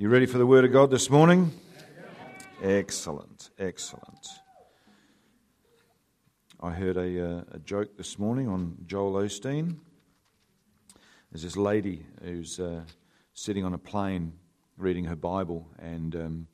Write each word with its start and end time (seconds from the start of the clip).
You 0.00 0.08
ready 0.08 0.26
for 0.26 0.38
the 0.38 0.46
Word 0.46 0.64
of 0.64 0.70
God 0.70 0.92
this 0.92 1.10
morning? 1.10 1.50
Excellent, 2.62 3.50
excellent. 3.58 4.28
I 6.60 6.70
heard 6.70 6.96
a, 6.96 7.30
uh, 7.38 7.42
a 7.50 7.58
joke 7.58 7.96
this 7.96 8.16
morning 8.16 8.46
on 8.46 8.76
Joel 8.86 9.14
Osteen. 9.14 9.74
There's 11.32 11.42
this 11.42 11.56
lady 11.56 12.06
who's 12.22 12.60
uh, 12.60 12.82
sitting 13.34 13.64
on 13.64 13.74
a 13.74 13.78
plane 13.78 14.34
reading 14.76 15.04
her 15.06 15.16
Bible, 15.16 15.66
and 15.80 16.14
um, 16.14 16.46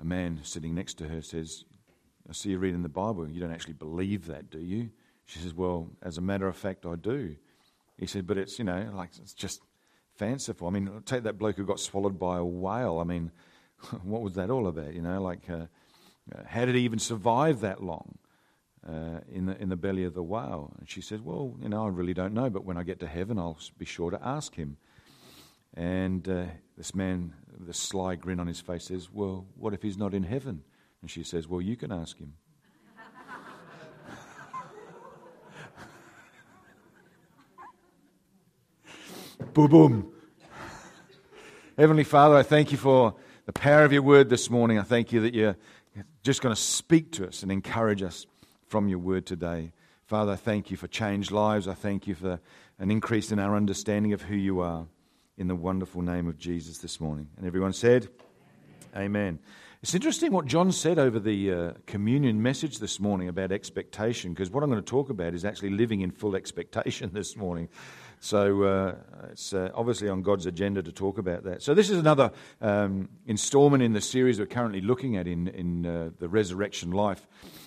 a 0.00 0.04
man 0.04 0.40
sitting 0.42 0.74
next 0.74 0.94
to 0.94 1.06
her 1.06 1.22
says, 1.22 1.66
I 2.28 2.32
see 2.32 2.50
you 2.50 2.58
reading 2.58 2.82
the 2.82 2.88
Bible. 2.88 3.30
You 3.30 3.38
don't 3.38 3.52
actually 3.52 3.74
believe 3.74 4.26
that, 4.26 4.50
do 4.50 4.58
you? 4.58 4.90
She 5.24 5.38
says, 5.38 5.54
Well, 5.54 5.88
as 6.02 6.18
a 6.18 6.20
matter 6.20 6.48
of 6.48 6.56
fact, 6.56 6.84
I 6.84 6.96
do. 6.96 7.36
He 7.96 8.06
said, 8.06 8.26
But 8.26 8.38
it's, 8.38 8.58
you 8.58 8.64
know, 8.64 8.90
like 8.92 9.10
it's 9.22 9.34
just 9.34 9.60
fanciful. 10.16 10.66
I 10.66 10.70
mean, 10.70 11.02
take 11.04 11.24
that 11.24 11.38
bloke 11.38 11.56
who 11.56 11.64
got 11.64 11.80
swallowed 11.80 12.18
by 12.18 12.38
a 12.38 12.44
whale. 12.44 12.98
I 12.98 13.04
mean, 13.04 13.30
what 14.02 14.22
was 14.22 14.34
that 14.34 14.50
all 14.50 14.66
about? 14.66 14.94
You 14.94 15.02
know, 15.02 15.20
like, 15.20 15.48
uh, 15.48 15.66
uh, 16.34 16.42
how 16.46 16.64
did 16.64 16.74
he 16.74 16.80
even 16.82 16.98
survive 16.98 17.60
that 17.60 17.82
long 17.82 18.18
uh, 18.86 19.20
in, 19.30 19.46
the, 19.46 19.60
in 19.60 19.68
the 19.68 19.76
belly 19.76 20.04
of 20.04 20.14
the 20.14 20.22
whale? 20.22 20.72
And 20.78 20.88
she 20.88 21.00
says, 21.00 21.20
Well, 21.20 21.56
you 21.60 21.68
know, 21.68 21.84
I 21.84 21.88
really 21.88 22.14
don't 22.14 22.34
know, 22.34 22.50
but 22.50 22.64
when 22.64 22.76
I 22.76 22.82
get 22.82 22.98
to 23.00 23.06
heaven, 23.06 23.38
I'll 23.38 23.58
be 23.78 23.84
sure 23.84 24.10
to 24.10 24.26
ask 24.26 24.54
him. 24.54 24.76
And 25.74 26.28
uh, 26.28 26.46
this 26.76 26.94
man, 26.94 27.34
the 27.58 27.74
sly 27.74 28.14
grin 28.16 28.40
on 28.40 28.46
his 28.46 28.60
face, 28.60 28.84
says, 28.84 29.08
Well, 29.12 29.46
what 29.56 29.74
if 29.74 29.82
he's 29.82 29.98
not 29.98 30.14
in 30.14 30.22
heaven? 30.24 30.62
And 31.02 31.10
she 31.10 31.22
says, 31.22 31.46
Well, 31.46 31.60
you 31.60 31.76
can 31.76 31.92
ask 31.92 32.18
him. 32.18 32.32
boom, 39.52 39.68
boom. 39.68 40.15
Heavenly 41.78 42.04
Father, 42.04 42.34
I 42.36 42.42
thank 42.42 42.72
you 42.72 42.78
for 42.78 43.14
the 43.44 43.52
power 43.52 43.84
of 43.84 43.92
your 43.92 44.00
word 44.00 44.30
this 44.30 44.48
morning. 44.48 44.78
I 44.78 44.82
thank 44.82 45.12
you 45.12 45.20
that 45.20 45.34
you're 45.34 45.58
just 46.22 46.40
going 46.40 46.54
to 46.54 46.60
speak 46.60 47.12
to 47.12 47.28
us 47.28 47.42
and 47.42 47.52
encourage 47.52 48.02
us 48.02 48.24
from 48.66 48.88
your 48.88 48.98
word 48.98 49.26
today. 49.26 49.72
Father, 50.06 50.32
I 50.32 50.36
thank 50.36 50.70
you 50.70 50.78
for 50.78 50.88
changed 50.88 51.30
lives. 51.30 51.68
I 51.68 51.74
thank 51.74 52.06
you 52.06 52.14
for 52.14 52.40
an 52.78 52.90
increase 52.90 53.30
in 53.30 53.38
our 53.38 53.54
understanding 53.54 54.14
of 54.14 54.22
who 54.22 54.36
you 54.36 54.60
are 54.60 54.86
in 55.36 55.48
the 55.48 55.54
wonderful 55.54 56.00
name 56.00 56.28
of 56.28 56.38
Jesus 56.38 56.78
this 56.78 56.98
morning. 56.98 57.28
And 57.36 57.46
everyone 57.46 57.74
said, 57.74 58.08
Amen. 58.94 59.04
Amen. 59.04 59.38
It's 59.82 59.94
interesting 59.94 60.32
what 60.32 60.46
John 60.46 60.72
said 60.72 60.98
over 60.98 61.20
the 61.20 61.52
uh, 61.52 61.72
communion 61.86 62.42
message 62.42 62.78
this 62.78 62.98
morning 62.98 63.28
about 63.28 63.52
expectation, 63.52 64.32
because 64.32 64.48
what 64.48 64.62
I'm 64.64 64.70
going 64.70 64.82
to 64.82 64.90
talk 64.90 65.10
about 65.10 65.34
is 65.34 65.44
actually 65.44 65.70
living 65.70 66.00
in 66.00 66.10
full 66.10 66.36
expectation 66.36 67.10
this 67.12 67.36
morning. 67.36 67.68
So 68.20 68.62
uh, 68.62 68.94
it's 69.30 69.52
uh, 69.52 69.70
obviously 69.74 70.08
on 70.08 70.22
God's 70.22 70.46
agenda 70.46 70.82
to 70.82 70.92
talk 70.92 71.18
about 71.18 71.44
that. 71.44 71.62
So 71.62 71.74
this 71.74 71.90
is 71.90 71.98
another 71.98 72.32
um, 72.60 73.08
installment 73.26 73.82
in 73.82 73.92
the 73.92 74.00
series 74.00 74.38
we're 74.38 74.46
currently 74.46 74.80
looking 74.80 75.16
at 75.16 75.26
in, 75.26 75.48
in 75.48 75.86
uh, 75.86 76.10
the 76.18 76.28
resurrection 76.28 76.90
life. 76.90 77.26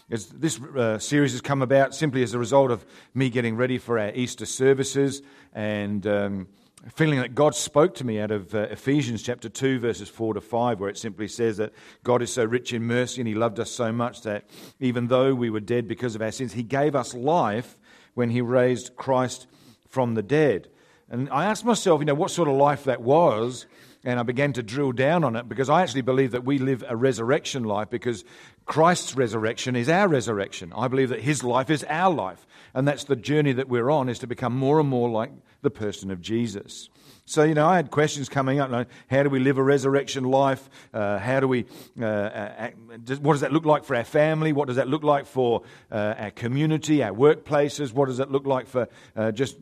This 0.09 0.59
uh, 0.59 0.97
series 0.97 1.33
has 1.33 1.41
come 1.41 1.61
about 1.61 1.94
simply 1.94 2.23
as 2.23 2.33
a 2.33 2.39
result 2.39 2.72
of 2.72 2.83
me 3.14 3.30
getting 3.30 3.56
ready 3.56 3.78
for 3.78 4.00
our 4.00 4.11
Easter 4.16 4.47
services 4.47 5.22
and 5.53 6.06
um, 6.08 6.47
feeling 6.95 7.19
that 7.19 7.36
God 7.36 7.53
spoke 7.53 7.94
to 7.95 8.03
me 8.03 8.19
out 8.19 8.31
of 8.31 8.56
uh, 8.56 8.61
Ephesians 8.72 9.22
chapter 9.22 9.50
2, 9.50 9.80
verses 9.80 10.09
4 10.09 10.34
to 10.34 10.41
5, 10.41 10.80
where 10.80 10.89
it 10.89 10.97
simply 10.97 11.28
says 11.28 11.58
that 11.58 11.73
God 12.03 12.22
is 12.22 12.34
so 12.34 12.44
rich 12.44 12.73
in 12.73 12.84
mercy 12.84 13.22
and 13.22 13.28
He 13.28 13.36
loved 13.36 13.59
us 13.59 13.69
so 13.69 13.91
much 13.91 14.23
that 14.23 14.45
even 14.80 15.08
though 15.08 15.36
we 15.36 15.50
were 15.50 15.59
dead 15.59 15.88
because 15.88 16.16
of 16.16 16.22
our 16.22 16.31
sins, 16.31 16.53
He 16.53 16.63
gave 16.63 16.95
us 16.95 17.13
life 17.13 17.78
when 18.16 18.31
He 18.31 18.41
raised 18.41 18.95
Christ 18.95 19.45
from 19.90 20.16
the 20.16 20.23
dead. 20.23 20.70
And 21.09 21.30
I 21.30 21.45
asked 21.45 21.66
myself, 21.66 22.00
you 22.00 22.06
know, 22.06 22.14
what 22.14 22.32
sort 22.32 22.48
of 22.48 22.56
life 22.56 22.86
that 22.86 23.02
was. 23.02 23.66
And 24.06 24.18
I 24.18 24.23
began 24.23 24.54
to 24.54 24.64
drill 24.64 24.94
down 24.94 25.26
on 25.26 25.36
it 25.36 25.50
because 25.50 25.70
I 25.70 25.81
actually 25.81 26.04
believe 26.04 26.31
that 26.31 26.46
we 26.46 26.58
live 26.58 26.86
a 26.88 26.96
resurrection 26.96 27.66
life 27.66 27.90
because 27.90 28.23
Christ's 28.66 29.18
resurrection 29.18 29.76
is 29.76 29.90
our 29.90 30.08
resurrection. 30.08 30.72
I 30.73 30.88
believe 30.88 31.09
that 31.09 31.20
his 31.20 31.44
life 31.44 31.70
is 31.70 31.84
our 31.84 32.14
life. 32.14 32.47
And 32.74 32.88
that's 32.88 33.03
the 33.03 33.18
journey 33.18 33.52
that 33.53 33.68
we're 33.68 33.90
on, 33.90 34.08
is 34.08 34.19
to 34.19 34.28
become 34.28 34.56
more 34.56 34.80
and 34.80 34.88
more 34.88 35.09
like 35.09 35.31
the 35.63 35.69
person 35.69 36.12
of 36.12 36.22
Jesus. 36.22 36.90
So, 37.25 37.44
you 37.44 37.53
know, 37.53 37.68
I 37.68 37.75
had 37.75 37.92
questions 37.92 38.30
coming 38.30 38.59
up. 38.59 38.72
Like, 38.72 38.88
how 39.09 39.22
do 39.24 39.30
we 39.30 39.40
live 39.40 39.58
a 39.58 39.63
resurrection 39.63 40.24
life? 40.24 40.69
Uh, 40.94 41.19
how 41.19 41.40
do 41.42 41.47
we, 41.47 41.66
uh, 42.00 42.06
act, 42.06 42.78
what 43.22 43.34
does 43.34 43.42
that 43.42 43.52
look 43.52 43.66
like 43.66 43.84
for 43.84 43.96
our 43.96 44.06
family? 44.06 44.53
What 44.53 44.68
does 44.68 44.78
that 44.78 44.88
look 44.88 45.03
like 45.03 45.25
for 45.25 45.63
uh, 45.92 46.16
our 46.18 46.31
community, 46.31 47.03
our 47.03 47.12
workplaces? 47.12 47.92
What 47.92 48.06
does 48.06 48.18
that 48.18 48.31
look 48.31 48.47
like 48.47 48.68
for 48.68 48.88
uh, 49.16 49.31
just 49.31 49.58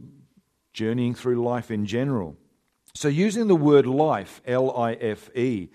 journeying 0.78 1.16
through 1.16 1.44
life 1.44 1.72
in 1.72 1.88
general. 1.88 2.38
So, 2.94 3.08
using 3.08 3.48
the 3.48 3.56
word 3.56 3.88
life, 3.88 4.42
L 4.46 4.76
I 4.78 4.94
F 4.94 5.36
E, 5.36 5.70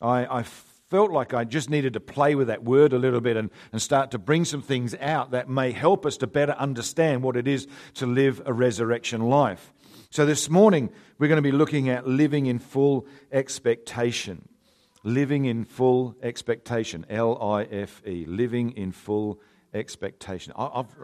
I, 0.00 0.44
felt 0.88 1.10
like 1.10 1.34
I 1.34 1.42
just 1.42 1.68
needed 1.68 1.94
to 1.94 2.00
play 2.00 2.36
with 2.36 2.46
that 2.46 2.62
word 2.62 2.92
a 2.92 2.98
little 2.98 3.20
bit 3.20 3.36
and, 3.36 3.50
and 3.72 3.82
start 3.82 4.12
to 4.12 4.18
bring 4.18 4.44
some 4.44 4.62
things 4.62 4.94
out 5.00 5.32
that 5.32 5.48
may 5.48 5.72
help 5.72 6.06
us 6.06 6.16
to 6.18 6.28
better 6.28 6.52
understand 6.52 7.24
what 7.24 7.36
it 7.36 7.48
is 7.48 7.66
to 7.94 8.06
live 8.06 8.40
a 8.46 8.52
resurrection 8.52 9.22
life. 9.22 9.72
So, 10.10 10.24
this 10.24 10.48
morning, 10.48 10.90
we're 11.18 11.26
going 11.26 11.42
to 11.42 11.50
be 11.50 11.50
looking 11.50 11.88
at 11.88 12.06
living 12.06 12.46
in 12.46 12.60
full 12.60 13.08
expectation. 13.32 14.48
Living 15.02 15.44
in 15.44 15.64
full 15.64 16.14
expectation. 16.22 17.04
L 17.10 17.36
I 17.42 17.64
F 17.64 18.00
E. 18.06 18.24
Living 18.26 18.70
in 18.72 18.92
full 18.92 19.40
expectation. 19.74 20.52
I, 20.56 20.66
I've 20.72 20.96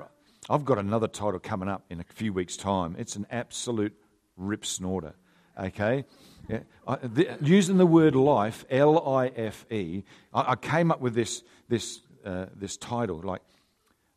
I've 0.51 0.65
got 0.65 0.79
another 0.79 1.07
title 1.07 1.39
coming 1.39 1.69
up 1.69 1.85
in 1.89 2.01
a 2.01 2.05
few 2.05 2.33
weeks' 2.33 2.57
time. 2.57 2.97
It's 2.99 3.15
an 3.15 3.27
absolute 3.31 3.95
rip 4.37 4.67
snorter. 4.67 5.15
Okay? 5.59 6.05
Yeah. 6.49 6.61
I, 6.87 6.97
the, 6.97 7.39
using 7.41 7.77
the 7.77 7.87
word 7.87 8.17
life, 8.17 8.65
L 8.69 9.09
I 9.09 9.29
F 9.29 9.65
E, 9.71 10.03
I 10.35 10.57
came 10.57 10.91
up 10.91 11.01
with 11.01 11.15
this, 11.15 11.45
this, 11.69 12.01
uh, 12.25 12.47
this 12.57 12.77
title 12.77 13.21
like, 13.23 13.43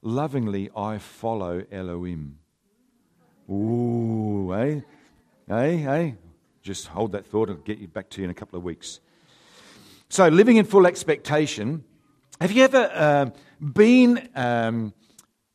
Lovingly 0.02 0.72
I 0.76 0.98
Follow 0.98 1.64
Elohim. 1.72 2.40
Ooh, 3.50 4.52
eh? 4.54 4.82
Eh? 5.48 5.86
Eh? 5.88 6.12
Just 6.64 6.88
hold 6.88 7.12
that 7.12 7.28
thought. 7.28 7.50
I'll 7.50 7.56
get 7.58 7.78
you 7.78 7.88
back 7.88 8.10
to 8.12 8.22
you 8.22 8.26
in 8.26 8.32
a 8.32 8.34
couple 8.34 8.58
of 8.58 8.64
weeks. 8.64 9.00
So, 10.10 10.28
living 10.28 10.58
in 10.58 10.66
full 10.66 10.88
expectation. 10.88 11.84
Have 12.42 12.52
you 12.52 12.64
ever 12.64 12.90
uh, 12.94 13.30
been. 13.62 14.28
Um, 14.36 14.94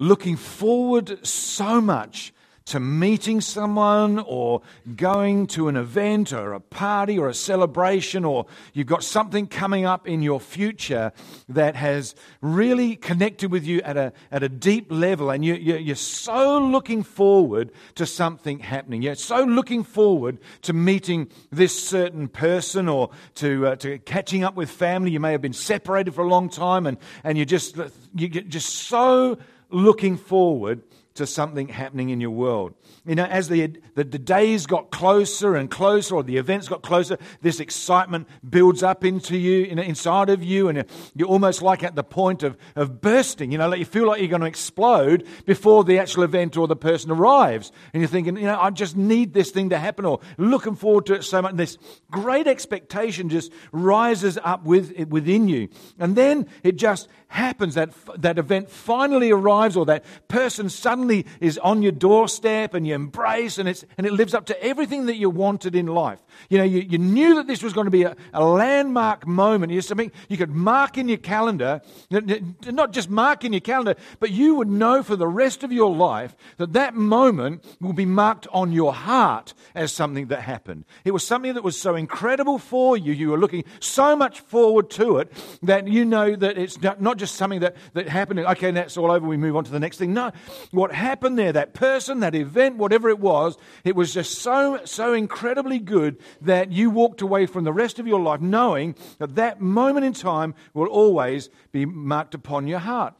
looking 0.01 0.37
forward 0.37 1.25
so 1.25 1.81
much 1.81 2.33
to 2.71 2.79
meeting 2.79 3.41
someone 3.41 4.21
or 4.21 4.63
going 4.95 5.45
to 5.45 5.67
an 5.67 5.77
event 5.77 6.33
or 6.33 6.53
a 6.53 6.61
party 6.61 7.19
or 7.19 7.29
a 7.29 7.35
celebration, 7.35 8.25
or 8.25 8.47
you've 8.73 8.87
got 8.87 9.03
something 9.03 9.49
coming 9.49 9.85
up 9.85 10.07
in 10.07 10.23
your 10.23 10.39
future 10.39 11.11
that 11.49 11.75
has 11.75 12.15
really 12.41 12.95
connected 12.95 13.51
with 13.51 13.65
you 13.65 13.83
at 13.83 13.97
a, 13.97 14.13
at 14.31 14.45
a 14.45 14.49
deep 14.49 14.87
level, 14.89 15.31
and 15.31 15.45
you, 15.45 15.55
you, 15.55 15.93
are 15.93 15.97
so 15.97 16.61
looking 16.61 17.03
forward 17.03 17.73
to 17.97 18.07
something 18.07 18.61
happening. 18.61 19.03
You're 19.03 19.17
so 19.17 19.43
looking 19.43 19.83
forward 19.83 20.39
to 20.63 20.73
meeting 20.73 21.29
this 21.51 21.77
certain 21.77 22.29
person 22.29 22.89
or 22.89 23.11
to, 23.37 23.67
uh, 23.67 23.77
to 23.77 23.99
catching 23.99 24.45
up 24.45 24.55
with 24.55 24.71
family. 24.71 25.11
You 25.11 25.19
may 25.19 25.33
have 25.33 25.43
been 25.43 25.53
separated 25.53 26.15
for 26.15 26.23
a 26.23 26.29
long 26.29 26.49
time, 26.49 26.87
and, 26.87 26.99
and 27.25 27.37
you're 27.37 27.47
just, 27.47 27.77
you're 28.15 28.29
just 28.29 28.69
so 28.69 29.39
looking 29.71 30.17
forward 30.17 30.83
to 31.15 31.27
something 31.27 31.69
happening 31.69 32.11
in 32.11 32.21
your 32.21 32.31
world. 32.31 32.73
You 33.05 33.15
know, 33.15 33.25
as 33.25 33.49
the, 33.49 33.67
the, 33.95 34.05
the, 34.05 34.19
days 34.19 34.67
got 34.67 34.91
closer 34.91 35.57
and 35.57 35.71
closer, 35.71 36.15
or 36.15 36.23
the 36.23 36.37
events 36.37 36.69
got 36.69 36.83
closer, 36.83 37.19
this 37.43 37.61
excitement 37.61 38.29
builds 38.49 38.83
up 38.83 39.05
into 39.05 39.37
you, 39.37 39.65
inside 39.65 40.31
of 40.31 40.43
you, 40.43 40.69
and 40.69 40.85
you're 41.15 41.29
almost 41.29 41.63
like 41.63 41.83
at 41.83 41.95
the 41.95 42.05
point 42.05 42.43
of, 42.43 42.57
of 42.77 43.01
bursting. 43.01 43.51
You 43.53 43.59
know, 43.59 43.69
like 43.69 43.81
you 43.81 43.85
feel 43.85 44.07
like 44.07 44.21
you're 44.21 44.29
going 44.29 44.43
to 44.43 44.47
explode 44.47 45.27
before 45.47 45.83
the 45.85 45.99
actual 45.99 46.23
event 46.23 46.57
or 46.57 46.69
the 46.69 46.77
person 46.77 47.11
arrives. 47.11 47.73
And 47.93 48.01
you're 48.01 48.09
thinking, 48.09 48.37
you 48.37 48.45
know, 48.45 48.61
I 48.61 48.71
just 48.71 48.97
need 48.97 49.35
this 49.35 49.51
thing 49.51 49.71
to 49.71 49.79
happen, 49.79 50.05
or 50.05 50.21
looking 50.39 50.77
forward 50.77 51.07
to 51.07 51.15
it 51.15 51.25
so 51.25 51.43
much. 51.43 51.51
And 51.51 51.61
this 51.61 51.77
great 52.11 52.47
expectation 52.47 53.29
just 53.29 53.53
rises 53.73 54.39
up 54.43 54.65
with, 54.65 54.97
within 55.09 55.49
you. 55.49 55.69
And 55.99 56.15
then 56.15 56.47
it 56.63 56.77
just 56.77 57.09
happens 57.31 57.75
that 57.75 57.91
that 58.19 58.39
event 58.39 58.71
finally 58.71 59.31
arrives, 59.31 59.77
or 59.77 59.87
that 59.87 60.05
person 60.29 60.69
suddenly 60.69 61.25
is 61.41 61.59
on 61.59 61.81
your 61.83 61.93
doorstep 61.93 62.75
and 62.75 62.87
you 62.87 62.95
embrace, 62.95 63.57
and, 63.59 63.69
it's, 63.69 63.85
and 63.97 64.07
it 64.07 64.13
lives 64.13 64.35
up 64.35 64.47
to 64.47 64.63
everything 64.63 65.07
that 65.07 65.17
you 65.17 65.31
wanted 65.31 65.75
in 65.75 65.87
life. 65.87 66.21
You 66.49 66.59
know, 66.59 66.65
you, 66.65 66.81
you 66.81 66.99
knew 66.99 67.37
that 67.37 67.47
this 67.47 67.63
was 67.63 67.73
going 67.73 67.87
to 67.87 67.91
be 67.91 68.03
a, 68.03 68.17
a 68.33 68.45
landmark 68.45 69.27
moment. 69.27 69.73
You 69.73 69.81
something 69.81 70.13
you 70.29 70.37
could 70.37 70.51
mark 70.51 70.99
in 70.99 71.09
your 71.09 71.19
calendar, 71.19 71.81
not 72.11 72.93
just 72.93 73.09
mark 73.09 73.45
in 73.45 73.53
your 73.53 73.61
calendar, 73.61 73.95
but 74.19 74.31
you 74.31 74.57
would 74.57 74.69
know 74.69 75.03
for 75.03 75.17
the 75.17 75.29
rest 75.29 75.63
of 75.63 75.73
your 75.73 75.95
life 75.95 76.37
that 76.57 76.73
that 76.73 76.95
moment 76.95 77.65
will 77.81 77.93
be 77.93 78.07
marked 78.07 78.47
on 78.53 78.73
your 78.73 78.93
heart 78.93 79.55
as 79.75 79.93
something 79.93 80.27
that 80.27 80.43
happened. 80.43 80.85
It 81.05 81.13
was 81.13 81.27
something 81.27 81.55
that 81.55 81.65
was 81.65 81.81
so 81.81 81.95
incredible 81.95 82.59
for 82.59 82.97
you. 82.97 83.13
You 83.13 83.31
were 83.31 83.39
looking 83.39 83.65
so 83.79 84.17
much 84.17 84.41
forward 84.41 84.91
to 84.91 85.19
it 85.19 85.33
that 85.63 85.89
you 85.89 86.05
know 86.05 86.35
that 86.37 86.59
it's 86.59 86.81
not, 86.81 87.01
not 87.01 87.19
just 87.21 87.37
something 87.37 87.61
that, 87.61 87.77
that 87.93 88.09
happened. 88.09 88.41
Okay, 88.41 88.71
that's 88.71 88.97
all 88.97 89.11
over. 89.13 89.27
We 89.27 89.37
move 89.37 89.57
on 89.57 89.65
to 89.65 89.71
the 89.71 89.79
next 89.79 89.99
thing. 89.99 90.13
No, 90.13 90.33
what 90.73 90.93
happened 90.93 91.39
there, 91.39 91.53
that 91.53 91.75
person, 91.75 92.21
that 92.21 92.35
event, 92.35 92.77
whatever 92.77 93.09
it 93.09 93.21
was, 93.21 93.57
it 93.85 93.95
was 93.95 94.13
just 94.13 94.39
so, 94.39 94.81
so 94.85 95.13
incredibly 95.13 95.79
good 95.79 96.19
that 96.41 96.73
you 96.73 96.91
walked 96.91 97.23
away 97.23 97.47
from 97.47 97.65
the 97.65 97.73
rest 97.73 97.99
of 97.99 98.07
your 98.07 98.21
life 98.21 98.41
knowing 98.41 98.97
that 99.19 99.37
that 99.37 99.61
moment 99.61 100.07
in 100.07 100.13
time 100.13 100.55
will 100.75 100.89
always 100.89 101.51
be 101.71 101.87
marked 101.87 102.35
upon 102.35 102.67
your 102.67 102.81
heart. 102.81 103.15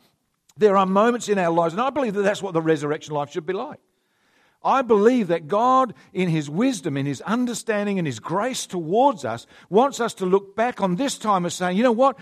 There 0.57 0.77
are 0.77 0.87
moments 0.87 1.29
in 1.29 1.39
our 1.39 1.51
lives, 1.51 1.75
and 1.75 1.81
I 1.81 1.91
believe 1.91 2.15
that 2.15 2.23
that's 2.23 2.43
what 2.43 2.55
the 2.55 2.63
resurrection 2.63 3.15
life 3.15 3.31
should 3.31 3.47
be 3.47 3.53
like. 3.53 3.79
I 4.63 4.83
believe 4.83 5.29
that 5.29 5.49
God, 5.49 5.95
in 6.13 6.29
His 6.29 6.51
wisdom, 6.51 6.97
in 6.97 7.07
His 7.07 7.23
understanding, 7.23 7.99
and 7.99 8.07
His 8.07 8.21
grace 8.21 8.67
towards 8.67 9.25
us, 9.25 9.47
wants 9.71 10.01
us 10.01 10.13
to 10.15 10.27
look 10.27 10.55
back 10.55 10.83
on 10.83 10.97
this 10.97 11.17
time 11.17 11.47
as 11.47 11.55
saying, 11.55 11.77
you 11.77 11.83
know 11.83 11.93
what? 11.93 12.19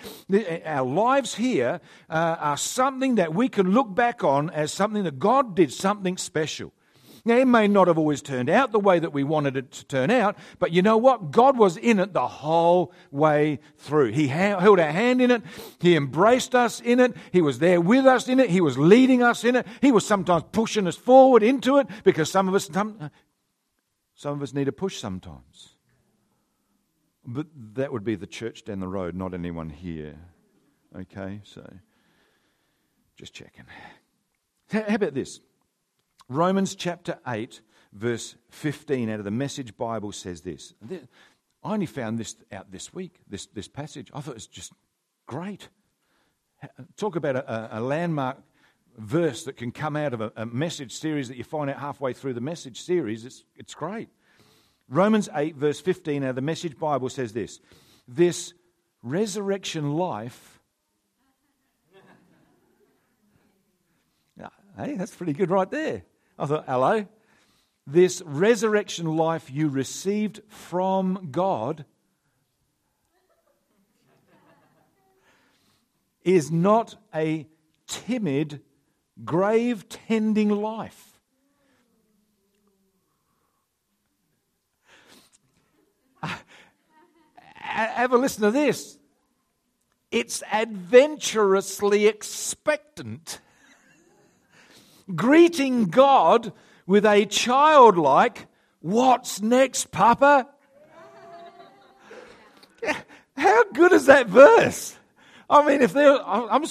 Our 0.65 0.87
lives 0.87 1.35
here 1.35 1.81
uh, 2.09 2.37
are 2.39 2.57
something 2.57 3.17
that 3.17 3.35
we 3.35 3.49
can 3.49 3.73
look 3.73 3.93
back 3.93 4.23
on 4.23 4.51
as 4.51 4.73
something 4.73 5.03
that 5.05 5.19
God 5.19 5.57
did 5.57 5.73
something 5.73 6.17
special. 6.17 6.73
Now, 7.29 7.37
it 7.37 7.47
may 7.47 7.69
not 7.69 7.89
have 7.89 7.99
always 7.99 8.23
turned 8.23 8.49
out 8.49 8.73
the 8.73 8.81
way 8.81 8.99
that 8.99 9.13
we 9.13 9.23
wanted 9.23 9.55
it 9.55 9.71
to 9.73 9.85
turn 9.85 10.11
out, 10.11 10.39
but 10.59 10.73
you 10.73 10.81
know 10.81 10.97
what? 10.97 11.31
God 11.31 11.59
was 11.59 11.77
in 11.77 12.01
it 12.01 12.15
the 12.15 12.27
whole 12.27 12.91
way 13.11 13.61
through. 13.77 14.13
He 14.13 14.29
held 14.29 14.81
our 14.81 14.91
hand 14.91 15.21
in 15.21 15.31
it. 15.31 15.43
He 15.79 15.95
embraced 15.95 16.55
us 16.55 16.81
in 16.81 17.01
it. 17.01 17.15
He 17.31 17.43
was 17.43 17.59
there 17.59 17.83
with 17.83 18.07
us 18.07 18.29
in 18.29 18.41
it. 18.41 18.49
He 18.49 18.63
was 18.63 18.79
leading 18.79 19.23
us 19.23 19.45
in 19.45 19.57
it. 19.57 19.67
He 19.83 19.93
was 19.93 20.07
sometimes 20.07 20.45
pushing 20.53 20.87
us 20.87 20.97
forward 20.97 21.43
into 21.43 21.77
it 21.77 21.87
because 22.03 22.31
some 22.31 22.49
of 22.49 22.55
us, 22.55 22.65
some, 22.73 23.11
some 24.15 24.33
of 24.33 24.43
us 24.43 24.55
need 24.55 24.69
a 24.69 24.73
push 24.73 24.99
sometimes. 24.99 25.77
But 27.27 27.49
that 27.75 27.93
would 27.93 28.05
be 28.05 28.15
the 28.15 28.27
church 28.27 28.65
down 28.65 28.81
the 28.81 28.89
road, 28.89 29.15
not 29.15 29.35
anyone 29.35 29.69
here. 29.69 30.19
Okay, 30.99 31.43
so 31.45 31.71
just 33.17 33.35
checking. 33.35 33.67
How 34.71 34.95
about 34.95 35.13
this? 35.13 35.41
Romans 36.29 36.75
chapter 36.75 37.19
8, 37.27 37.63
verse 37.93 38.37
15 38.51 39.09
out 39.09 39.19
of 39.19 39.25
the 39.25 39.31
Message 39.31 39.77
Bible 39.77 40.13
says 40.13 40.43
this. 40.43 40.75
I 40.91 41.73
only 41.73 41.87
found 41.87 42.19
this 42.19 42.37
out 42.53 42.71
this 42.71 42.93
week, 42.93 43.21
this, 43.29 43.47
this 43.47 43.67
passage. 43.67 44.11
I 44.13 44.21
thought 44.21 44.33
it 44.33 44.35
was 44.35 44.47
just 44.47 44.73
great. 45.27 45.69
Talk 46.97 47.17
about 47.17 47.37
a, 47.37 47.79
a 47.79 47.81
landmark 47.81 48.37
verse 48.99 49.45
that 49.45 49.57
can 49.57 49.73
come 49.73 49.97
out 49.97 50.13
of 50.13 50.21
a, 50.21 50.33
a, 50.37 50.45
message 50.45 50.93
series 50.93 51.29
that 51.29 51.37
you 51.37 51.45
find 51.45 51.71
out 51.71 51.79
halfway 51.79 52.13
through 52.13 52.35
the 52.35 52.41
message 52.41 52.83
series. 52.83 53.25
It's, 53.25 53.45
it's 53.57 53.75
great. 53.75 54.09
Romans 54.89 55.29
8, 55.35 55.55
verse 55.57 55.81
15 55.81 56.25
out 56.25 56.31
of 56.31 56.37
the 56.37 56.43
Message 56.43 56.77
Bible 56.79 57.09
says 57.09 57.33
this 57.33 57.61
This 58.07 58.53
resurrection 59.03 59.95
life. 59.95 60.61
hey, 64.77 64.95
that's 64.95 65.15
pretty 65.15 65.33
good 65.33 65.51
right 65.51 65.71
there. 65.71 66.03
I 66.39 66.47
thought, 66.47 66.65
hello. 66.69 67.07
This 67.85 68.23
resurrection 68.25 69.17
life 69.17 69.51
you 69.51 69.69
received 69.69 70.41
from 70.49 71.29
God 71.33 71.85
is 76.23 76.51
not 76.51 76.95
a 77.15 77.49
timid, 77.87 78.61
grave 79.25 79.89
tending 79.89 80.51
life. 80.51 81.19
Uh, 86.23 86.37
have 87.55 88.13
a 88.13 88.17
listen 88.17 88.43
to 88.43 88.51
this. 88.51 88.99
It's 90.11 90.43
adventurously 90.53 92.07
expectant 92.07 93.41
greeting 95.15 95.87
God 95.87 96.53
with 96.87 97.05
a 97.05 97.27
childlike, 97.27 98.47
What's 98.81 99.43
next, 99.43 99.91
Papa? 99.91 100.49
How 103.37 103.65
good 103.73 103.93
is 103.93 104.07
that 104.07 104.29
verse? 104.29 104.97
I 105.51 105.67
mean, 105.67 105.83
if 105.83 105.93
there, 105.93 106.17
I'm, 106.25 106.65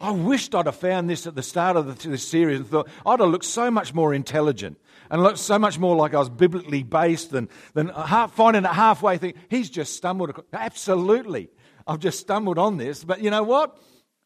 I 0.00 0.10
wished 0.10 0.54
I'd 0.54 0.66
have 0.66 0.76
found 0.76 1.08
this 1.08 1.26
at 1.26 1.34
the 1.34 1.42
start 1.42 1.76
of 1.76 1.86
the, 1.86 2.08
this 2.08 2.26
series 2.26 2.58
and 2.58 2.68
thought 2.68 2.88
I'd 3.06 3.20
have 3.20 3.28
looked 3.28 3.44
so 3.44 3.70
much 3.70 3.94
more 3.94 4.12
intelligent 4.12 4.78
and 5.10 5.22
looked 5.22 5.38
so 5.38 5.58
much 5.58 5.78
more 5.78 5.94
like 5.94 6.14
I 6.14 6.18
was 6.18 6.30
biblically 6.30 6.82
based 6.82 7.30
than, 7.30 7.48
than 7.74 7.88
half, 7.88 8.32
finding 8.32 8.64
it 8.64 8.68
halfway. 8.68 9.18
Think 9.18 9.36
he's 9.48 9.70
just 9.70 9.94
stumbled. 9.94 10.30
Across. 10.30 10.46
Absolutely, 10.52 11.48
I've 11.86 12.00
just 12.00 12.18
stumbled 12.18 12.58
on 12.58 12.78
this. 12.78 13.04
But 13.04 13.22
you 13.22 13.30
know 13.30 13.44
what? 13.44 13.78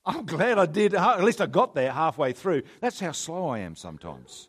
I'm 0.06 0.24
glad 0.24 0.58
I 0.58 0.66
did. 0.66 0.94
At 0.94 1.24
least 1.24 1.40
I 1.40 1.46
got 1.46 1.74
there 1.74 1.90
halfway 1.90 2.32
through. 2.32 2.62
That's 2.80 3.00
how 3.00 3.12
slow 3.12 3.48
I 3.48 3.58
am 3.60 3.74
sometimes. 3.74 4.48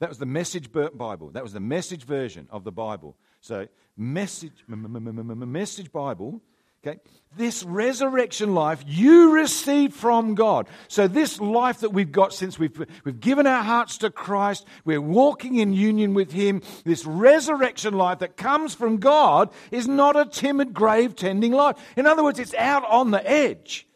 That 0.00 0.08
was 0.08 0.18
the 0.18 0.26
message 0.26 0.72
Bible. 0.72 1.30
That 1.30 1.42
was 1.42 1.52
the 1.52 1.60
message 1.60 2.04
version 2.04 2.48
of 2.50 2.64
the 2.64 2.72
Bible. 2.72 3.16
So, 3.40 3.68
message, 3.96 4.64
message 4.66 5.92
Bible 5.92 6.40
Okay? 6.86 6.98
This 7.36 7.62
resurrection 7.62 8.54
life 8.54 8.82
you 8.86 9.32
received 9.32 9.94
from 9.94 10.34
God. 10.34 10.66
So, 10.88 11.06
this 11.06 11.38
life 11.38 11.80
that 11.80 11.90
we've 11.90 12.10
got 12.10 12.32
since 12.32 12.58
we've, 12.58 12.76
we've 13.04 13.20
given 13.20 13.46
our 13.46 13.62
hearts 13.62 13.98
to 13.98 14.10
Christ, 14.10 14.66
we're 14.84 15.00
walking 15.00 15.56
in 15.56 15.72
union 15.72 16.14
with 16.14 16.32
Him, 16.32 16.62
this 16.84 17.04
resurrection 17.04 17.94
life 17.94 18.20
that 18.20 18.36
comes 18.36 18.74
from 18.74 18.96
God 18.96 19.50
is 19.70 19.86
not 19.86 20.16
a 20.16 20.24
timid, 20.24 20.74
grave 20.74 21.14
tending 21.14 21.52
life. 21.52 21.76
In 21.96 22.06
other 22.06 22.24
words, 22.24 22.38
it's 22.38 22.54
out 22.54 22.84
on 22.88 23.10
the 23.10 23.30
edge. 23.30 23.86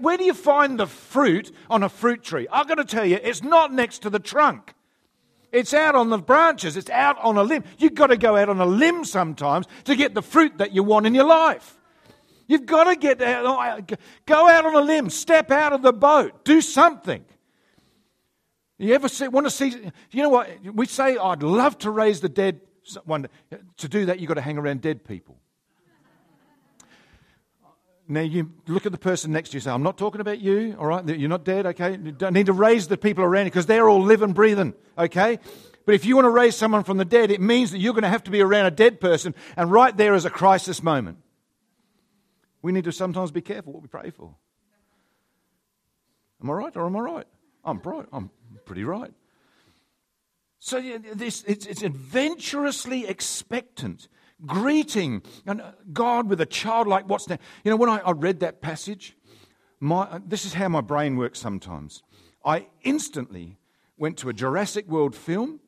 Where 0.00 0.16
do 0.16 0.24
you 0.24 0.32
find 0.32 0.80
the 0.80 0.86
fruit 0.86 1.52
on 1.68 1.82
a 1.82 1.90
fruit 1.90 2.22
tree? 2.22 2.48
I've 2.50 2.68
got 2.68 2.76
to 2.76 2.84
tell 2.84 3.04
you, 3.04 3.18
it's 3.22 3.42
not 3.42 3.72
next 3.72 3.98
to 4.02 4.10
the 4.10 4.18
trunk. 4.18 4.72
It's 5.52 5.74
out 5.74 5.94
on 5.94 6.08
the 6.08 6.18
branches. 6.18 6.76
It's 6.76 6.90
out 6.90 7.18
on 7.18 7.36
a 7.36 7.42
limb. 7.42 7.64
You've 7.78 7.94
got 7.94 8.06
to 8.06 8.16
go 8.16 8.36
out 8.36 8.48
on 8.48 8.60
a 8.60 8.66
limb 8.66 9.04
sometimes 9.04 9.66
to 9.84 9.94
get 9.94 10.14
the 10.14 10.22
fruit 10.22 10.58
that 10.58 10.72
you 10.72 10.82
want 10.82 11.06
in 11.06 11.14
your 11.14 11.26
life. 11.26 11.78
You've 12.46 12.66
got 12.66 12.84
to 12.84 12.96
get 12.96 13.22
out, 13.22 13.90
go 14.26 14.48
out 14.48 14.66
on 14.66 14.74
a 14.74 14.80
limb, 14.80 15.10
step 15.10 15.50
out 15.50 15.72
of 15.72 15.82
the 15.82 15.92
boat, 15.92 16.44
do 16.44 16.60
something. 16.60 17.24
You 18.78 18.94
ever 18.94 19.08
see, 19.08 19.28
want 19.28 19.46
to 19.46 19.50
see, 19.50 19.68
you 20.10 20.22
know 20.22 20.28
what? 20.28 20.50
We 20.74 20.86
say, 20.86 21.16
I'd 21.16 21.42
love 21.42 21.78
to 21.78 21.90
raise 21.90 22.20
the 22.20 22.28
dead. 22.28 22.60
One, 23.04 23.28
to 23.78 23.88
do 23.88 24.06
that, 24.06 24.18
you've 24.18 24.28
got 24.28 24.34
to 24.34 24.40
hang 24.40 24.58
around 24.58 24.82
dead 24.82 25.04
people. 25.04 25.38
Now, 28.06 28.20
you 28.20 28.52
look 28.66 28.84
at 28.84 28.92
the 28.92 28.98
person 28.98 29.32
next 29.32 29.50
to 29.50 29.56
you 29.56 29.60
say, 29.60 29.70
I'm 29.70 29.82
not 29.82 29.96
talking 29.96 30.20
about 30.20 30.38
you, 30.38 30.76
all 30.78 30.86
right? 30.86 31.08
You're 31.08 31.30
not 31.30 31.44
dead, 31.44 31.64
okay? 31.66 31.92
You 31.92 32.12
don't 32.12 32.34
need 32.34 32.46
to 32.46 32.52
raise 32.52 32.86
the 32.86 32.98
people 32.98 33.24
around 33.24 33.46
you 33.46 33.50
because 33.50 33.64
they're 33.64 33.88
all 33.88 34.02
living, 34.02 34.34
breathing, 34.34 34.74
okay? 34.98 35.38
But 35.86 35.94
if 35.94 36.04
you 36.04 36.16
want 36.16 36.26
to 36.26 36.30
raise 36.30 36.54
someone 36.54 36.84
from 36.84 36.98
the 36.98 37.06
dead, 37.06 37.30
it 37.30 37.40
means 37.40 37.70
that 37.70 37.78
you're 37.78 37.94
going 37.94 38.02
to 38.02 38.10
have 38.10 38.24
to 38.24 38.30
be 38.30 38.42
around 38.42 38.66
a 38.66 38.70
dead 38.70 39.00
person, 39.00 39.34
and 39.56 39.72
right 39.72 39.96
there 39.96 40.14
is 40.14 40.26
a 40.26 40.30
crisis 40.30 40.82
moment. 40.82 41.16
We 42.64 42.72
need 42.72 42.84
to 42.84 42.92
sometimes 42.92 43.30
be 43.30 43.42
careful 43.42 43.74
what 43.74 43.82
we 43.82 43.88
pray 43.88 44.08
for. 44.08 44.34
Am 46.42 46.48
I 46.48 46.54
right 46.54 46.74
or 46.74 46.86
am 46.86 46.96
I 46.96 47.00
right? 47.00 47.26
I'm 47.62 47.78
right. 47.84 48.06
I'm 48.10 48.30
pretty 48.64 48.84
right. 48.84 49.12
So 50.60 50.80
this, 51.12 51.44
it's, 51.46 51.66
it's 51.66 51.82
adventurously 51.82 53.06
expectant, 53.06 54.08
greeting 54.46 55.20
and 55.44 55.60
uh, 55.60 55.72
God 55.92 56.30
with 56.30 56.40
a 56.40 56.46
childlike 56.46 57.06
what's 57.06 57.28
now. 57.28 57.36
You 57.64 57.70
know, 57.70 57.76
when 57.76 57.90
I, 57.90 57.98
I 57.98 58.12
read 58.12 58.40
that 58.40 58.62
passage, 58.62 59.14
my, 59.78 60.04
uh, 60.04 60.20
this 60.26 60.46
is 60.46 60.54
how 60.54 60.70
my 60.70 60.80
brain 60.80 61.18
works 61.18 61.38
sometimes. 61.38 62.02
I 62.46 62.68
instantly 62.82 63.58
went 63.98 64.16
to 64.18 64.30
a 64.30 64.32
Jurassic 64.32 64.88
World 64.88 65.14
film 65.14 65.60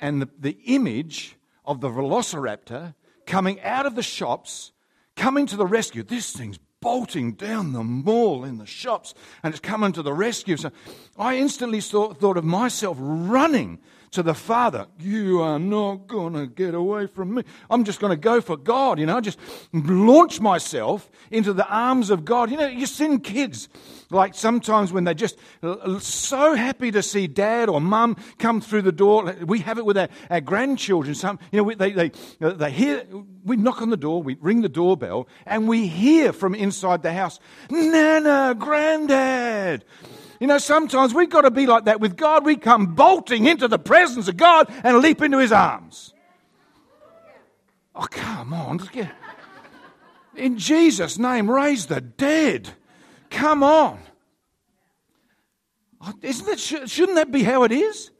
and 0.00 0.20
the, 0.20 0.28
the 0.40 0.58
image 0.64 1.36
of 1.64 1.80
the 1.80 1.88
velociraptor 1.88 2.96
coming 3.26 3.60
out 3.60 3.86
of 3.86 3.94
the 3.94 4.02
shops 4.02 4.72
coming 5.16 5.46
to 5.46 5.56
the 5.56 5.66
rescue. 5.66 6.02
This 6.02 6.32
thing's 6.32 6.58
bolting 6.80 7.32
down 7.32 7.72
the 7.72 7.82
mall 7.82 8.44
in 8.44 8.58
the 8.58 8.66
shops 8.66 9.14
and 9.42 9.54
it's 9.54 9.60
coming 9.60 9.92
to 9.92 10.02
the 10.02 10.12
rescue. 10.12 10.56
So 10.56 10.70
I 11.16 11.36
instantly 11.36 11.80
thought, 11.80 12.36
of 12.36 12.44
myself 12.44 12.98
running 13.00 13.80
to 14.14 14.22
the 14.22 14.34
Father. 14.34 14.86
You 14.98 15.40
are 15.42 15.58
not 15.58 16.06
going 16.06 16.34
to 16.34 16.46
get 16.46 16.74
away 16.74 17.06
from 17.06 17.34
me. 17.34 17.42
I'm 17.68 17.84
just 17.84 18.00
going 18.00 18.10
to 18.10 18.16
go 18.16 18.40
for 18.40 18.56
God, 18.56 18.98
you 18.98 19.06
know, 19.06 19.20
just 19.20 19.38
launch 19.72 20.40
myself 20.40 21.10
into 21.30 21.52
the 21.52 21.66
arms 21.68 22.10
of 22.10 22.24
God. 22.24 22.50
You 22.50 22.56
know, 22.56 22.66
you 22.66 22.86
send 22.86 23.24
kids, 23.24 23.68
like 24.10 24.34
sometimes 24.34 24.92
when 24.92 25.04
they're 25.04 25.14
just 25.14 25.36
so 26.00 26.54
happy 26.54 26.90
to 26.92 27.02
see 27.02 27.26
dad 27.26 27.68
or 27.68 27.80
mum 27.80 28.16
come 28.38 28.60
through 28.60 28.82
the 28.82 28.92
door. 28.92 29.34
We 29.44 29.58
have 29.60 29.78
it 29.78 29.84
with 29.84 29.98
our, 29.98 30.08
our 30.30 30.40
grandchildren. 30.40 31.14
Some, 31.14 31.38
you 31.50 31.62
know, 31.62 31.74
they, 31.74 31.92
they, 31.92 32.12
uh, 32.40 32.50
they 32.52 32.70
hear, 32.70 33.06
we 33.44 33.56
knock 33.56 33.82
on 33.82 33.90
the 33.90 33.96
door, 33.96 34.22
we 34.22 34.36
ring 34.40 34.62
the 34.62 34.68
doorbell, 34.68 35.28
and 35.44 35.68
we 35.68 35.88
hear 35.88 36.32
from 36.32 36.54
inside 36.54 37.02
the 37.02 37.12
house, 37.12 37.40
Nana, 37.70 38.54
Granddad. 38.58 39.84
You 40.44 40.48
know, 40.48 40.58
sometimes 40.58 41.14
we've 41.14 41.30
got 41.30 41.40
to 41.40 41.50
be 41.50 41.64
like 41.64 41.86
that 41.86 42.00
with 42.00 42.18
God. 42.18 42.44
We 42.44 42.56
come 42.56 42.94
bolting 42.94 43.46
into 43.46 43.66
the 43.66 43.78
presence 43.78 44.28
of 44.28 44.36
God 44.36 44.70
and 44.84 44.98
leap 44.98 45.22
into 45.22 45.38
his 45.38 45.52
arms. 45.52 46.12
Oh, 47.94 48.06
come 48.10 48.52
on. 48.52 48.78
In 50.36 50.58
Jesus' 50.58 51.18
name, 51.18 51.50
raise 51.50 51.86
the 51.86 52.02
dead. 52.02 52.68
Come 53.30 53.62
on. 53.62 53.98
Oh, 56.02 56.12
isn't 56.20 56.44
that, 56.44 56.60
shouldn't 56.90 57.16
that 57.16 57.32
be 57.32 57.42
how 57.42 57.62
it 57.62 57.72
is? 57.72 58.10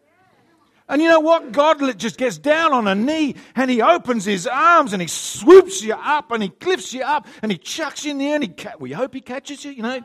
And 0.88 1.02
you 1.02 1.10
know 1.10 1.20
what? 1.20 1.52
God 1.52 1.98
just 1.98 2.16
gets 2.16 2.38
down 2.38 2.72
on 2.72 2.88
a 2.88 2.94
knee 2.94 3.34
and 3.54 3.70
he 3.70 3.82
opens 3.82 4.24
his 4.24 4.46
arms 4.46 4.94
and 4.94 5.02
he 5.02 5.08
swoops 5.08 5.82
you 5.82 5.92
up 5.92 6.30
and 6.30 6.42
he 6.42 6.50
lifts 6.64 6.94
you 6.94 7.02
up 7.02 7.26
and 7.42 7.52
he 7.52 7.58
chucks 7.58 8.06
you 8.06 8.12
in 8.12 8.18
the 8.18 8.28
air 8.28 8.34
and 8.36 8.44
he 8.44 8.48
ca- 8.48 8.76
we 8.78 8.92
hope 8.92 9.12
he 9.12 9.20
catches 9.20 9.62
you, 9.62 9.72
you 9.72 9.82
know. 9.82 10.00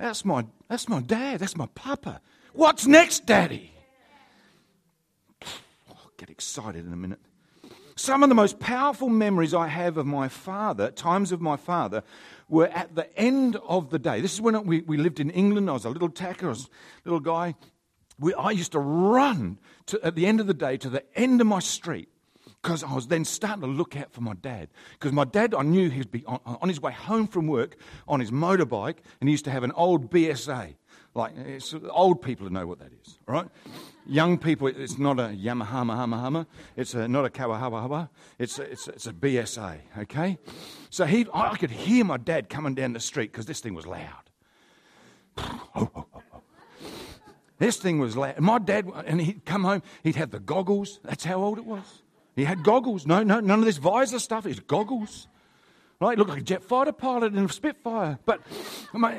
That's 0.00 0.24
my, 0.24 0.46
that's 0.66 0.88
my 0.88 1.02
dad. 1.02 1.40
That's 1.40 1.56
my 1.56 1.66
papa. 1.74 2.22
What's 2.54 2.86
next, 2.86 3.26
daddy? 3.26 3.74
I'll 5.90 6.10
get 6.16 6.30
excited 6.30 6.86
in 6.86 6.92
a 6.92 6.96
minute. 6.96 7.20
Some 7.96 8.22
of 8.22 8.30
the 8.30 8.34
most 8.34 8.58
powerful 8.58 9.10
memories 9.10 9.52
I 9.52 9.66
have 9.66 9.98
of 9.98 10.06
my 10.06 10.28
father, 10.28 10.90
times 10.90 11.32
of 11.32 11.42
my 11.42 11.58
father, 11.58 12.02
were 12.48 12.68
at 12.68 12.94
the 12.94 13.14
end 13.14 13.56
of 13.56 13.90
the 13.90 13.98
day. 13.98 14.22
This 14.22 14.32
is 14.32 14.40
when 14.40 14.64
we, 14.64 14.80
we 14.80 14.96
lived 14.96 15.20
in 15.20 15.28
England. 15.28 15.68
I 15.68 15.74
was 15.74 15.84
a 15.84 15.90
little 15.90 16.08
tacker, 16.08 16.46
I 16.46 16.50
was 16.50 16.64
a 16.64 16.68
little 17.04 17.20
guy. 17.20 17.54
We, 18.18 18.32
I 18.32 18.52
used 18.52 18.72
to 18.72 18.80
run 18.80 19.58
to, 19.86 20.00
at 20.02 20.14
the 20.14 20.26
end 20.26 20.40
of 20.40 20.46
the 20.46 20.54
day 20.54 20.78
to 20.78 20.88
the 20.88 21.04
end 21.14 21.42
of 21.42 21.46
my 21.46 21.60
street 21.60 22.08
because 22.62 22.84
I 22.84 22.92
was 22.92 23.06
then 23.06 23.24
starting 23.24 23.62
to 23.62 23.66
look 23.66 23.96
out 23.96 24.12
for 24.12 24.20
my 24.20 24.34
dad. 24.34 24.68
Because 24.92 25.12
my 25.12 25.24
dad, 25.24 25.54
I 25.54 25.62
knew 25.62 25.88
he'd 25.88 26.10
be 26.10 26.24
on, 26.26 26.40
on, 26.44 26.68
his 26.68 26.80
way 26.80 26.92
home 26.92 27.26
from 27.26 27.46
work 27.46 27.76
on 28.06 28.20
his 28.20 28.30
motorbike, 28.30 28.98
and 29.20 29.28
he 29.28 29.32
used 29.32 29.44
to 29.46 29.50
have 29.50 29.62
an 29.62 29.72
old 29.72 30.10
BSA. 30.10 30.74
Like, 31.14 31.32
old 31.90 32.22
people 32.22 32.50
know 32.50 32.66
what 32.66 32.78
that 32.78 32.92
is, 33.02 33.18
right? 33.26 33.48
Young 34.06 34.38
people, 34.38 34.68
it's 34.68 34.98
not 34.98 35.18
a 35.18 35.24
Yamaha, 35.24 35.84
Mahama, 35.84 36.46
It's 36.76 36.94
a, 36.94 37.08
not 37.08 37.24
a 37.24 37.30
Kawahawa. 37.30 38.08
It's 38.38 38.58
a, 38.58 38.62
it's, 38.62 38.86
it's 38.86 39.06
a 39.06 39.12
BSA, 39.12 39.78
okay? 39.98 40.38
So 40.90 41.06
he, 41.06 41.26
I 41.34 41.56
could 41.56 41.70
hear 41.70 42.04
my 42.04 42.16
dad 42.16 42.48
coming 42.48 42.74
down 42.74 42.92
the 42.92 43.00
street 43.00 43.32
because 43.32 43.46
this 43.46 43.60
thing 43.60 43.74
was 43.74 43.86
loud. 43.86 44.30
This 47.60 47.76
thing 47.76 47.98
was 47.98 48.16
loud. 48.16 48.40
My 48.40 48.58
dad, 48.58 48.90
and 49.04 49.20
he'd 49.20 49.44
come 49.44 49.64
home, 49.64 49.82
he'd 50.02 50.16
have 50.16 50.30
the 50.30 50.40
goggles. 50.40 50.98
That's 51.04 51.24
how 51.24 51.42
old 51.42 51.58
it 51.58 51.66
was. 51.66 52.00
He 52.36 52.44
had 52.44 52.62
goggles. 52.62 53.06
No, 53.06 53.22
no, 53.22 53.40
none 53.40 53.58
of 53.58 53.64
this 53.64 53.78
visor 53.78 54.18
stuff. 54.18 54.46
It's 54.46 54.60
goggles. 54.60 55.26
Right? 56.00 56.16
He 56.16 56.16
looked 56.16 56.30
like 56.30 56.40
a 56.40 56.44
jet 56.44 56.64
fighter 56.64 56.92
pilot 56.92 57.34
in 57.34 57.44
a 57.44 57.48
Spitfire. 57.50 58.18
But 58.24 58.40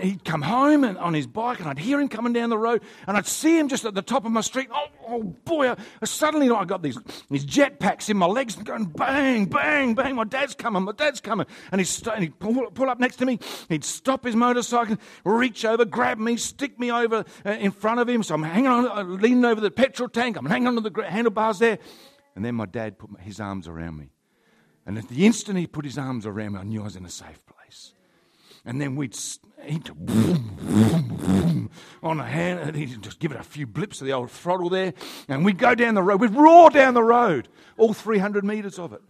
he'd 0.01 0.25
come 0.25 0.41
home 0.41 0.83
and 0.83 0.97
on 0.97 1.13
his 1.13 1.27
bike, 1.27 1.59
and 1.59 1.69
I'd 1.69 1.77
hear 1.77 2.01
him 2.01 2.09
coming 2.09 2.33
down 2.33 2.49
the 2.49 2.57
road, 2.57 2.81
and 3.05 3.15
I'd 3.15 3.27
see 3.27 3.55
him 3.55 3.67
just 3.67 3.85
at 3.85 3.93
the 3.93 4.01
top 4.01 4.25
of 4.25 4.31
my 4.31 4.41
street. 4.41 4.67
Oh, 4.73 4.87
oh 5.07 5.21
boy! 5.21 5.69
I, 5.69 5.75
suddenly, 6.05 6.49
I 6.49 6.65
got 6.65 6.81
these, 6.81 6.97
these 7.29 7.45
jet 7.45 7.77
packs 7.77 8.09
in 8.09 8.17
my 8.17 8.25
legs 8.25 8.55
and 8.57 8.65
going 8.65 8.85
bang, 8.85 9.45
bang, 9.45 9.93
bang. 9.93 10.15
My 10.15 10.23
dad's 10.23 10.55
coming, 10.55 10.81
my 10.81 10.91
dad's 10.93 11.21
coming. 11.21 11.45
And 11.71 11.79
he'd, 11.79 11.85
st- 11.85 12.15
and 12.15 12.23
he'd 12.23 12.39
pull, 12.39 12.71
pull, 12.71 12.89
up 12.89 12.99
next 12.99 13.17
to 13.17 13.27
me. 13.27 13.37
He'd 13.69 13.83
stop 13.83 14.25
his 14.25 14.35
motorcycle, 14.35 14.97
reach 15.23 15.63
over, 15.63 15.85
grab 15.85 16.17
me, 16.17 16.35
stick 16.35 16.79
me 16.79 16.91
over 16.91 17.25
uh, 17.45 17.51
in 17.51 17.69
front 17.69 17.99
of 17.99 18.09
him. 18.09 18.23
So 18.23 18.33
I'm 18.33 18.41
hanging 18.41 18.71
on, 18.71 18.87
uh, 18.87 19.03
leaning 19.03 19.45
over 19.45 19.61
the 19.61 19.69
petrol 19.69 20.09
tank. 20.09 20.35
I'm 20.35 20.47
hanging 20.47 20.67
onto 20.67 20.89
the 20.89 21.03
handlebars 21.03 21.59
there. 21.59 21.77
And 22.35 22.45
then 22.45 22.55
my 22.55 22.65
dad 22.65 22.97
put 22.97 23.09
his 23.19 23.39
arms 23.39 23.67
around 23.67 23.97
me. 23.97 24.09
And 24.85 24.97
at 24.97 25.07
the 25.09 25.25
instant 25.25 25.57
he 25.57 25.67
put 25.67 25.85
his 25.85 25.97
arms 25.97 26.25
around 26.25 26.53
me, 26.53 26.59
I 26.59 26.63
knew 26.63 26.81
I 26.81 26.85
was 26.85 26.95
in 26.95 27.05
a 27.05 27.09
safe 27.09 27.39
place. 27.45 27.93
And 28.65 28.79
then 28.79 28.95
we'd 28.95 29.17
he'd 29.63 29.85
boom, 29.95 30.55
boom, 30.59 31.17
boom, 31.17 31.69
on 32.03 32.19
a 32.19 32.25
hand, 32.25 32.59
and 32.59 32.75
he'd 32.75 33.01
just 33.01 33.19
give 33.19 33.31
it 33.31 33.39
a 33.39 33.43
few 33.43 33.65
blips 33.65 34.01
of 34.01 34.07
the 34.07 34.13
old 34.13 34.29
throttle 34.29 34.69
there, 34.69 34.93
and 35.27 35.43
we'd 35.43 35.57
go 35.57 35.73
down 35.73 35.95
the 35.95 36.03
road. 36.03 36.21
We'd 36.21 36.35
roar 36.35 36.69
down 36.69 36.93
the 36.93 37.03
road, 37.03 37.47
all 37.77 37.93
300 37.93 38.43
metres 38.43 38.77
of 38.77 38.93
it. 38.93 39.01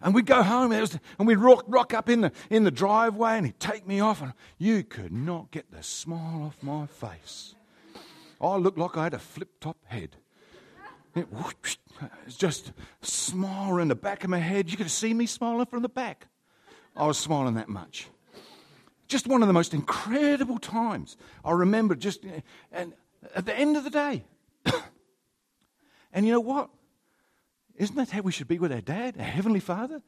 And 0.00 0.14
we'd 0.14 0.26
go 0.26 0.42
home, 0.42 0.72
and 0.72 1.26
we'd 1.26 1.38
rock, 1.38 1.64
rock 1.66 1.94
up 1.94 2.08
in 2.08 2.20
the, 2.20 2.32
in 2.50 2.64
the 2.64 2.70
driveway, 2.70 3.38
and 3.38 3.46
he'd 3.46 3.58
take 3.58 3.86
me 3.86 3.98
off, 3.98 4.22
and 4.22 4.34
you 4.58 4.84
could 4.84 5.12
not 5.12 5.50
get 5.50 5.72
the 5.72 5.82
smile 5.82 6.44
off 6.44 6.62
my 6.62 6.86
face. 6.86 7.54
I 8.40 8.56
looked 8.56 8.78
like 8.78 8.96
I 8.96 9.04
had 9.04 9.14
a 9.14 9.18
flip 9.18 9.58
top 9.60 9.78
head. 9.86 10.16
It's 11.16 12.36
just 12.36 12.72
smile 13.00 13.78
in 13.78 13.88
the 13.88 13.94
back 13.94 14.22
of 14.22 14.30
my 14.30 14.38
head. 14.38 14.70
You 14.70 14.76
could 14.76 14.90
see 14.90 15.14
me 15.14 15.26
smiling 15.26 15.66
from 15.66 15.82
the 15.82 15.88
back. 15.88 16.26
I 16.94 17.06
was 17.06 17.18
smiling 17.18 17.54
that 17.54 17.68
much. 17.68 18.08
Just 19.08 19.26
one 19.26 19.42
of 19.42 19.48
the 19.48 19.54
most 19.54 19.72
incredible 19.72 20.58
times. 20.58 21.16
I 21.44 21.52
remember 21.52 21.94
just 21.94 22.24
and 22.72 22.92
at 23.34 23.46
the 23.46 23.56
end 23.56 23.76
of 23.76 23.84
the 23.84 23.90
day. 23.90 24.24
and 26.12 26.26
you 26.26 26.32
know 26.32 26.40
what? 26.40 26.70
Isn't 27.76 27.96
that 27.96 28.10
how 28.10 28.22
we 28.22 28.32
should 28.32 28.48
be 28.48 28.58
with 28.58 28.72
our 28.72 28.80
dad, 28.80 29.16
our 29.18 29.24
Heavenly 29.24 29.60
Father? 29.60 30.02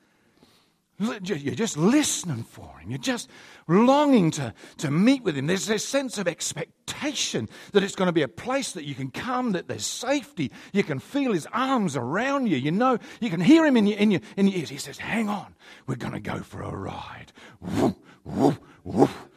You're 1.00 1.54
just 1.54 1.76
listening 1.76 2.42
for 2.42 2.78
him. 2.78 2.90
You're 2.90 2.98
just 2.98 3.30
longing 3.68 4.32
to, 4.32 4.52
to 4.78 4.90
meet 4.90 5.22
with 5.22 5.36
him. 5.36 5.46
There's 5.46 5.66
this 5.66 5.86
sense 5.86 6.18
of 6.18 6.26
expectation 6.26 7.48
that 7.72 7.84
it's 7.84 7.94
going 7.94 8.08
to 8.08 8.12
be 8.12 8.22
a 8.22 8.28
place 8.28 8.72
that 8.72 8.84
you 8.84 8.96
can 8.96 9.12
come, 9.12 9.52
that 9.52 9.68
there's 9.68 9.86
safety. 9.86 10.50
You 10.72 10.82
can 10.82 10.98
feel 10.98 11.32
his 11.32 11.46
arms 11.52 11.96
around 11.96 12.48
you. 12.48 12.56
You 12.56 12.72
know, 12.72 12.98
you 13.20 13.30
can 13.30 13.40
hear 13.40 13.64
him 13.64 13.76
in 13.76 13.86
your, 13.86 13.96
in 13.96 14.10
your, 14.10 14.20
in 14.36 14.48
your 14.48 14.58
ears. 14.58 14.70
He 14.70 14.76
says, 14.76 14.98
Hang 14.98 15.28
on, 15.28 15.54
we're 15.86 15.94
going 15.94 16.14
to 16.14 16.20
go 16.20 16.40
for 16.40 16.62
a 16.62 16.74
ride. 16.74 17.32
Woof, 17.60 17.94
woof, 18.24 18.58
woof. 18.82 19.28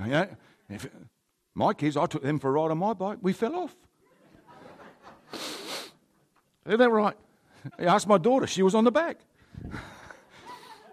Oh, 0.00 0.06
yeah, 0.06 0.26
if, 0.68 0.88
my 1.54 1.74
kids, 1.74 1.96
I 1.96 2.06
took 2.06 2.24
them 2.24 2.40
for 2.40 2.48
a 2.48 2.52
ride 2.52 2.72
on 2.72 2.78
my 2.78 2.92
bike. 2.92 3.18
We 3.22 3.32
fell 3.32 3.54
off. 3.54 3.76
Isn't 6.66 6.80
that 6.80 6.90
right? 6.90 7.16
I 7.78 7.84
asked 7.84 8.08
my 8.08 8.18
daughter, 8.18 8.48
she 8.48 8.62
was 8.62 8.74
on 8.74 8.82
the 8.82 8.90
back. 8.90 9.18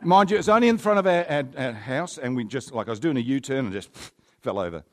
Mind 0.03 0.31
you, 0.31 0.37
it's 0.37 0.49
only 0.49 0.67
in 0.67 0.79
front 0.79 0.99
of 0.99 1.05
our, 1.05 1.25
our, 1.29 1.43
our 1.57 1.73
house, 1.73 2.17
and 2.17 2.35
we 2.35 2.43
just, 2.43 2.71
like, 2.71 2.87
I 2.87 2.89
was 2.89 2.99
doing 2.99 3.17
a 3.17 3.21
U 3.21 3.39
turn 3.39 3.65
and 3.65 3.73
just 3.73 3.89
fell 4.41 4.57
over. 4.57 4.83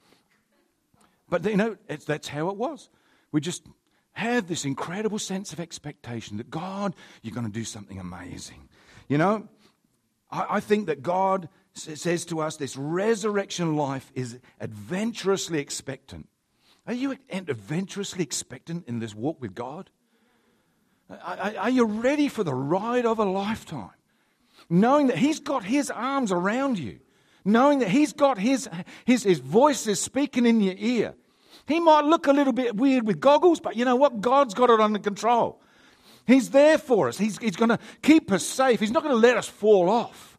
But, 1.29 1.45
you 1.45 1.57
know, 1.57 1.77
that's 2.07 2.29
how 2.29 2.49
it 2.51 2.57
was. 2.57 2.91
We 3.33 3.41
just 3.41 3.67
have 4.13 4.49
this 4.49 4.65
incredible 4.65 5.19
sense 5.19 5.53
of 5.53 5.61
expectation 5.61 6.37
that 6.39 6.51
God, 6.51 6.95
you're 7.23 7.35
going 7.35 7.47
to 7.47 7.53
do 7.53 7.65
something 7.65 7.99
amazing. 7.99 8.69
You 9.09 9.19
know, 9.19 9.49
I, 10.31 10.47
I 10.51 10.61
think 10.61 10.87
that 10.87 11.03
God 11.03 11.49
says 11.73 12.25
to 12.27 12.41
us 12.41 12.57
this 12.57 12.77
resurrection 12.77 13.77
life 13.77 14.11
is 14.15 14.39
adventurously 14.61 15.61
expectant. 15.61 16.29
Are 16.87 16.95
you 16.95 17.17
adventurously 17.31 18.25
expectant 18.25 18.89
in 18.89 18.99
this 18.99 19.15
walk 19.15 19.41
with 19.41 19.55
God? 19.55 19.91
Are 21.11 21.71
you 21.71 21.85
ready 21.85 22.29
for 22.29 22.45
the 22.45 22.55
ride 22.55 23.07
of 23.07 23.19
a 23.19 23.25
lifetime? 23.25 23.91
Knowing 24.71 25.09
that 25.09 25.19
He's 25.19 25.41
got 25.41 25.65
His 25.65 25.91
arms 25.91 26.33
around 26.33 26.79
you, 26.79 26.99
knowing 27.45 27.81
that 27.81 27.89
He's 27.89 28.13
got 28.13 28.39
His, 28.39 28.69
His, 29.05 29.25
his 29.25 29.41
voice 29.41 29.87
is 29.87 30.01
speaking 30.01 30.47
in 30.47 30.61
your 30.61 30.75
ear. 30.79 31.15
He 31.67 31.81
might 31.81 32.05
look 32.05 32.27
a 32.27 32.33
little 32.33 32.53
bit 32.53 32.77
weird 32.77 33.07
with 33.07 33.21
goggles, 33.21 33.61
but 33.61 33.77
you 33.77 33.85
know 33.85 33.97
what? 33.97 34.21
God's 34.21 34.55
got 34.55 34.71
it 34.71 34.81
under 34.81 34.99
control. 34.99 35.61
He's 36.27 36.51
there 36.51 36.79
for 36.79 37.09
us. 37.09 37.19
He's, 37.19 37.39
he's 37.39 37.57
going 37.57 37.71
to 37.71 37.79
keep 38.03 38.33
us 38.33 38.45
safe. 38.45 38.81
He's 38.81 38.91
not 38.91 39.03
going 39.03 39.15
to 39.15 39.21
let 39.21 39.37
us 39.37 39.49
fall 39.49 39.89
off. 39.89 40.39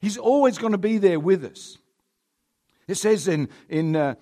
He's 0.00 0.16
always 0.16 0.58
going 0.58 0.72
to 0.72 0.78
be 0.78 0.98
there 0.98 1.20
with 1.20 1.44
us. 1.44 1.78
It 2.88 2.96
says 2.96 3.28
in, 3.28 3.48
in, 3.68 3.94
uh, 3.94 4.14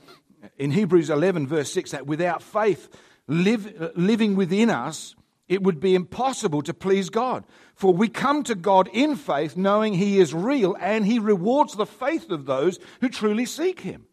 in 0.56 0.72
Hebrews 0.72 1.10
11, 1.10 1.46
verse 1.46 1.72
6, 1.72 1.92
that 1.92 2.06
without 2.06 2.42
faith 2.42 2.88
live, 3.26 3.92
living 3.96 4.36
within 4.36 4.70
us, 4.70 5.14
it 5.48 5.62
would 5.62 5.80
be 5.80 5.94
impossible 5.94 6.62
to 6.62 6.74
please 6.74 7.10
God. 7.10 7.44
For 7.74 7.92
we 7.92 8.08
come 8.08 8.42
to 8.44 8.54
God 8.54 8.88
in 8.92 9.16
faith, 9.16 9.56
knowing 9.56 9.94
He 9.94 10.18
is 10.18 10.34
real, 10.34 10.76
and 10.80 11.06
He 11.06 11.18
rewards 11.18 11.74
the 11.74 11.86
faith 11.86 12.30
of 12.30 12.46
those 12.46 12.78
who 13.00 13.08
truly 13.08 13.46
seek 13.46 13.80
Him. 13.80 14.06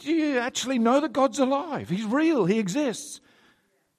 Do 0.00 0.12
you 0.12 0.38
actually 0.38 0.78
know 0.78 1.00
that 1.00 1.12
God's 1.12 1.38
alive? 1.38 1.88
He's 1.88 2.04
real, 2.04 2.44
He 2.44 2.58
exists. 2.58 3.20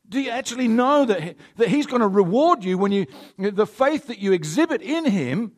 Do 0.08 0.22
you 0.22 0.30
actually 0.30 0.68
know 0.68 1.06
that, 1.06 1.36
that 1.58 1.68
He's 1.68 1.88
going 1.88 2.02
to 2.02 2.08
reward 2.08 2.64
you 2.64 2.78
when 2.78 2.92
you, 2.92 3.08
the 3.38 3.66
faith 3.66 4.08
that 4.08 4.20
you 4.20 4.34
exhibit 4.34 4.82
in 4.82 5.06
Him, 5.06 5.54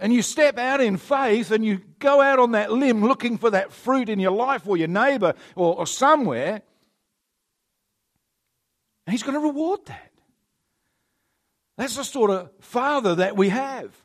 and 0.00 0.12
you 0.12 0.22
step 0.22 0.58
out 0.58 0.80
in 0.80 0.96
faith 0.96 1.50
and 1.50 1.64
you 1.64 1.80
go 1.98 2.20
out 2.20 2.38
on 2.38 2.52
that 2.52 2.70
limb 2.70 3.04
looking 3.04 3.36
for 3.36 3.50
that 3.50 3.72
fruit 3.72 4.08
in 4.08 4.20
your 4.20 4.30
life 4.30 4.66
or 4.66 4.76
your 4.76 4.88
neighbor 4.88 5.34
or, 5.56 5.76
or 5.76 5.86
somewhere? 5.86 6.62
And 9.08 9.14
he's 9.14 9.22
going 9.22 9.40
to 9.40 9.40
reward 9.40 9.86
that. 9.86 10.12
That's 11.78 11.96
the 11.96 12.04
sort 12.04 12.30
of 12.30 12.50
father 12.60 13.14
that 13.14 13.38
we 13.38 13.48
have. 13.48 13.96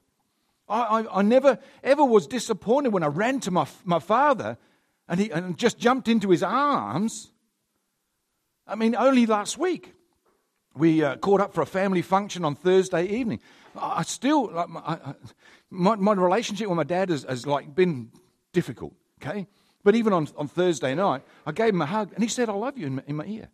I, 0.70 0.80
I, 0.80 1.20
I, 1.20 1.22
never 1.24 1.60
ever 1.84 2.06
was 2.06 2.26
disappointed 2.26 2.94
when 2.94 3.04
I 3.04 3.08
ran 3.08 3.42
to 3.42 3.52
my, 3.52 3.68
my 3.84 4.00
father 4.00 4.58
and 5.10 5.20
he 5.20 5.30
and 5.30 5.58
just 5.58 5.78
jumped 5.78 6.08
into 6.08 6.30
his 6.30 6.42
arms. 6.42 7.34
I 8.66 8.76
mean, 8.76 8.96
only 8.96 9.26
last 9.26 9.58
week 9.58 9.94
we 10.74 11.04
uh, 11.04 11.18
caught 11.18 11.42
up 11.42 11.54
for 11.54 11.60
a 11.60 11.66
family 11.66 12.02
function 12.02 12.46
on 12.46 12.56
Thursday 12.56 13.06
evening. 13.08 13.42
I 13.76 14.04
still, 14.04 14.54
like, 14.54 14.70
I, 14.74 15.16
my, 15.70 15.96
my 15.98 16.14
relationship 16.14 16.70
with 16.70 16.78
my 16.78 16.86
dad 16.86 17.10
has, 17.10 17.24
has 17.24 17.46
like 17.46 17.76
been 17.76 18.10
difficult, 18.54 18.94
okay? 19.22 19.48
But 19.84 19.96
even 19.96 20.14
on, 20.14 20.30
on 20.38 20.48
Thursday 20.48 20.96
night, 20.96 21.24
I 21.46 21.52
gave 21.52 21.74
him 21.74 21.82
a 21.82 21.88
hug 21.88 22.14
and 22.14 22.24
he 22.24 22.30
said, 22.30 22.48
I 22.48 22.54
love 22.54 22.78
you 22.78 22.88
in 22.88 22.96
my, 22.96 23.04
in 23.06 23.16
my 23.18 23.26
ear. 23.26 23.50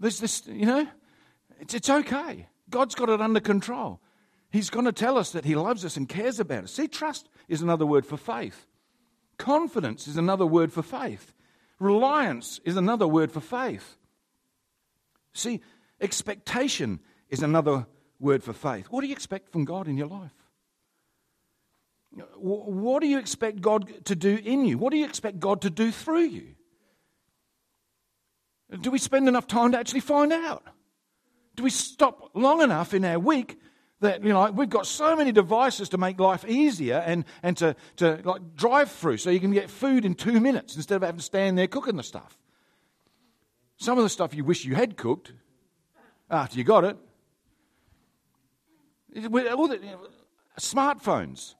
There's 0.00 0.18
this, 0.18 0.42
you 0.46 0.66
know, 0.66 0.88
it's, 1.60 1.74
it's 1.74 1.90
okay. 1.90 2.48
God's 2.70 2.94
got 2.94 3.10
it 3.10 3.20
under 3.20 3.40
control. 3.40 4.00
He's 4.50 4.70
going 4.70 4.86
to 4.86 4.92
tell 4.92 5.18
us 5.18 5.30
that 5.32 5.44
He 5.44 5.54
loves 5.54 5.84
us 5.84 5.96
and 5.96 6.08
cares 6.08 6.40
about 6.40 6.64
us. 6.64 6.72
See, 6.72 6.88
trust 6.88 7.28
is 7.46 7.62
another 7.62 7.86
word 7.86 8.06
for 8.06 8.16
faith. 8.16 8.66
Confidence 9.36 10.08
is 10.08 10.16
another 10.16 10.46
word 10.46 10.72
for 10.72 10.82
faith. 10.82 11.32
Reliance 11.78 12.60
is 12.64 12.76
another 12.76 13.06
word 13.06 13.30
for 13.30 13.40
faith. 13.40 13.96
See, 15.32 15.60
expectation 16.00 17.00
is 17.28 17.42
another 17.42 17.86
word 18.18 18.42
for 18.42 18.52
faith. 18.52 18.86
What 18.90 19.02
do 19.02 19.06
you 19.06 19.12
expect 19.12 19.52
from 19.52 19.64
God 19.64 19.86
in 19.86 19.96
your 19.96 20.08
life? 20.08 20.32
What 22.36 23.00
do 23.00 23.06
you 23.06 23.18
expect 23.18 23.60
God 23.60 24.04
to 24.06 24.16
do 24.16 24.36
in 24.42 24.64
you? 24.64 24.78
What 24.78 24.90
do 24.90 24.98
you 24.98 25.04
expect 25.04 25.38
God 25.38 25.62
to 25.62 25.70
do 25.70 25.92
through 25.92 26.24
you? 26.24 26.54
Do 28.80 28.90
we 28.90 28.98
spend 28.98 29.28
enough 29.28 29.46
time 29.46 29.72
to 29.72 29.78
actually 29.78 30.00
find 30.00 30.32
out? 30.32 30.64
Do 31.56 31.62
we 31.62 31.70
stop 31.70 32.30
long 32.34 32.62
enough 32.62 32.94
in 32.94 33.04
our 33.04 33.18
week 33.18 33.58
that 34.00 34.22
you 34.22 34.30
know 34.30 34.50
we've 34.50 34.70
got 34.70 34.86
so 34.86 35.14
many 35.14 35.32
devices 35.32 35.88
to 35.90 35.98
make 35.98 36.18
life 36.18 36.44
easier 36.46 37.02
and, 37.06 37.24
and 37.42 37.56
to, 37.58 37.76
to 37.96 38.20
like 38.24 38.54
drive 38.54 38.90
through 38.90 39.18
so 39.18 39.30
you 39.30 39.40
can 39.40 39.52
get 39.52 39.68
food 39.68 40.04
in 40.04 40.14
two 40.14 40.40
minutes 40.40 40.76
instead 40.76 40.96
of 40.96 41.02
having 41.02 41.18
to 41.18 41.24
stand 41.24 41.58
there 41.58 41.66
cooking 41.66 41.96
the 41.96 42.02
stuff. 42.02 42.38
Some 43.76 43.98
of 43.98 44.04
the 44.04 44.10
stuff 44.10 44.34
you 44.34 44.44
wish 44.44 44.64
you 44.64 44.74
had 44.74 44.96
cooked 44.96 45.32
after 46.30 46.58
you 46.58 46.64
got 46.64 46.84
it. 46.84 46.96
All 49.16 49.68
the, 49.68 49.78
you 49.82 49.90
know, 49.90 50.06
smartphones. 50.58 51.54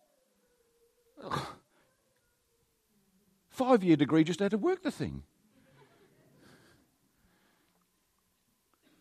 Five 3.49 3.83
year 3.83 3.97
degree 3.97 4.25
just 4.25 4.40
had 4.40 4.52
to 4.52 4.59
work 4.59 4.83
the 4.83 4.90
thing. 4.90 5.25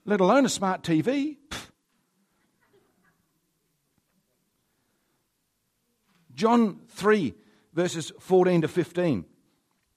Let 0.10 0.22
alone 0.22 0.44
a 0.44 0.50
smart 0.50 0.82
TV. 0.82 1.38
John 6.34 6.80
3, 6.88 7.36
verses 7.74 8.12
14 8.20 8.62
to 8.62 8.68
15 8.68 9.26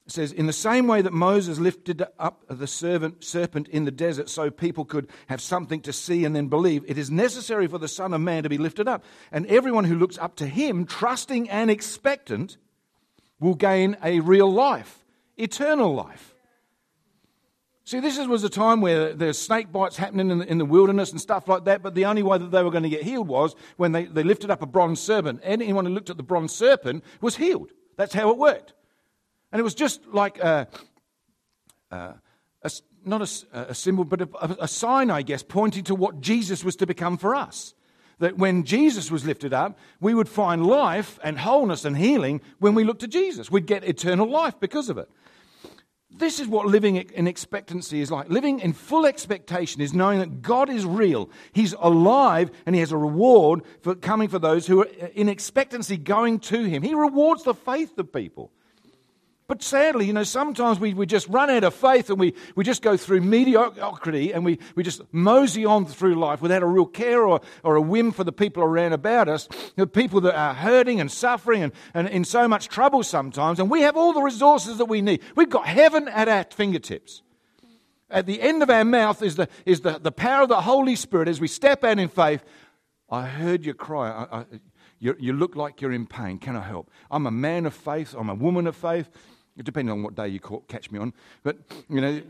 says, 0.05 0.31
In 0.31 0.45
the 0.45 0.53
same 0.53 0.85
way 0.85 1.01
that 1.01 1.13
Moses 1.13 1.57
lifted 1.57 2.03
up 2.19 2.43
the 2.47 2.67
servant, 2.67 3.23
serpent 3.23 3.67
in 3.69 3.85
the 3.85 3.91
desert 3.91 4.29
so 4.29 4.51
people 4.51 4.85
could 4.85 5.09
have 5.29 5.41
something 5.41 5.81
to 5.81 5.91
see 5.91 6.25
and 6.25 6.35
then 6.35 6.47
believe, 6.47 6.85
it 6.87 6.99
is 6.99 7.09
necessary 7.09 7.65
for 7.65 7.79
the 7.79 7.87
Son 7.87 8.13
of 8.13 8.21
Man 8.21 8.43
to 8.43 8.49
be 8.49 8.59
lifted 8.59 8.87
up. 8.87 9.03
And 9.31 9.47
everyone 9.47 9.85
who 9.85 9.97
looks 9.97 10.19
up 10.19 10.35
to 10.35 10.45
him, 10.45 10.85
trusting 10.85 11.49
and 11.49 11.71
expectant, 11.71 12.57
will 13.39 13.55
gain 13.55 13.97
a 14.03 14.19
real 14.19 14.51
life, 14.53 15.03
eternal 15.37 15.95
life. 15.95 16.32
See, 17.85 17.99
this 17.99 18.17
was 18.17 18.43
a 18.45 18.49
time 18.49 18.79
where 18.79 19.13
there's 19.13 19.37
snake 19.37 19.71
bites 19.71 19.97
happening 19.97 20.31
in 20.31 20.39
the, 20.39 20.47
in 20.49 20.57
the, 20.57 20.65
wilderness 20.65 21.11
and 21.11 21.19
stuff 21.19 21.49
like 21.49 21.65
that, 21.65 21.83
but 21.83 21.95
the 21.95 22.05
only 22.05 22.23
way 22.23 22.37
that 22.37 22.49
they 22.49 22.63
were 22.63 22.71
going 22.71 22.83
to 22.83 22.89
get 22.89 23.03
healed 23.03 23.27
was 23.27 23.55
when 23.75 23.91
they, 23.91 24.05
they 24.05 24.23
lifted 24.23 24.49
up 24.49 24.61
a 24.61 24.65
bronze 24.65 25.01
serpent. 25.01 25.41
Anyone 25.43 25.85
who 25.85 25.91
looked 25.93 26.09
at 26.09 26.15
the 26.15 26.23
bronze 26.23 26.53
serpent 26.53 27.03
was 27.19 27.35
healed. 27.35 27.71
That's 27.97 28.13
how 28.13 28.29
it 28.29 28.37
worked. 28.37 28.73
And 29.51 29.59
it 29.59 29.63
was 29.63 29.75
just 29.75 30.05
like 30.07 30.43
uh, 30.43 30.65
uh, 31.91 32.13
a, 32.63 32.67
a, 32.67 32.67
a 32.67 32.71
not 33.05 33.21
a, 33.21 33.69
a, 33.69 33.75
symbol, 33.75 34.05
but 34.05 34.29
a, 34.41 34.67
sign, 34.67 35.11
I 35.11 35.21
guess, 35.21 35.43
pointing 35.43 35.83
to 35.85 35.95
what 35.95 36.21
Jesus 36.21 36.63
was 36.63 36.75
to 36.77 36.87
become 36.87 37.17
for 37.17 37.35
us. 37.35 37.73
That 38.19 38.37
when 38.37 38.63
Jesus 38.63 39.11
was 39.11 39.25
lifted 39.25 39.53
up, 39.53 39.77
we 39.99 40.13
would 40.13 40.29
find 40.29 40.65
life 40.65 41.19
and 41.23 41.37
wholeness 41.37 41.83
and 41.83 41.97
healing 41.97 42.41
when 42.59 42.75
we 42.75 42.83
looked 42.83 43.01
to 43.01 43.07
Jesus. 43.07 43.51
We'd 43.51 43.65
get 43.65 43.83
eternal 43.83 44.29
life 44.29 44.59
because 44.59 44.89
of 44.89 44.97
it. 44.97 45.09
This 46.15 46.39
is 46.39 46.47
what 46.47 46.67
living 46.67 46.95
in 46.97 47.27
expectancy 47.27 48.01
is 48.01 48.11
like. 48.11 48.29
Living 48.29 48.59
in 48.59 48.73
full 48.73 49.05
expectation 49.05 49.81
is 49.81 49.93
knowing 49.93 50.19
that 50.19 50.41
God 50.41 50.69
is 50.69 50.85
real. 50.85 51.29
He's 51.53 51.73
alive 51.79 52.51
and 52.65 52.75
He 52.75 52.81
has 52.81 52.91
a 52.91 52.97
reward 52.97 53.61
for 53.81 53.95
coming 53.95 54.29
for 54.29 54.39
those 54.39 54.67
who 54.67 54.81
are 54.81 54.89
in 55.15 55.27
expectancy 55.27 55.97
going 55.97 56.39
to 56.39 56.63
Him. 56.63 56.83
He 56.83 56.93
rewards 56.93 57.43
the 57.43 57.53
faith 57.53 57.97
of 57.97 58.13
people. 58.13 58.51
But 59.45 59.61
sadly, 59.61 60.05
you 60.05 60.13
know, 60.13 60.23
sometimes 60.23 60.79
we, 60.79 60.93
we 60.93 61.05
just 61.05 61.27
run 61.27 61.49
out 61.49 61.65
of 61.65 61.73
faith 61.73 62.09
and 62.09 62.17
we, 62.17 62.33
we 62.55 62.63
just 62.63 62.81
go 62.81 62.95
through 62.95 63.21
mediocrity 63.21 64.33
and 64.33 64.45
we, 64.45 64.57
we 64.75 64.83
just 64.83 65.01
mosey 65.11 65.65
on 65.65 65.85
through 65.85 66.15
life 66.15 66.41
without 66.41 66.63
a 66.63 66.65
real 66.65 66.85
care 66.85 67.23
or, 67.23 67.41
or 67.61 67.75
a 67.75 67.81
whim 67.81 68.13
for 68.13 68.23
the 68.23 68.31
people 68.31 68.63
around 68.63 68.93
about 68.93 69.27
us, 69.27 69.49
the 69.75 69.85
people 69.85 70.21
that 70.21 70.35
are 70.35 70.53
hurting 70.53 71.01
and 71.01 71.11
suffering 71.11 71.61
and, 71.61 71.73
and 71.93 72.07
in 72.07 72.23
so 72.23 72.47
much 72.47 72.69
trouble 72.69 73.03
sometimes. 73.03 73.59
And 73.59 73.69
we 73.69 73.81
have 73.81 73.97
all 73.97 74.13
the 74.13 74.21
resources 74.21 74.77
that 74.77 74.85
we 74.85 75.01
need. 75.01 75.21
We've 75.35 75.49
got 75.49 75.67
heaven 75.67 76.07
at 76.07 76.29
our 76.29 76.45
fingertips. 76.45 77.21
At 78.09 78.25
the 78.25 78.41
end 78.41 78.63
of 78.63 78.69
our 78.69 78.85
mouth 78.85 79.21
is 79.21 79.35
the, 79.35 79.49
is 79.65 79.81
the, 79.81 79.99
the 79.99 80.11
power 80.11 80.43
of 80.43 80.49
the 80.49 80.61
Holy 80.61 80.95
Spirit 80.95 81.27
as 81.27 81.41
we 81.41 81.49
step 81.49 81.83
out 81.83 81.99
in 81.99 82.07
faith. 82.07 82.45
I 83.09 83.25
heard 83.25 83.65
you 83.65 83.73
cry. 83.73 84.09
I, 84.09 84.37
I, 84.39 84.45
you, 84.99 85.17
you 85.19 85.33
look 85.33 85.57
like 85.57 85.81
you're 85.81 85.91
in 85.91 86.07
pain. 86.07 86.39
Can 86.39 86.55
I 86.55 86.61
help? 86.61 86.89
I'm 87.11 87.27
a 87.27 87.31
man 87.31 87.65
of 87.65 87.73
faith. 87.73 88.15
I'm 88.17 88.29
a 88.29 88.35
woman 88.35 88.67
of 88.67 88.75
faith 88.75 89.09
depending 89.61 89.91
on 89.91 90.03
what 90.03 90.15
day 90.15 90.27
you 90.27 90.39
caught, 90.39 90.67
catch 90.67 90.89
me 90.91 90.99
on. 90.99 91.13
But, 91.43 91.57
you 91.89 92.01
know, 92.01 92.21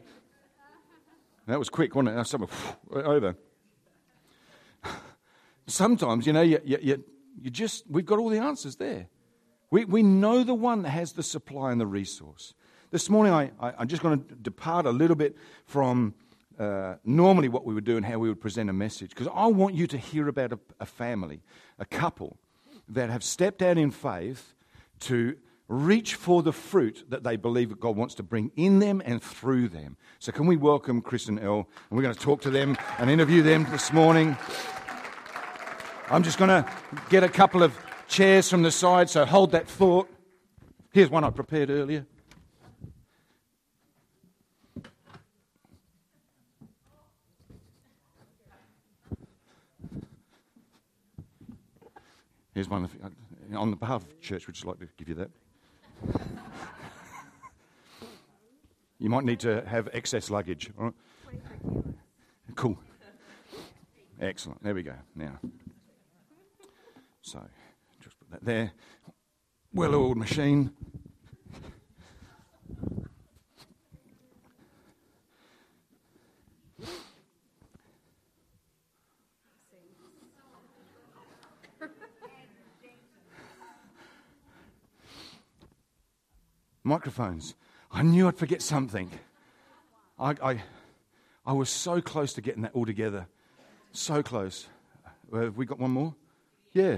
that 1.47 1.59
was 1.59 1.69
quick, 1.69 1.95
wasn't 1.95 2.17
it? 2.19 2.27
Some, 2.27 2.47
over. 2.91 3.36
Sometimes, 5.67 6.27
you 6.27 6.33
know, 6.33 6.41
you, 6.41 6.59
you, 6.65 7.03
you 7.41 7.49
just, 7.49 7.86
we've 7.89 8.05
got 8.05 8.19
all 8.19 8.29
the 8.29 8.39
answers 8.39 8.75
there. 8.75 9.07
We, 9.71 9.86
we 9.86 10.03
know 10.03 10.43
the 10.43 10.53
one 10.53 10.83
that 10.83 10.89
has 10.89 11.13
the 11.13 11.23
supply 11.23 11.71
and 11.71 11.79
the 11.79 11.88
resource. 11.88 12.53
This 12.91 13.09
morning, 13.09 13.33
I, 13.33 13.51
I, 13.59 13.81
am 13.81 13.88
just 13.88 14.03
going 14.03 14.23
to 14.23 14.36
depart 14.36 14.86
a 14.86 14.91
little 14.91 15.15
bit 15.15 15.36
from 15.65 16.13
uh, 16.59 16.95
normally 17.03 17.49
what 17.49 17.65
we 17.65 17.73
would 17.73 17.86
do 17.86 17.97
and 17.97 18.05
how 18.05 18.19
we 18.19 18.29
would 18.29 18.41
present 18.41 18.69
a 18.69 18.73
message, 18.73 19.09
because 19.09 19.27
I 19.33 19.47
want 19.47 19.73
you 19.73 19.88
to 19.88 19.97
hear 19.97 20.27
about 20.27 20.53
a, 20.53 20.59
a 20.79 20.86
family, 20.86 21.41
a 21.79 21.86
couple 21.86 22.38
that 22.89 23.09
have 23.09 23.23
stepped 23.23 23.62
out 23.62 23.77
in 23.77 23.89
faith 23.89 24.53
to 25.01 25.36
reach 25.73 26.15
for 26.15 26.43
the 26.43 26.53
fruit 26.53 27.05
that 27.09 27.23
they 27.23 27.36
believe 27.36 27.69
that 27.69 27.79
God 27.79 27.95
wants 27.95 28.15
to 28.15 28.23
bring 28.23 28.51
in 28.55 28.79
them 28.79 29.01
and 29.03 29.21
through 29.21 29.69
them. 29.69 29.97
So, 30.19 30.31
can 30.31 30.45
we 30.45 30.55
welcome 30.55 31.01
Chris 31.01 31.27
and 31.27 31.39
Elle? 31.39 31.67
And 31.89 31.97
we're 31.97 32.03
going 32.03 32.13
to 32.13 32.19
talk 32.19 32.41
to 32.41 32.49
them 32.49 32.77
and 32.99 33.09
interview 33.09 33.41
them 33.41 33.65
this 33.71 33.91
morning. 33.91 34.38
I'm 36.09 36.23
just 36.23 36.38
going 36.38 36.49
to 36.49 36.69
get 37.09 37.23
a 37.23 37.29
couple 37.29 37.63
of 37.63 37.77
chairs 38.07 38.49
from 38.49 38.62
the 38.62 38.71
side, 38.71 39.09
so 39.09 39.25
hold 39.25 39.51
that 39.51 39.67
thought. 39.67 40.09
Here's 40.91 41.09
one 41.09 41.23
I 41.23 41.31
prepared 41.31 41.69
earlier. 41.69 42.05
Here's 52.53 52.69
one 52.69 52.88
on 53.55 53.71
the 53.71 53.75
behalf 53.75 54.03
of 54.03 54.21
church, 54.21 54.45
would 54.45 54.62
you 54.62 54.67
like 54.67 54.79
to 54.79 54.88
give 54.97 55.09
you 55.09 55.15
that? 55.15 55.31
You 58.99 59.09
might 59.09 59.23
need 59.23 59.39
to 59.41 59.63
have 59.65 59.89
excess 59.93 60.29
luggage. 60.29 60.71
Cool. 62.55 62.77
Excellent. 64.21 64.63
There 64.63 64.73
we 64.73 64.83
go. 64.83 64.95
Now, 65.15 65.39
so 67.21 67.41
just 68.01 68.17
put 68.19 68.31
that 68.31 68.45
there. 68.45 68.71
Well 69.73 69.95
oiled 69.95 70.17
machine. 70.17 70.71
Microphones. 86.84 87.56
I 87.91 88.02
knew 88.04 88.28
I'd 88.28 88.38
forget 88.38 88.62
something. 88.62 89.10
I, 90.19 90.36
I, 90.43 90.63
I 91.46 91.54
was 91.54 91.69
so 91.69 92.02
close 92.02 92.34
to 92.34 92.41
getting 92.41 92.63
that 92.63 92.72
all 92.74 92.86
together. 92.86 93.28
So 93.91 94.24
close. 94.24 94.67
Uh, 95.32 95.39
have 95.39 95.58
we 95.58 95.65
got 95.65 95.80
one 95.80 95.91
more? 95.91 96.15
Yeah. 96.74 96.98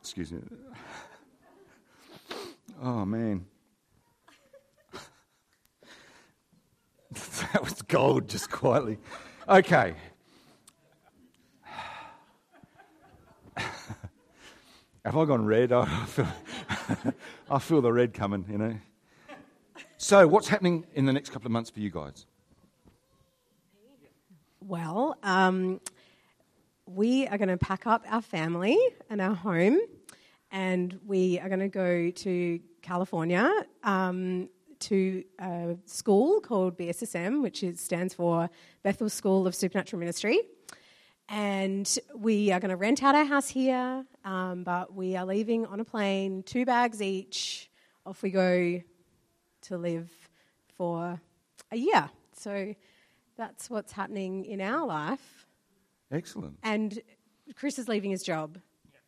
Excuse 0.00 0.32
me. 0.32 0.40
Oh, 2.82 3.04
man. 3.06 3.46
Gold, 8.02 8.28
just 8.28 8.50
quietly. 8.50 8.98
Okay. 9.48 9.94
Have 15.04 15.16
I 15.16 15.24
gone 15.24 15.46
red? 15.46 15.70
I 15.72 15.86
feel, 16.06 16.26
I 17.50 17.58
feel 17.60 17.80
the 17.80 17.92
red 17.92 18.12
coming, 18.12 18.44
you 18.50 18.58
know. 18.58 18.76
So, 19.98 20.26
what's 20.26 20.48
happening 20.48 20.84
in 20.94 21.06
the 21.06 21.12
next 21.12 21.30
couple 21.30 21.46
of 21.46 21.52
months 21.52 21.70
for 21.70 21.78
you 21.78 21.90
guys? 21.90 22.26
Well, 24.60 25.16
um, 25.22 25.80
we 26.86 27.28
are 27.28 27.38
going 27.38 27.50
to 27.50 27.56
pack 27.56 27.86
up 27.86 28.04
our 28.08 28.22
family 28.22 28.78
and 29.10 29.20
our 29.20 29.34
home, 29.34 29.78
and 30.50 30.98
we 31.06 31.38
are 31.38 31.48
going 31.48 31.60
to 31.60 31.68
go 31.68 32.10
to 32.10 32.60
California 32.80 33.48
um, 33.84 34.48
to 34.82 35.24
a 35.38 35.76
school 35.86 36.40
called 36.40 36.76
BSSM, 36.76 37.42
which 37.42 37.62
is, 37.62 37.80
stands 37.80 38.14
for 38.14 38.50
Bethel 38.82 39.08
School 39.08 39.46
of 39.46 39.54
Supernatural 39.54 40.00
Ministry. 40.00 40.40
And 41.28 41.98
we 42.14 42.50
are 42.50 42.60
going 42.60 42.70
to 42.70 42.76
rent 42.76 43.02
out 43.02 43.14
our 43.14 43.24
house 43.24 43.48
here, 43.48 44.04
um, 44.24 44.64
but 44.64 44.94
we 44.94 45.16
are 45.16 45.24
leaving 45.24 45.66
on 45.66 45.80
a 45.80 45.84
plane, 45.84 46.42
two 46.42 46.64
bags 46.64 47.00
each. 47.00 47.70
Off 48.04 48.22
we 48.22 48.30
go 48.30 48.82
to 49.62 49.78
live 49.78 50.10
for 50.76 51.20
a 51.70 51.76
year. 51.76 52.10
So 52.36 52.74
that's 53.36 53.70
what's 53.70 53.92
happening 53.92 54.44
in 54.44 54.60
our 54.60 54.86
life. 54.86 55.46
Excellent. 56.10 56.58
And 56.62 56.98
Chris 57.54 57.78
is 57.78 57.88
leaving 57.88 58.10
his 58.10 58.22
job. 58.22 58.58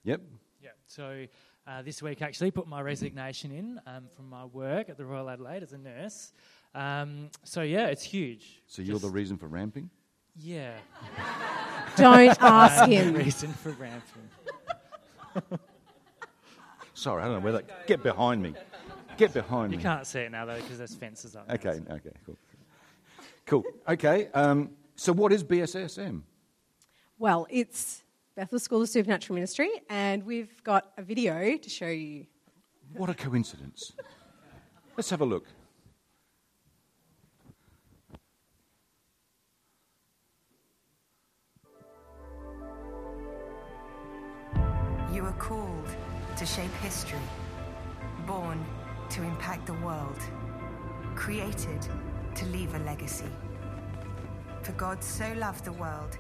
Yep. 0.05 0.21
Yeah. 0.63 0.71
So 0.87 1.27
uh, 1.67 1.83
this 1.83 2.03
week, 2.03 2.21
actually, 2.23 2.51
put 2.51 2.67
my 2.67 2.81
resignation 2.81 3.51
in 3.53 3.81
um, 3.87 4.05
from 4.15 4.29
my 4.29 4.45
work 4.45 4.89
at 4.89 4.97
the 4.99 5.05
Royal 5.05 5.29
Adelaide 5.31 5.63
as 5.63 5.73
a 5.73 5.79
nurse. 5.79 6.33
Um, 6.75 7.31
so 7.45 7.63
yeah, 7.63 7.87
it's 7.87 8.03
huge. 8.03 8.63
So 8.67 8.83
you're 8.83 8.99
the 8.99 9.09
reason 9.09 9.37
for 9.39 9.47
ramping? 9.49 9.89
Yeah. 10.37 10.75
Don't 11.97 12.37
ask 12.41 12.83
I'm 12.83 12.91
the 12.91 12.97
him. 12.97 13.15
reason 13.15 13.53
for 13.53 13.71
ramping. 13.71 14.29
Sorry, 16.95 17.23
I 17.23 17.27
don't 17.27 17.35
know 17.35 17.41
where 17.41 17.53
that. 17.55 17.87
Get 17.87 18.03
behind 18.03 18.41
me. 18.43 18.55
Get 19.17 19.33
behind 19.35 19.73
You 19.73 19.79
me. 19.79 19.83
can't 19.83 20.07
see 20.07 20.21
it 20.21 20.31
now 20.33 20.45
though 20.45 20.57
because 20.61 20.79
there's 20.79 20.95
fences 20.95 21.35
up. 21.37 21.47
there. 21.49 21.57
Okay, 21.57 21.81
okay, 21.93 22.11
cool. 22.25 22.37
Cool. 23.47 23.65
Okay, 23.89 24.29
um, 24.33 24.71
so 24.97 25.13
what 25.13 25.33
is 25.33 25.43
BSSM? 25.45 26.23
Well, 27.19 27.47
it's 27.51 28.03
Bethel 28.37 28.59
School 28.59 28.83
of 28.83 28.89
Supernatural 28.89 29.37
Ministry, 29.37 29.71
and 29.89 30.27
we've 30.27 30.61
got 30.65 30.91
a 30.99 31.03
video 31.03 31.57
to 31.57 31.71
show 31.71 31.87
you. 31.87 32.27
What 32.97 33.09
a 33.09 33.15
coincidence. 33.15 33.93
Let's 34.97 35.09
have 35.11 35.21
a 35.21 35.25
look. 35.25 35.47
You 45.13 45.25
are 45.25 45.37
called 45.39 45.89
to 46.37 46.45
shape 46.45 46.73
history, 46.83 47.21
born 48.27 48.65
to 49.11 49.23
impact 49.23 49.67
the 49.67 49.75
world, 49.75 50.19
created 51.15 51.87
to 52.35 52.47
leave 52.47 52.75
a 52.75 52.81
legacy. 52.81 53.31
For 54.63 54.73
God 54.73 55.05
so 55.05 55.33
loved 55.35 55.65
the 55.65 55.73
world, 55.73 56.19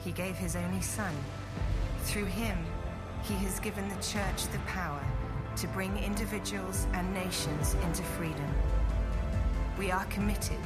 he 0.00 0.10
gave 0.10 0.34
his 0.34 0.56
only 0.56 0.80
Son. 0.82 1.14
Through 2.04 2.26
him, 2.26 2.56
he 3.22 3.34
has 3.34 3.58
given 3.58 3.88
the 3.88 3.96
church 3.96 4.46
the 4.52 4.58
power 4.66 5.02
to 5.56 5.66
bring 5.68 5.96
individuals 5.98 6.86
and 6.92 7.12
nations 7.12 7.74
into 7.82 8.02
freedom. 8.02 8.54
We 9.78 9.90
are 9.90 10.04
committed 10.04 10.60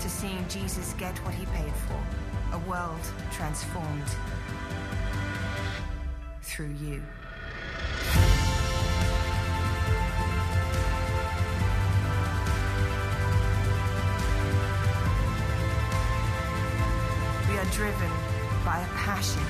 to 0.00 0.10
seeing 0.10 0.44
Jesus 0.48 0.94
get 0.94 1.16
what 1.18 1.34
he 1.34 1.46
paid 1.46 1.72
for, 1.86 2.56
a 2.56 2.58
world 2.68 3.00
transformed 3.30 4.02
through 6.40 6.74
you. 6.80 7.02
We 17.48 17.58
are 17.58 17.64
driven 17.66 18.10
by 18.64 18.80
a 18.80 18.96
passion 18.96 19.42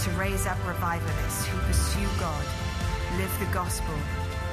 to 0.00 0.10
raise 0.12 0.46
up 0.46 0.56
revivalists 0.66 1.46
who 1.46 1.58
pursue 1.68 2.08
God, 2.18 2.44
live 3.18 3.32
the 3.38 3.52
gospel, 3.52 3.94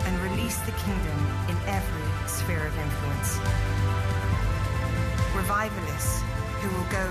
and 0.04 0.20
release 0.20 0.58
the 0.60 0.74
kingdom 0.74 1.20
in 1.48 1.56
every 1.68 2.28
sphere 2.28 2.68
of 2.68 2.78
influence. 2.78 3.38
Revivalists 5.34 6.22
who 6.60 6.70
will 6.76 6.90
go 6.92 7.08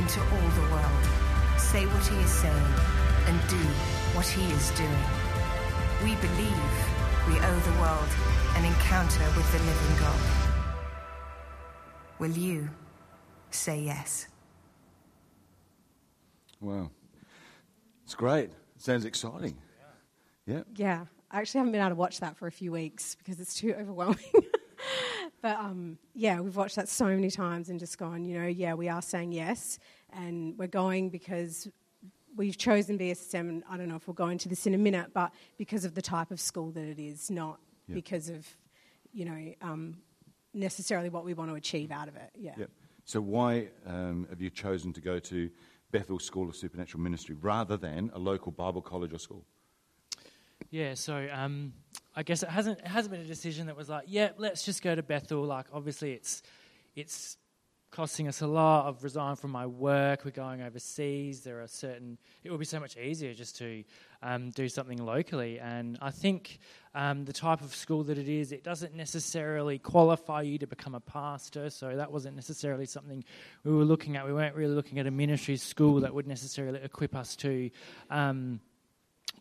into 0.00 0.20
all 0.20 0.48
the 0.60 0.70
world, 0.70 1.04
say 1.56 1.86
what 1.86 2.04
he 2.06 2.16
is 2.16 2.30
saying, 2.30 2.72
and 3.26 3.40
do 3.48 3.64
what 4.12 4.26
he 4.26 4.44
is 4.52 4.70
doing. 4.72 5.04
We 6.04 6.14
believe 6.16 6.70
we 7.26 7.40
owe 7.40 7.60
the 7.60 7.80
world 7.80 8.08
an 8.56 8.64
encounter 8.66 9.24
with 9.34 9.50
the 9.52 9.58
living 9.60 9.96
God. 9.98 10.20
Will 12.18 12.32
you 12.32 12.68
say 13.50 13.80
yes? 13.80 14.26
Wow. 16.60 16.90
It's 18.08 18.14
great. 18.14 18.48
Sounds 18.78 19.04
exciting. 19.04 19.54
Yeah. 20.46 20.62
Yeah, 20.76 21.04
I 21.30 21.40
actually 21.40 21.58
haven't 21.58 21.72
been 21.72 21.82
able 21.82 21.90
to 21.90 21.94
watch 21.96 22.20
that 22.20 22.38
for 22.38 22.46
a 22.46 22.50
few 22.50 22.72
weeks 22.72 23.14
because 23.14 23.38
it's 23.38 23.54
too 23.54 23.74
overwhelming. 23.78 24.24
but 25.42 25.58
um, 25.58 25.98
yeah, 26.14 26.40
we've 26.40 26.56
watched 26.56 26.76
that 26.76 26.88
so 26.88 27.04
many 27.04 27.30
times 27.30 27.68
and 27.68 27.78
just 27.78 27.98
gone, 27.98 28.24
you 28.24 28.40
know, 28.40 28.46
yeah, 28.46 28.72
we 28.72 28.88
are 28.88 29.02
saying 29.02 29.32
yes, 29.32 29.78
and 30.14 30.56
we're 30.56 30.68
going 30.68 31.10
because 31.10 31.68
we've 32.34 32.56
chosen 32.56 32.98
BSSM. 32.98 33.40
And 33.40 33.62
I 33.68 33.76
don't 33.76 33.88
know 33.88 33.96
if 33.96 34.08
we'll 34.08 34.14
go 34.14 34.28
into 34.28 34.48
this 34.48 34.66
in 34.66 34.72
a 34.72 34.78
minute, 34.78 35.10
but 35.12 35.30
because 35.58 35.84
of 35.84 35.94
the 35.94 36.00
type 36.00 36.30
of 36.30 36.40
school 36.40 36.70
that 36.70 36.84
it 36.84 36.98
is, 36.98 37.30
not 37.30 37.60
Yeah. 37.88 37.94
because 37.96 38.30
of, 38.30 38.46
you 39.12 39.26
know, 39.26 39.54
um, 39.60 39.98
necessarily 40.54 41.10
what 41.10 41.26
we 41.26 41.34
want 41.34 41.50
to 41.50 41.56
achieve 41.56 41.90
out 41.90 42.08
of 42.08 42.16
it. 42.16 42.30
Yeah. 42.34 42.54
Yep. 42.56 42.70
So 43.04 43.20
why 43.20 43.68
um, 43.86 44.26
have 44.30 44.40
you 44.40 44.48
chosen 44.48 44.94
to 44.94 45.02
go 45.02 45.18
to 45.18 45.50
Bethel 45.90 46.18
School 46.18 46.48
of 46.48 46.56
Supernatural 46.56 47.02
Ministry 47.02 47.34
rather 47.40 47.76
than 47.76 48.10
a 48.14 48.18
local 48.18 48.52
Bible 48.52 48.82
college 48.82 49.12
or 49.12 49.18
school? 49.18 49.44
Yeah, 50.70 50.94
so 50.94 51.28
um, 51.32 51.72
I 52.14 52.22
guess 52.22 52.42
it 52.42 52.50
hasn't 52.50 52.80
it 52.80 52.86
hasn't 52.86 53.12
been 53.12 53.22
a 53.22 53.26
decision 53.28 53.66
that 53.66 53.76
was 53.76 53.88
like, 53.88 54.04
yeah, 54.06 54.30
let's 54.36 54.64
just 54.64 54.82
go 54.82 54.94
to 54.94 55.02
Bethel. 55.02 55.42
Like, 55.44 55.66
obviously, 55.72 56.12
it's 56.12 56.42
it's 56.94 57.37
costing 57.90 58.28
us 58.28 58.42
a 58.42 58.46
lot. 58.46 58.88
I've 58.88 59.02
resigned 59.02 59.38
from 59.38 59.50
my 59.50 59.66
work. 59.66 60.24
We're 60.24 60.30
going 60.30 60.62
overseas. 60.62 61.40
There 61.40 61.60
are 61.60 61.66
certain. 61.66 62.18
It 62.44 62.50
would 62.50 62.58
be 62.58 62.66
so 62.66 62.80
much 62.80 62.96
easier 62.96 63.34
just 63.34 63.56
to 63.58 63.84
um, 64.22 64.50
do 64.50 64.68
something 64.68 64.98
locally. 64.98 65.58
And 65.58 65.98
I 66.02 66.10
think 66.10 66.58
um, 66.94 67.24
the 67.24 67.32
type 67.32 67.60
of 67.60 67.74
school 67.74 68.04
that 68.04 68.18
it 68.18 68.28
is, 68.28 68.52
it 68.52 68.64
doesn't 68.64 68.94
necessarily 68.94 69.78
qualify 69.78 70.42
you 70.42 70.58
to 70.58 70.66
become 70.66 70.94
a 70.94 71.00
pastor. 71.00 71.70
So 71.70 71.96
that 71.96 72.12
wasn't 72.12 72.36
necessarily 72.36 72.86
something 72.86 73.24
we 73.64 73.72
were 73.72 73.84
looking 73.84 74.16
at. 74.16 74.26
We 74.26 74.32
weren't 74.32 74.54
really 74.54 74.74
looking 74.74 74.98
at 74.98 75.06
a 75.06 75.10
ministry 75.10 75.56
school 75.56 76.00
that 76.00 76.12
would 76.14 76.26
necessarily 76.26 76.80
equip 76.82 77.14
us 77.14 77.36
to. 77.36 77.70
Um, 78.10 78.60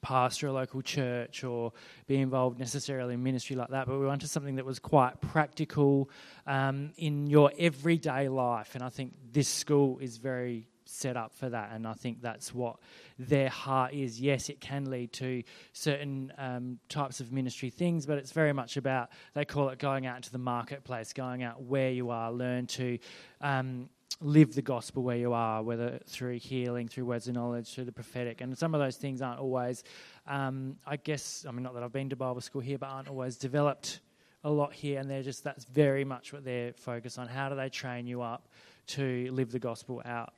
pastor 0.02 0.48
a 0.48 0.52
local 0.52 0.82
church 0.82 1.44
or 1.44 1.74
be 2.08 2.18
involved 2.18 2.60
necessarily 2.60 3.14
in 3.14 3.24
ministry 3.24 3.56
like 3.56 3.70
that, 3.70 3.88
but 3.88 4.00
we 4.00 4.06
wanted 4.06 4.30
something 4.30 4.56
that 4.56 4.66
was 4.66 4.80
quite 4.80 5.20
practical 5.22 6.10
um, 6.46 6.92
in 6.98 7.28
your 7.28 7.52
everyday 7.58 8.30
life. 8.30 8.76
And 8.76 8.84
I 8.84 8.90
think 8.90 9.14
this 9.32 9.48
school 9.48 10.00
is 10.00 10.18
very 10.18 10.68
set 10.90 11.18
up 11.18 11.34
for 11.34 11.50
that. 11.50 11.72
And 11.74 11.86
I 11.86 11.94
think 11.94 12.22
that's 12.22 12.54
what 12.54 12.78
their 13.20 13.50
heart 13.50 13.94
is. 13.94 14.20
Yes, 14.20 14.50
it 14.50 14.60
can 14.60 14.90
lead 14.90 15.12
to 15.14 15.44
certain 15.74 16.32
um, 16.38 16.80
types 16.90 17.20
of 17.20 17.32
ministry 17.32 17.70
things, 17.70 18.06
but 18.06 18.18
it's 18.18 18.32
very 18.32 18.54
much 18.54 18.78
about, 18.78 19.10
they 19.34 19.46
call 19.46 19.70
it 19.70 19.80
going 19.80 20.06
out 20.06 20.18
into 20.18 20.32
the 20.32 20.38
marketplace, 20.38 21.14
going 21.14 21.44
out 21.44 21.62
where 21.62 21.92
you 21.92 22.10
are, 22.10 22.32
learn 22.32 22.68
to. 22.68 22.98
Um, 23.42 23.90
live 24.20 24.56
the 24.56 24.62
gospel 24.62 25.04
where 25.04 25.18
you 25.18 25.34
are, 25.34 25.62
whether 25.62 26.00
through 26.08 26.40
healing, 26.40 26.88
through 26.88 27.06
words 27.06 27.28
of 27.28 27.36
knowledge, 27.36 27.74
through 27.74 27.86
the 27.86 27.92
prophetic. 27.92 28.42
And 28.42 28.58
some 28.58 28.74
of 28.74 28.82
those 28.82 28.98
things 28.98 29.22
aren't 29.22 29.40
always, 29.40 29.84
um, 30.26 30.78
I 30.86 30.98
guess, 30.98 31.46
I 31.48 31.52
mean, 31.52 31.64
not 31.64 31.74
that 31.76 31.84
I've 31.84 31.94
been 31.94 32.10
to 32.10 32.16
Bible 32.16 32.42
school 32.42 32.62
here, 32.62 32.78
but 32.78 32.88
aren't 32.88 33.10
always 33.10 33.38
developed 33.38 34.00
a 34.44 34.50
lot 34.50 34.74
here. 34.74 35.00
And 35.00 35.10
they're 35.10 35.24
just, 35.24 35.44
that's 35.44 35.66
very 35.66 36.04
much 36.04 36.34
what 36.34 36.44
they're 36.44 36.74
focused 36.74 37.20
on. 37.20 37.28
How 37.28 37.50
do 37.50 37.56
they 37.56 37.70
train 37.70 38.08
you 38.08 38.22
up 38.22 38.48
to 38.88 39.30
live 39.32 39.52
the 39.52 39.60
gospel 39.60 40.02
out 40.06 40.34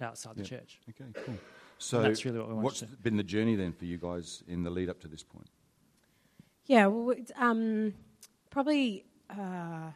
outside 0.00 0.36
the 0.36 0.44
church? 0.44 0.80
Okay, 0.90 1.10
cool. 1.24 1.34
So 1.78 2.02
that's 2.02 2.24
really 2.24 2.38
what 2.38 2.48
we 2.48 2.54
want 2.54 2.64
what's 2.64 2.80
to 2.80 2.86
do. 2.86 2.96
been 3.02 3.16
the 3.16 3.22
journey 3.22 3.54
then 3.54 3.72
for 3.72 3.84
you 3.84 3.98
guys 3.98 4.42
in 4.48 4.64
the 4.64 4.70
lead 4.70 4.88
up 4.88 5.00
to 5.02 5.08
this 5.08 5.22
point? 5.22 5.46
Yeah, 6.66 6.86
well, 6.86 7.16
um, 7.36 7.94
probably 8.50 9.04
uh, 9.30 9.90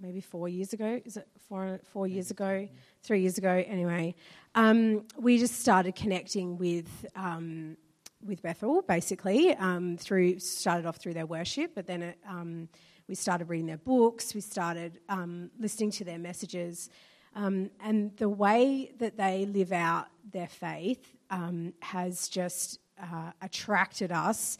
maybe 0.00 0.20
four 0.20 0.48
years 0.48 0.72
ago. 0.72 1.00
Is 1.04 1.16
it 1.16 1.28
four 1.48 1.80
four 1.92 2.06
years 2.06 2.30
ago? 2.30 2.68
Three 3.02 3.20
years 3.20 3.38
ago, 3.38 3.64
anyway. 3.66 4.14
Um, 4.54 5.04
we 5.18 5.38
just 5.38 5.60
started 5.60 5.94
connecting 5.94 6.56
with 6.58 7.06
um, 7.16 7.76
with 8.24 8.42
Bethel, 8.42 8.82
basically 8.82 9.54
um, 9.54 9.96
through 9.96 10.38
started 10.38 10.86
off 10.86 10.96
through 10.96 11.14
their 11.14 11.26
worship, 11.26 11.72
but 11.74 11.86
then 11.86 12.02
it, 12.02 12.18
um, 12.28 12.68
we 13.06 13.14
started 13.14 13.48
reading 13.48 13.66
their 13.66 13.76
books. 13.76 14.34
We 14.34 14.40
started 14.40 15.00
um, 15.08 15.50
listening 15.58 15.90
to 15.92 16.04
their 16.04 16.18
messages. 16.18 16.88
Um, 17.36 17.70
and 17.80 18.16
the 18.16 18.28
way 18.28 18.92
that 18.98 19.16
they 19.16 19.44
live 19.46 19.72
out 19.72 20.06
their 20.32 20.48
faith 20.48 21.14
um, 21.30 21.74
has 21.80 22.28
just 22.28 22.78
uh, 23.00 23.32
attracted 23.42 24.12
us 24.12 24.58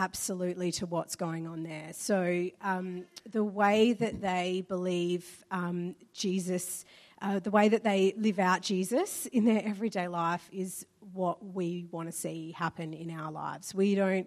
absolutely 0.00 0.72
to 0.72 0.86
what's 0.86 1.14
going 1.14 1.46
on 1.46 1.62
there. 1.62 1.90
So, 1.92 2.48
um, 2.62 3.04
the 3.30 3.44
way 3.44 3.92
that 3.92 4.20
they 4.22 4.64
believe 4.66 5.44
um, 5.50 5.94
Jesus 6.14 6.84
uh, 7.22 7.38
the 7.38 7.50
way 7.50 7.68
that 7.68 7.84
they 7.84 8.14
live 8.16 8.38
out 8.38 8.62
Jesus 8.62 9.26
in 9.26 9.44
their 9.44 9.62
everyday 9.62 10.08
life 10.08 10.48
is 10.52 10.86
what 11.12 11.44
we 11.54 11.86
want 11.90 12.08
to 12.08 12.12
see 12.12 12.52
happen 12.52 12.94
in 12.94 13.10
our 13.10 13.30
lives. 13.30 13.74
We 13.74 13.94
don't, 13.94 14.26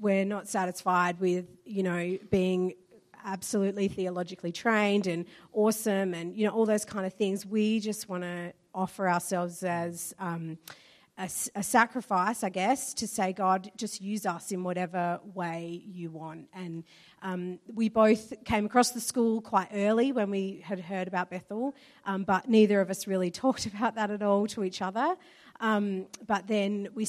we're 0.00 0.26
not 0.26 0.46
satisfied 0.46 1.18
with, 1.18 1.46
you 1.64 1.82
know, 1.82 2.18
being 2.30 2.74
absolutely 3.24 3.88
theologically 3.88 4.52
trained 4.52 5.06
and 5.06 5.24
awesome 5.54 6.12
and, 6.12 6.36
you 6.36 6.46
know, 6.46 6.52
all 6.52 6.66
those 6.66 6.84
kind 6.84 7.06
of 7.06 7.14
things. 7.14 7.46
We 7.46 7.80
just 7.80 8.08
want 8.08 8.22
to 8.22 8.52
offer 8.74 9.08
ourselves 9.08 9.62
as 9.62 10.14
um, 10.18 10.58
a, 11.18 11.30
a, 11.54 11.62
sacrifice, 11.62 12.44
I 12.44 12.50
guess, 12.50 12.92
to 12.94 13.06
say, 13.06 13.32
God, 13.32 13.70
just 13.76 14.02
use 14.02 14.26
us 14.26 14.52
in 14.52 14.62
whatever 14.62 15.18
way 15.34 15.82
you 15.86 16.10
want. 16.10 16.48
And 16.52 16.84
um, 17.22 17.58
we 17.74 17.88
both 17.88 18.32
came 18.44 18.66
across 18.66 18.90
the 18.90 19.00
school 19.00 19.40
quite 19.40 19.68
early 19.72 20.12
when 20.12 20.30
we 20.30 20.60
had 20.62 20.78
heard 20.78 21.08
about 21.08 21.30
Bethel, 21.30 21.74
um, 22.04 22.24
but 22.24 22.48
neither 22.48 22.80
of 22.80 22.90
us 22.90 23.06
really 23.06 23.30
talked 23.42 23.66
about 23.66 23.94
that 23.94 24.10
at 24.10 24.22
all 24.22 24.46
to 24.48 24.62
each 24.62 24.82
other. 24.82 25.16
Um, 25.60 26.06
but 26.26 26.46
then 26.46 26.88
we, 26.94 27.08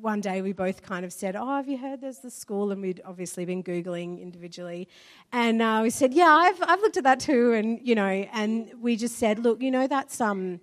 one 0.00 0.20
day 0.20 0.40
we 0.40 0.52
both 0.52 0.82
kind 0.82 1.04
of 1.04 1.12
said, 1.12 1.34
"Oh, 1.34 1.56
have 1.56 1.68
you 1.68 1.78
heard 1.78 2.00
there's 2.00 2.18
the 2.18 2.30
school?" 2.30 2.70
And 2.70 2.80
we'd 2.80 3.02
obviously 3.04 3.44
been 3.44 3.64
googling 3.64 4.22
individually, 4.22 4.86
and 5.32 5.60
uh, 5.60 5.80
we 5.82 5.90
said, 5.90 6.14
"Yeah, 6.14 6.30
I've 6.30 6.62
I've 6.62 6.80
looked 6.80 6.96
at 6.96 7.02
that 7.02 7.18
too." 7.18 7.54
And 7.54 7.80
you 7.82 7.96
know, 7.96 8.06
and 8.06 8.70
we 8.80 8.94
just 8.94 9.16
said, 9.16 9.40
"Look, 9.40 9.60
you 9.60 9.72
know, 9.72 9.88
that's 9.88 10.20
um." 10.20 10.60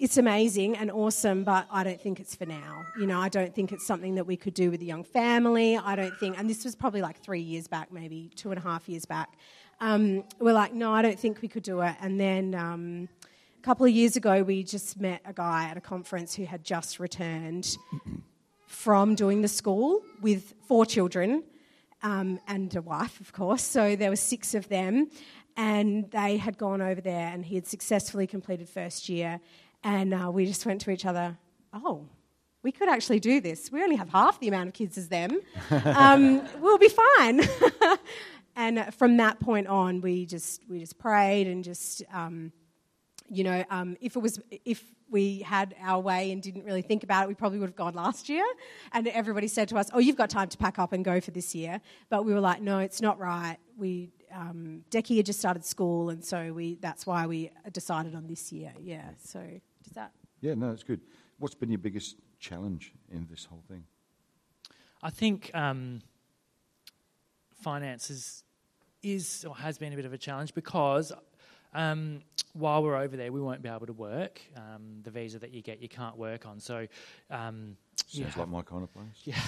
It's 0.00 0.16
amazing 0.16 0.78
and 0.78 0.90
awesome, 0.90 1.44
but 1.44 1.66
I 1.70 1.84
don't 1.84 2.00
think 2.00 2.20
it's 2.20 2.34
for 2.34 2.46
now. 2.46 2.86
You 2.98 3.06
know, 3.06 3.20
I 3.20 3.28
don't 3.28 3.54
think 3.54 3.70
it's 3.70 3.86
something 3.86 4.14
that 4.14 4.26
we 4.26 4.34
could 4.34 4.54
do 4.54 4.70
with 4.70 4.80
a 4.80 4.84
young 4.84 5.04
family. 5.04 5.76
I 5.76 5.94
don't 5.94 6.16
think, 6.16 6.38
and 6.38 6.48
this 6.48 6.64
was 6.64 6.74
probably 6.74 7.02
like 7.02 7.20
three 7.20 7.42
years 7.42 7.68
back, 7.68 7.92
maybe 7.92 8.30
two 8.34 8.50
and 8.50 8.58
a 8.58 8.62
half 8.62 8.88
years 8.88 9.04
back. 9.04 9.36
Um, 9.78 10.24
we're 10.38 10.54
like, 10.54 10.72
no, 10.72 10.90
I 10.90 11.02
don't 11.02 11.20
think 11.20 11.42
we 11.42 11.48
could 11.48 11.62
do 11.62 11.82
it. 11.82 11.94
And 12.00 12.18
then 12.18 12.54
um, 12.54 13.10
a 13.58 13.62
couple 13.62 13.84
of 13.84 13.92
years 13.92 14.16
ago, 14.16 14.42
we 14.42 14.64
just 14.64 14.98
met 14.98 15.20
a 15.26 15.34
guy 15.34 15.64
at 15.64 15.76
a 15.76 15.82
conference 15.82 16.34
who 16.34 16.46
had 16.46 16.64
just 16.64 16.98
returned 16.98 17.76
from 18.66 19.14
doing 19.14 19.42
the 19.42 19.48
school 19.48 20.00
with 20.22 20.54
four 20.66 20.86
children 20.86 21.44
um, 22.02 22.40
and 22.48 22.74
a 22.74 22.80
wife, 22.80 23.20
of 23.20 23.34
course. 23.34 23.62
So 23.62 23.96
there 23.96 24.08
were 24.08 24.16
six 24.16 24.54
of 24.54 24.66
them, 24.70 25.10
and 25.58 26.10
they 26.10 26.38
had 26.38 26.56
gone 26.56 26.80
over 26.80 27.02
there, 27.02 27.28
and 27.28 27.44
he 27.44 27.56
had 27.56 27.66
successfully 27.66 28.26
completed 28.26 28.66
first 28.66 29.10
year 29.10 29.40
and 29.82 30.12
uh, 30.14 30.30
we 30.32 30.46
just 30.46 30.66
went 30.66 30.80
to 30.82 30.90
each 30.90 31.06
other, 31.06 31.36
oh, 31.72 32.06
we 32.62 32.72
could 32.72 32.88
actually 32.88 33.20
do 33.20 33.40
this. 33.40 33.72
We 33.72 33.82
only 33.82 33.96
have 33.96 34.10
half 34.10 34.38
the 34.40 34.48
amount 34.48 34.68
of 34.68 34.74
kids 34.74 34.98
as 34.98 35.08
them. 35.08 35.40
Um, 35.70 36.42
we'll 36.60 36.78
be 36.78 36.88
fine. 36.88 37.42
and 38.56 38.92
from 38.94 39.16
that 39.18 39.40
point 39.40 39.66
on, 39.66 40.00
we 40.00 40.26
just 40.26 40.62
we 40.68 40.78
just 40.78 40.98
prayed 40.98 41.46
and 41.46 41.62
just 41.62 42.02
um, 42.12 42.52
you 43.28 43.44
know 43.44 43.64
um, 43.70 43.96
if 44.00 44.16
it 44.16 44.18
was 44.20 44.40
if 44.64 44.84
we 45.10 45.40
had 45.40 45.74
our 45.80 46.00
way 46.00 46.32
and 46.32 46.42
didn't 46.42 46.64
really 46.64 46.82
think 46.82 47.02
about 47.02 47.24
it, 47.24 47.28
we 47.28 47.34
probably 47.34 47.58
would 47.58 47.68
have 47.68 47.76
gone 47.76 47.94
last 47.94 48.28
year. 48.28 48.44
And 48.92 49.08
everybody 49.08 49.48
said 49.48 49.68
to 49.68 49.76
us, 49.78 49.90
"Oh, 49.92 49.98
you've 49.98 50.16
got 50.16 50.30
time 50.30 50.48
to 50.48 50.58
pack 50.58 50.78
up 50.78 50.92
and 50.92 51.04
go 51.04 51.20
for 51.20 51.30
this 51.30 51.54
year." 51.54 51.80
But 52.08 52.24
we 52.24 52.34
were 52.34 52.40
like, 52.40 52.60
"No, 52.60 52.78
it's 52.80 53.00
not 53.00 53.18
right." 53.18 53.58
We 53.76 54.10
um, 54.34 54.84
Decky 54.90 55.16
had 55.16 55.26
just 55.26 55.38
started 55.38 55.64
school, 55.64 56.10
and 56.10 56.24
so 56.24 56.52
we 56.52 56.76
that's 56.80 57.06
why 57.06 57.26
we 57.26 57.50
decided 57.72 58.14
on 58.14 58.26
this 58.26 58.52
year. 58.52 58.72
Yeah, 58.80 59.10
so. 59.18 59.40
Does 59.90 59.96
that? 59.96 60.12
Yeah, 60.40 60.54
no, 60.54 60.70
it's 60.70 60.84
good. 60.84 61.00
What's 61.38 61.56
been 61.56 61.70
your 61.70 61.78
biggest 61.78 62.16
challenge 62.38 62.92
in 63.10 63.26
this 63.28 63.44
whole 63.44 63.64
thing? 63.68 63.84
I 65.02 65.10
think 65.10 65.50
um, 65.52 66.02
finances 67.60 68.44
is 69.02 69.44
or 69.44 69.56
has 69.56 69.78
been 69.78 69.92
a 69.92 69.96
bit 69.96 70.04
of 70.04 70.12
a 70.12 70.18
challenge 70.18 70.54
because 70.54 71.12
um, 71.74 72.22
while 72.52 72.84
we're 72.84 72.96
over 72.96 73.16
there, 73.16 73.32
we 73.32 73.40
won't 73.40 73.62
be 73.62 73.68
able 73.68 73.86
to 73.86 73.92
work. 73.92 74.40
Um, 74.56 75.00
the 75.02 75.10
visa 75.10 75.38
that 75.40 75.52
you 75.52 75.62
get, 75.62 75.80
you 75.80 75.88
can't 75.88 76.16
work 76.16 76.46
on. 76.46 76.60
So, 76.60 76.86
um, 77.30 77.76
sounds 78.06 78.36
like 78.36 78.48
my 78.48 78.62
kind 78.62 78.82
of 78.82 78.92
place. 78.92 79.06
Yeah, 79.24 79.40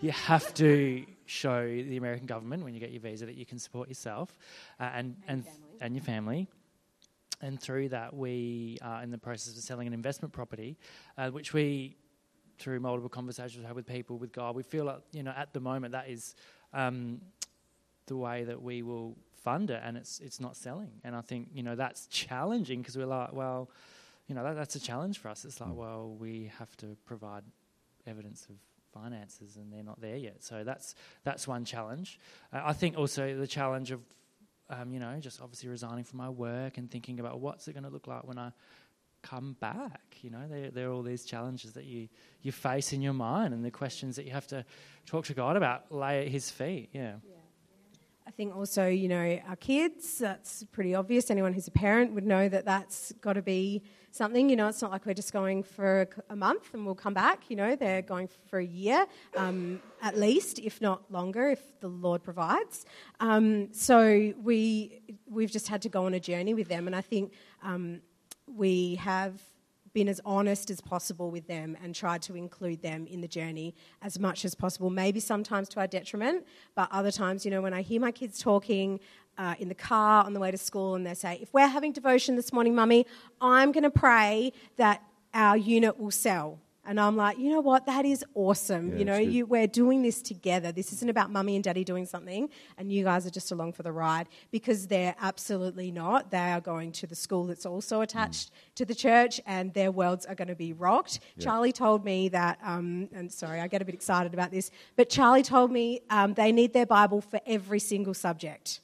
you 0.00 0.12
have 0.12 0.54
to 0.54 1.04
show 1.26 1.66
the 1.66 1.96
American 1.98 2.26
government 2.26 2.64
when 2.64 2.72
you 2.72 2.80
get 2.80 2.90
your 2.90 3.00
visa 3.00 3.26
that 3.26 3.36
you 3.36 3.44
can 3.46 3.58
support 3.58 3.88
yourself 3.88 4.36
uh, 4.80 4.90
and 4.94 5.16
and 5.28 5.44
and, 5.44 5.46
and 5.80 5.94
your 5.94 6.04
family 6.04 6.38
and 6.38 6.48
through 7.60 7.90
that, 7.90 8.14
we 8.14 8.78
are 8.82 9.02
in 9.02 9.10
the 9.10 9.18
process 9.18 9.56
of 9.56 9.62
selling 9.62 9.86
an 9.86 9.92
investment 9.92 10.32
property, 10.32 10.78
uh, 11.18 11.30
which 11.30 11.52
we, 11.52 11.96
through 12.58 12.80
multiple 12.80 13.08
conversations 13.08 13.58
we 13.58 13.66
had 13.66 13.76
with 13.76 13.86
people, 13.86 14.18
with 14.18 14.32
God, 14.32 14.54
we 14.54 14.62
feel 14.62 14.84
like 14.84 15.00
you 15.12 15.22
know 15.22 15.34
at 15.36 15.52
the 15.52 15.60
moment 15.60 15.92
that 15.92 16.08
is 16.08 16.34
um, 16.72 17.20
the 18.06 18.16
way 18.16 18.44
that 18.44 18.60
we 18.60 18.82
will 18.82 19.16
fund 19.42 19.70
it, 19.70 19.80
and 19.84 19.96
it's 19.96 20.20
it's 20.20 20.40
not 20.40 20.56
selling. 20.56 20.90
And 21.04 21.14
I 21.14 21.20
think 21.20 21.48
you 21.54 21.62
know 21.62 21.76
that's 21.76 22.06
challenging 22.06 22.80
because 22.80 22.96
we're 22.96 23.06
like, 23.06 23.32
well, 23.32 23.70
you 24.26 24.34
know 24.34 24.42
that, 24.44 24.54
that's 24.54 24.76
a 24.76 24.80
challenge 24.80 25.18
for 25.18 25.28
us. 25.28 25.44
It's 25.44 25.60
like, 25.60 25.70
mm. 25.70 25.76
well, 25.76 26.16
we 26.18 26.50
have 26.58 26.76
to 26.78 26.96
provide 27.04 27.42
evidence 28.06 28.46
of 28.48 28.56
finances, 28.92 29.56
and 29.56 29.72
they're 29.72 29.82
not 29.82 30.00
there 30.00 30.16
yet. 30.16 30.42
So 30.42 30.64
that's 30.64 30.94
that's 31.24 31.46
one 31.46 31.64
challenge. 31.64 32.18
Uh, 32.52 32.62
I 32.64 32.72
think 32.72 32.96
also 32.96 33.36
the 33.36 33.46
challenge 33.46 33.90
of 33.90 34.00
um, 34.70 34.92
you 34.92 35.00
know, 35.00 35.16
just 35.20 35.40
obviously 35.40 35.68
resigning 35.68 36.04
from 36.04 36.18
my 36.18 36.30
work 36.30 36.78
and 36.78 36.90
thinking 36.90 37.20
about 37.20 37.40
what's 37.40 37.68
it 37.68 37.72
going 37.74 37.84
to 37.84 37.90
look 37.90 38.06
like 38.06 38.24
when 38.26 38.38
I 38.38 38.52
come 39.22 39.56
back. 39.60 40.16
You 40.22 40.30
know, 40.30 40.46
there, 40.48 40.70
there 40.70 40.88
are 40.88 40.92
all 40.92 41.02
these 41.02 41.24
challenges 41.24 41.72
that 41.72 41.84
you, 41.84 42.08
you 42.42 42.52
face 42.52 42.92
in 42.92 43.02
your 43.02 43.12
mind 43.12 43.54
and 43.54 43.64
the 43.64 43.70
questions 43.70 44.16
that 44.16 44.24
you 44.24 44.32
have 44.32 44.46
to 44.48 44.64
talk 45.06 45.26
to 45.26 45.34
God 45.34 45.56
about, 45.56 45.90
lay 45.90 46.24
at 46.24 46.28
His 46.28 46.50
feet. 46.50 46.90
Yeah. 46.92 47.14
yeah. 47.26 47.33
I 48.26 48.30
think 48.30 48.56
also, 48.56 48.86
you 48.86 49.08
know, 49.08 49.38
our 49.46 49.56
kids, 49.56 50.18
that's 50.18 50.64
pretty 50.72 50.94
obvious. 50.94 51.30
Anyone 51.30 51.52
who's 51.52 51.68
a 51.68 51.72
parent 51.72 52.14
would 52.14 52.26
know 52.26 52.48
that 52.48 52.64
that's 52.64 53.12
got 53.20 53.34
to 53.34 53.42
be 53.42 53.82
something. 54.12 54.48
You 54.48 54.56
know, 54.56 54.68
it's 54.68 54.80
not 54.80 54.90
like 54.90 55.04
we're 55.04 55.12
just 55.12 55.32
going 55.32 55.62
for 55.62 56.08
a 56.30 56.36
month 56.36 56.72
and 56.72 56.86
we'll 56.86 56.94
come 56.94 57.12
back. 57.12 57.50
You 57.50 57.56
know, 57.56 57.76
they're 57.76 58.00
going 58.00 58.28
for 58.48 58.58
a 58.58 58.64
year 58.64 59.06
um, 59.36 59.80
at 60.00 60.16
least, 60.18 60.58
if 60.58 60.80
not 60.80 61.10
longer, 61.12 61.50
if 61.50 61.60
the 61.80 61.88
Lord 61.88 62.22
provides. 62.22 62.86
Um, 63.20 63.72
so 63.72 64.32
we, 64.42 65.02
we've 65.26 65.50
just 65.50 65.68
had 65.68 65.82
to 65.82 65.90
go 65.90 66.06
on 66.06 66.14
a 66.14 66.20
journey 66.20 66.54
with 66.54 66.68
them. 66.68 66.86
And 66.86 66.96
I 66.96 67.02
think 67.02 67.32
um, 67.62 68.00
we 68.46 68.94
have 68.96 69.38
been 69.94 70.08
as 70.08 70.20
honest 70.26 70.70
as 70.70 70.80
possible 70.80 71.30
with 71.30 71.46
them 71.46 71.76
and 71.82 71.94
tried 71.94 72.20
to 72.20 72.34
include 72.34 72.82
them 72.82 73.06
in 73.06 73.20
the 73.20 73.28
journey 73.28 73.74
as 74.02 74.18
much 74.18 74.44
as 74.44 74.54
possible. 74.54 74.90
Maybe 74.90 75.20
sometimes 75.20 75.68
to 75.70 75.80
our 75.80 75.86
detriment, 75.86 76.44
but 76.74 76.88
other 76.90 77.12
times, 77.12 77.44
you 77.44 77.50
know, 77.50 77.62
when 77.62 77.72
I 77.72 77.82
hear 77.82 78.00
my 78.00 78.10
kids 78.10 78.38
talking 78.38 79.00
uh, 79.38 79.54
in 79.58 79.68
the 79.68 79.74
car 79.74 80.24
on 80.24 80.34
the 80.34 80.40
way 80.40 80.50
to 80.50 80.58
school 80.58 80.96
and 80.96 81.06
they 81.06 81.14
say, 81.14 81.38
If 81.40 81.54
we're 81.54 81.68
having 81.68 81.92
devotion 81.92 82.36
this 82.36 82.52
morning, 82.52 82.74
mummy, 82.74 83.06
I'm 83.40 83.72
going 83.72 83.84
to 83.84 83.90
pray 83.90 84.52
that 84.76 85.02
our 85.32 85.56
unit 85.56 85.98
will 85.98 86.10
sell. 86.10 86.58
And 86.86 87.00
I'm 87.00 87.16
like, 87.16 87.38
you 87.38 87.50
know 87.50 87.60
what? 87.60 87.86
That 87.86 88.04
is 88.04 88.24
awesome. 88.34 88.90
Yeah, 88.90 88.98
you 88.98 89.04
know, 89.04 89.16
you, 89.16 89.46
we're 89.46 89.66
doing 89.66 90.02
this 90.02 90.20
together. 90.20 90.72
This 90.72 90.92
isn't 90.92 91.08
about 91.08 91.30
mummy 91.30 91.54
and 91.54 91.64
daddy 91.64 91.84
doing 91.84 92.06
something, 92.06 92.48
and 92.78 92.92
you 92.92 93.04
guys 93.04 93.26
are 93.26 93.30
just 93.30 93.52
along 93.52 93.72
for 93.72 93.82
the 93.82 93.92
ride 93.92 94.28
because 94.50 94.86
they're 94.86 95.14
absolutely 95.20 95.90
not. 95.90 96.30
They 96.30 96.52
are 96.52 96.60
going 96.60 96.92
to 96.92 97.06
the 97.06 97.14
school 97.14 97.44
that's 97.46 97.66
also 97.66 98.02
attached 98.02 98.50
mm. 98.50 98.74
to 98.76 98.84
the 98.84 98.94
church, 98.94 99.40
and 99.46 99.72
their 99.72 99.90
worlds 99.90 100.26
are 100.26 100.34
going 100.34 100.48
to 100.48 100.54
be 100.54 100.72
rocked. 100.72 101.20
Yeah. 101.36 101.44
Charlie 101.44 101.72
told 101.72 102.04
me 102.04 102.28
that, 102.30 102.58
um, 102.62 103.08
and 103.12 103.32
sorry, 103.32 103.60
I 103.60 103.68
get 103.68 103.82
a 103.82 103.84
bit 103.84 103.94
excited 103.94 104.34
about 104.34 104.50
this, 104.50 104.70
but 104.96 105.08
Charlie 105.08 105.42
told 105.42 105.72
me 105.72 106.00
um, 106.10 106.34
they 106.34 106.52
need 106.52 106.72
their 106.72 106.86
Bible 106.86 107.20
for 107.20 107.40
every 107.46 107.80
single 107.80 108.14
subject. 108.14 108.80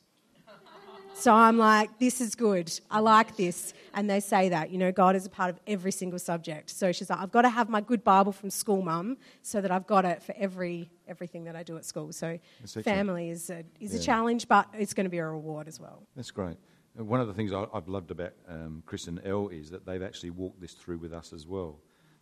So 1.21 1.35
I'm 1.35 1.59
like, 1.59 1.99
this 1.99 2.23
is 2.23 2.35
good. 2.35 2.73
I 2.91 3.01
like 3.01 3.37
this. 3.37 3.75
And 3.93 4.09
they 4.09 4.21
say 4.21 4.49
that, 4.49 4.71
you 4.71 4.79
know, 4.79 4.91
God 4.91 5.15
is 5.15 5.27
a 5.27 5.29
part 5.29 5.51
of 5.51 5.61
every 5.67 5.93
single 5.93 6.19
subject. 6.19 6.71
So 6.71 6.93
she's 6.93 7.11
like, 7.11 7.19
I've 7.19 7.31
got 7.31 7.43
to 7.43 7.51
have 7.51 7.69
my 7.69 7.83
good 7.83 8.03
Bible 8.03 8.33
from 8.33 8.49
school, 8.49 8.81
mum, 8.81 9.19
so 9.43 9.61
that 9.61 9.71
I've 9.71 9.87
got 9.87 10.07
it 10.07 10.23
for 10.23 10.35
every 10.39 10.91
everything 11.07 11.45
that 11.45 11.57
I 11.57 11.63
do 11.63 11.77
at 11.77 11.85
school. 11.85 12.13
So 12.13 12.39
family 12.83 13.31
is 13.31 13.51
a, 13.51 13.65
is 13.81 13.93
yeah. 13.93 14.01
a 14.01 14.03
challenge, 14.03 14.49
but 14.49 14.67
it's 14.73 14.95
going 14.95 15.05
to 15.05 15.11
be 15.11 15.19
a 15.19 15.27
reward 15.27 15.69
as 15.69 15.79
well. 15.79 16.07
That's 16.17 16.31
great. 16.31 16.57
One 16.95 17.21
of 17.21 17.27
the 17.27 17.35
things 17.35 17.53
I've 17.53 17.89
loved 17.89 18.11
about 18.11 18.33
um, 18.49 18.83
Chris 18.87 19.07
and 19.07 19.21
Elle 19.25 19.49
is 19.49 19.71
that 19.71 19.85
they've 19.85 20.03
actually 20.03 20.31
walked 20.31 20.61
this 20.61 20.73
through 20.73 20.99
with 20.99 21.13
us 21.13 21.33
as 21.33 21.47
well 21.47 21.81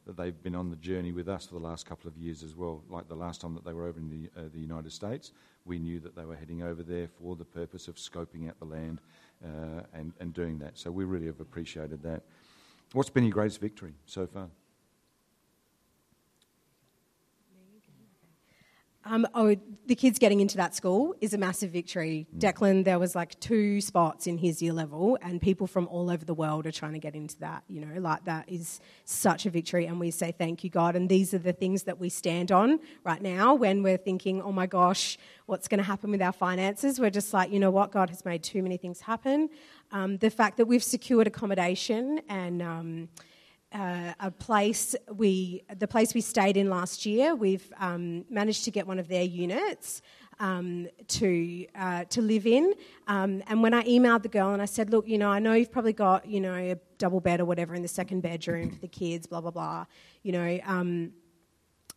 that 0.09 0.17
they've 0.17 0.43
been 0.43 0.55
on 0.55 0.71
the 0.71 0.77
journey 0.77 1.13
with 1.13 1.29
us 1.29 1.45
for 1.45 1.53
the 1.53 1.61
last 1.61 1.85
couple 1.85 2.09
of 2.09 2.17
years 2.17 2.43
as 2.43 2.57
well. 2.57 2.83
Like 2.89 3.09
the 3.09 3.15
last 3.15 3.43
time 3.43 3.55
that 3.55 3.65
they 3.65 3.75
were 3.75 3.87
over 3.87 3.99
in 4.01 4.09
the, 4.09 4.41
uh, 4.41 4.45
the 4.51 4.59
United 4.59 4.91
States, 4.91 5.33
we 5.67 5.79
knew 5.79 6.01
that 6.01 6.17
they 6.17 6.25
were 6.25 6.35
heading 6.35 6.63
over 6.63 6.83
there 6.83 7.09
for 7.21 7.37
the 7.37 7.45
purpose 7.45 7.89
of 7.89 7.97
scoping 7.97 8.49
out 8.49 8.59
the 8.59 8.65
land 8.65 9.03
uh, 9.45 9.83
and, 9.93 10.15
and 10.19 10.33
doing 10.33 10.59
that. 10.61 10.79
So 10.79 10.91
we 10.91 11.05
really 11.05 11.27
have 11.27 11.41
appreciated 11.41 12.03
that. 12.05 12.23
What's 12.95 13.11
been 13.11 13.25
your 13.25 13.35
greatest 13.35 13.61
victory 13.61 13.93
so 14.07 14.27
far? 14.27 14.49
Um, 19.11 19.27
oh, 19.35 19.57
the 19.87 19.95
kids 19.95 20.19
getting 20.19 20.41
into 20.41 20.59
that 20.59 20.75
school 20.75 21.15
is 21.23 21.33
a 21.33 21.39
massive 21.39 21.71
victory. 21.71 22.27
Declan, 22.37 22.85
there 22.85 22.99
was 22.99 23.15
like 23.15 23.41
two 23.41 23.81
spots 23.81 24.27
in 24.27 24.37
his 24.37 24.61
year 24.61 24.75
level, 24.75 25.17
and 25.23 25.41
people 25.41 25.67
from 25.67 25.89
all 25.89 26.11
over 26.11 26.27
the 26.27 26.35
world 26.35 26.67
are 26.67 26.73
trying 26.73 26.93
to 26.93 26.99
get 26.99 27.15
into 27.15 27.39
that. 27.39 27.65
You 27.69 27.87
know, 27.87 28.01
like 28.01 28.27
that 28.27 28.51
is 28.51 28.81
such 29.07 29.47
a 29.47 29.51
victory, 29.51 29.87
and 29.87 29.99
we 29.99 30.11
say 30.11 30.35
thank 30.37 30.63
you, 30.63 30.69
God. 30.69 30.95
And 30.95 31.09
these 31.09 31.33
are 31.33 31.39
the 31.39 31.55
things 31.55 31.85
that 31.85 31.99
we 31.99 32.11
stand 32.11 32.53
on 32.53 32.81
right 33.03 33.23
now 33.23 33.55
when 33.55 33.83
we're 33.83 33.97
thinking, 33.97 34.43
oh 34.43 34.53
my 34.53 34.67
gosh, 34.67 35.17
what's 35.47 35.69
going 35.69 35.79
to 35.79 35.85
happen 35.85 36.11
with 36.11 36.21
our 36.21 36.33
finances? 36.33 37.01
We're 37.01 37.09
just 37.09 37.33
like, 37.33 37.51
you 37.51 37.59
know 37.59 37.71
what, 37.71 37.91
God 37.91 38.11
has 38.11 38.27
made 38.27 38.43
too 38.43 38.63
many 38.63 38.77
things 38.77 39.01
happen. 39.01 39.49
Um, 39.91 40.19
the 40.19 40.29
fact 40.29 40.59
that 40.59 40.67
we've 40.67 40.85
secured 40.85 41.27
accommodation 41.27 42.21
and 42.29 42.61
um, 42.61 43.09
uh, 43.73 44.13
a 44.21 44.31
place 44.31 44.97
we 45.13 45.63
the 45.77 45.89
place 45.89 46.15
we 46.15 46.21
stayed 46.21 46.57
in 46.57 46.71
last 46.71 47.05
year. 47.05 47.35
We've 47.35 47.71
um, 47.79 48.25
managed 48.31 48.65
to 48.65 48.71
get 48.71 48.87
one 48.87 48.99
of 48.99 49.09
their 49.09 49.25
units. 49.25 50.03
Um, 50.41 50.87
to 51.09 51.67
uh, 51.75 52.05
to 52.05 52.23
live 52.23 52.47
in. 52.47 52.73
Um, 53.09 53.43
and 53.49 53.61
when 53.61 53.75
I 53.75 53.83
emailed 53.83 54.23
the 54.23 54.29
girl 54.29 54.53
and 54.53 54.63
I 54.63 54.67
said, 54.67 54.89
"Look, 54.89 55.09
you 55.09 55.19
know, 55.19 55.29
I 55.29 55.41
know 55.41 55.55
you've 55.55 55.73
probably 55.73 55.93
got 55.93 56.29
you 56.29 56.41
know 56.41 56.55
a 56.55 56.77
double 56.99 57.21
bed 57.21 57.41
or 57.41 57.45
whatever 57.45 57.75
in 57.75 57.83
the 57.83 57.89
second 57.89 58.21
bedroom 58.21 58.71
for 58.71 58.79
the 58.79 58.87
kids, 58.87 59.27
blah 59.27 59.41
blah 59.41 59.51
blah. 59.51 59.87
You 60.23 60.31
know, 60.31 60.61
um, 60.65 61.11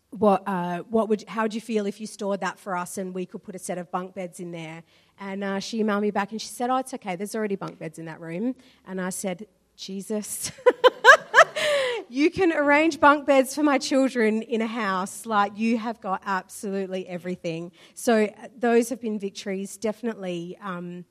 what 0.10 0.42
uh, 0.48 0.80
what 0.90 1.08
would 1.08 1.24
how 1.28 1.44
would 1.44 1.54
you 1.54 1.62
feel 1.62 1.86
if 1.86 2.02
you 2.02 2.08
stored 2.08 2.42
that 2.42 2.58
for 2.58 2.76
us 2.76 2.98
and 2.98 3.14
we 3.14 3.28
could 3.28 3.44
put 3.44 3.54
a 3.54 3.60
set 3.60 3.78
of 3.78 3.92
bunk 3.92 4.16
beds 4.16 4.40
in 4.40 4.52
there?" 4.52 4.82
And 5.20 5.44
uh, 5.44 5.60
she 5.60 5.84
emailed 5.84 6.02
me 6.02 6.10
back 6.10 6.32
and 6.32 6.42
she 6.42 6.48
said, 6.48 6.72
"Oh, 6.72 6.78
it's 6.78 6.96
okay. 6.96 7.16
There's 7.16 7.36
already 7.36 7.58
bunk 7.58 7.78
beds 7.78 8.00
in 8.00 8.06
that 8.06 8.20
room." 8.20 8.56
And 8.88 9.00
I 9.00 9.12
said, 9.12 9.46
"Jesus." 9.76 10.52
you 12.12 12.30
can 12.30 12.52
arrange 12.52 13.00
bunk 13.00 13.26
beds 13.26 13.56
for 13.56 13.63
my 13.63 13.78
children 13.78 14.41
in 14.41 14.62
a 14.62 14.67
house. 14.67 15.26
Like, 15.26 15.58
you 15.58 15.78
have 15.78 16.02
got 16.02 16.21
absolutely 16.26 17.08
everything. 17.08 17.71
So, 17.93 18.26
uh, 18.26 18.47
those 18.60 18.89
have 18.89 19.00
been 19.00 19.17
victories, 19.17 19.78
definitely. 19.78 20.58
Um, 20.62 21.06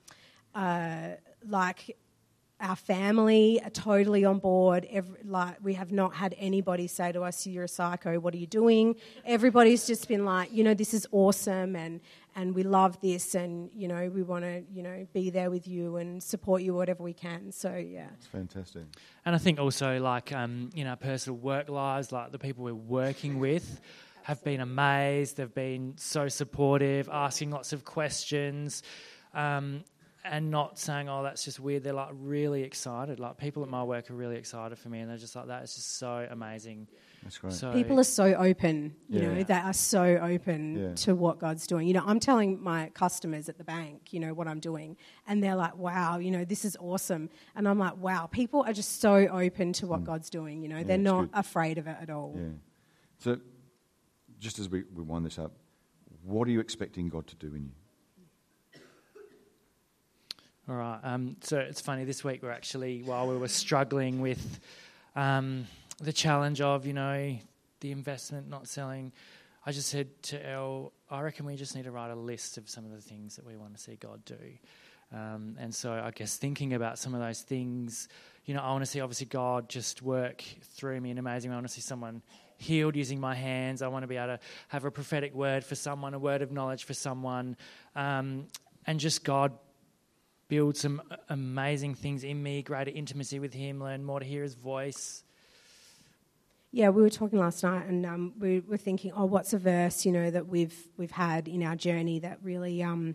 uh, 0.54 1.12
like, 1.48 1.96
our 2.60 2.76
family 2.76 3.62
are 3.64 3.70
totally 3.70 4.26
on 4.26 4.40
board. 4.40 4.86
Every, 4.90 5.16
like, 5.24 5.56
we 5.62 5.72
have 5.72 5.90
not 5.90 6.12
had 6.14 6.34
anybody 6.38 6.86
say 6.86 7.12
to 7.12 7.22
us, 7.22 7.46
You're 7.46 7.64
a 7.64 7.68
psycho, 7.68 8.20
what 8.20 8.34
are 8.34 8.38
you 8.38 8.46
doing? 8.46 8.94
Everybody's 9.24 9.86
just 9.86 10.06
been 10.06 10.26
like, 10.26 10.52
You 10.52 10.64
know, 10.64 10.74
this 10.74 10.92
is 10.92 11.06
awesome, 11.12 11.76
and 11.76 12.02
and 12.37 12.55
we 12.55 12.62
love 12.62 13.01
this 13.01 13.35
and 13.35 13.71
you 13.75 13.88
know 13.88 14.11
we 14.14 14.23
want 14.23 14.45
to 14.45 14.62
you 14.73 14.83
know 14.83 15.07
be 15.12 15.31
there 15.31 15.51
with 15.51 15.66
you 15.66 15.97
and 15.97 16.23
support 16.23 16.62
you 16.62 16.75
whatever 16.75 17.03
we 17.03 17.12
can. 17.12 17.53
So 17.53 17.75
yeah. 17.75 18.09
It's 18.16 18.27
fantastic. 18.27 18.83
And 19.25 19.35
i 19.35 19.38
think 19.38 19.59
also 19.59 19.99
like 20.01 20.33
um, 20.33 20.71
in 20.75 20.87
our 20.87 20.97
personal 20.97 21.38
work 21.38 21.69
lives 21.69 22.12
like 22.12 22.33
the 22.33 22.38
people 22.38 22.64
we're 22.64 22.75
working 22.75 23.38
with 23.38 23.81
have 24.23 24.43
been 24.45 24.61
amazed 24.61 25.37
they've 25.37 25.55
been 25.55 25.95
so 25.97 26.29
supportive 26.29 27.09
asking 27.11 27.51
lots 27.51 27.73
of 27.73 27.85
questions. 27.85 28.83
Um, 29.35 29.85
and 30.24 30.50
not 30.50 30.78
saying, 30.78 31.09
"Oh, 31.09 31.22
that's 31.22 31.44
just 31.44 31.59
weird." 31.61 31.83
They're 31.83 31.92
like 31.92 32.11
really 32.12 32.62
excited. 32.62 33.18
Like 33.20 33.38
people 33.38 33.62
at 33.62 33.68
my 33.68 33.83
work 33.83 34.11
are 34.11 34.14
really 34.14 34.37
excited 34.37 34.78
for 34.78 34.88
me, 34.88 35.00
and 35.00 35.11
they're 35.11 35.16
just 35.16 35.35
like, 35.35 35.46
"That 35.46 35.62
is 35.62 35.74
just 35.74 35.96
so 35.98 36.26
amazing." 36.30 36.88
That's 37.22 37.37
great. 37.38 37.52
So, 37.52 37.70
People 37.72 38.00
are 38.00 38.04
so 38.04 38.33
open, 38.35 38.96
you 39.09 39.20
Yeah. 39.20 39.35
know, 39.35 39.42
they 39.42 39.52
are 39.54 39.74
so 39.74 40.02
open 40.22 40.76
Yeah. 40.76 40.94
to 40.94 41.14
what 41.14 41.38
God's 41.38 41.66
doing. 41.66 41.87
You 41.87 41.92
know, 41.92 42.02
I'm 42.06 42.18
telling 42.18 42.62
my 42.62 42.88
customers 42.94 43.48
at 43.50 43.59
the 43.59 43.64
bank, 43.64 44.14
you 44.14 44.20
know, 44.20 44.33
what 44.33 44.48
I'm 44.48 44.59
doing, 44.61 44.96
and 45.26 45.42
they're 45.42 45.54
like, 45.56 45.76
wow, 45.76 46.16
you 46.18 46.30
know, 46.30 46.44
this 46.46 46.64
is 46.64 46.78
awesome. 46.80 47.28
And 47.54 47.68
I'm 47.68 47.78
like, 47.78 47.98
wow, 47.98 48.26
people 48.26 48.62
are 48.66 48.72
just 48.72 49.00
so 49.02 49.14
open 49.28 49.74
to 49.74 49.87
what 49.87 50.02
God's 50.04 50.30
doing, 50.30 50.62
you 50.62 50.68
know, 50.68 50.83
they're 50.83 50.96
Mm. 50.96 51.02
not 51.02 51.20
good. 51.33 51.38
afraid 51.38 51.76
of 51.76 51.87
it 51.87 51.96
at 52.00 52.09
all. 52.09 52.35
Yeah. 52.38 52.48
So, 53.18 53.38
just 54.38 54.59
as 54.59 54.70
we, 54.70 54.85
we 54.94 55.02
wind 55.02 55.26
this 55.26 55.38
up, 55.38 55.52
what 56.22 56.48
are 56.48 56.50
you 56.50 56.61
expecting 56.61 57.11
God 57.11 57.26
to 57.26 57.37
do 57.37 57.54
in 57.54 57.64
you? 57.64 57.72
All 60.70 60.76
right. 60.76 61.00
Um, 61.02 61.35
so 61.40 61.59
it's 61.59 61.80
funny. 61.80 62.04
This 62.04 62.22
week 62.22 62.44
we're 62.44 62.52
actually 62.52 63.02
while 63.02 63.26
we 63.26 63.37
were 63.37 63.48
struggling 63.48 64.20
with 64.20 64.61
um, 65.16 65.66
the 66.00 66.12
challenge 66.12 66.61
of 66.61 66.87
you 66.87 66.92
know 66.92 67.37
the 67.80 67.90
investment 67.90 68.48
not 68.48 68.68
selling, 68.68 69.11
I 69.66 69.72
just 69.72 69.88
said 69.88 70.22
to 70.24 70.48
Elle, 70.48 70.92
I 71.11 71.22
reckon 71.22 71.44
we 71.44 71.56
just 71.56 71.74
need 71.74 71.87
to 71.87 71.90
write 71.90 72.12
a 72.12 72.14
list 72.14 72.56
of 72.56 72.70
some 72.70 72.85
of 72.85 72.92
the 72.92 73.00
things 73.00 73.35
that 73.35 73.44
we 73.44 73.56
want 73.56 73.74
to 73.74 73.83
see 73.83 73.96
God 73.96 74.24
do. 74.24 74.37
Um, 75.12 75.56
and 75.59 75.74
so 75.74 75.92
I 75.92 76.12
guess 76.12 76.37
thinking 76.37 76.72
about 76.74 77.00
some 77.00 77.14
of 77.14 77.20
those 77.20 77.42
things, 77.42 78.06
you 78.44 78.54
know, 78.54 78.61
I 78.61 78.70
want 78.70 78.85
to 78.85 78.87
see 78.87 79.00
obviously 79.00 79.26
God 79.26 79.68
just 79.68 80.02
work 80.02 80.44
through 80.76 81.00
me 81.00 81.11
in 81.11 81.18
amazing 81.18 81.50
way. 81.50 81.54
I 81.54 81.56
want 81.56 81.66
to 81.66 81.74
see 81.74 81.80
someone 81.80 82.22
healed 82.59 82.94
using 82.94 83.18
my 83.18 83.35
hands. 83.35 83.83
I 83.83 83.88
want 83.88 84.04
to 84.04 84.06
be 84.06 84.18
able 84.18 84.37
to 84.37 84.40
have 84.68 84.85
a 84.85 84.92
prophetic 84.92 85.35
word 85.35 85.64
for 85.64 85.74
someone, 85.74 86.14
a 86.14 86.18
word 86.20 86.42
of 86.42 86.52
knowledge 86.52 86.85
for 86.85 86.94
someone, 86.94 87.56
um, 87.96 88.46
and 88.87 89.00
just 89.00 89.24
God 89.24 89.50
build 90.50 90.76
some 90.76 91.00
amazing 91.28 91.94
things 91.94 92.24
in 92.24 92.42
me, 92.42 92.60
greater 92.60 92.90
intimacy 92.90 93.38
with 93.38 93.54
Him, 93.54 93.82
learn 93.82 94.04
more 94.04 94.20
to 94.20 94.26
hear 94.26 94.42
His 94.42 94.54
voice. 94.54 95.22
Yeah, 96.72 96.90
we 96.90 97.02
were 97.02 97.08
talking 97.10 97.38
last 97.38 97.62
night, 97.62 97.86
and 97.86 98.04
um, 98.04 98.34
we 98.38 98.60
were 98.60 98.76
thinking, 98.76 99.12
oh, 99.16 99.24
what's 99.24 99.52
a 99.54 99.58
verse 99.58 100.04
you 100.04 100.12
know 100.12 100.30
that 100.30 100.46
we've 100.48 100.76
we've 100.96 101.10
had 101.12 101.48
in 101.48 101.62
our 101.62 101.76
journey 101.76 102.18
that 102.18 102.38
really 102.42 102.82
um, 102.82 103.14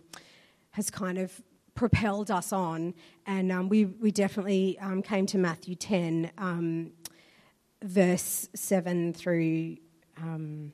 has 0.72 0.90
kind 0.90 1.18
of 1.18 1.40
propelled 1.74 2.30
us 2.30 2.52
on, 2.52 2.94
and 3.26 3.52
um, 3.52 3.68
we 3.68 3.84
we 3.84 4.10
definitely 4.10 4.78
um, 4.80 5.02
came 5.02 5.26
to 5.26 5.38
Matthew 5.38 5.74
ten, 5.74 6.30
um, 6.38 6.92
verse 7.82 8.48
seven 8.54 9.12
through 9.12 9.76
um, 10.16 10.72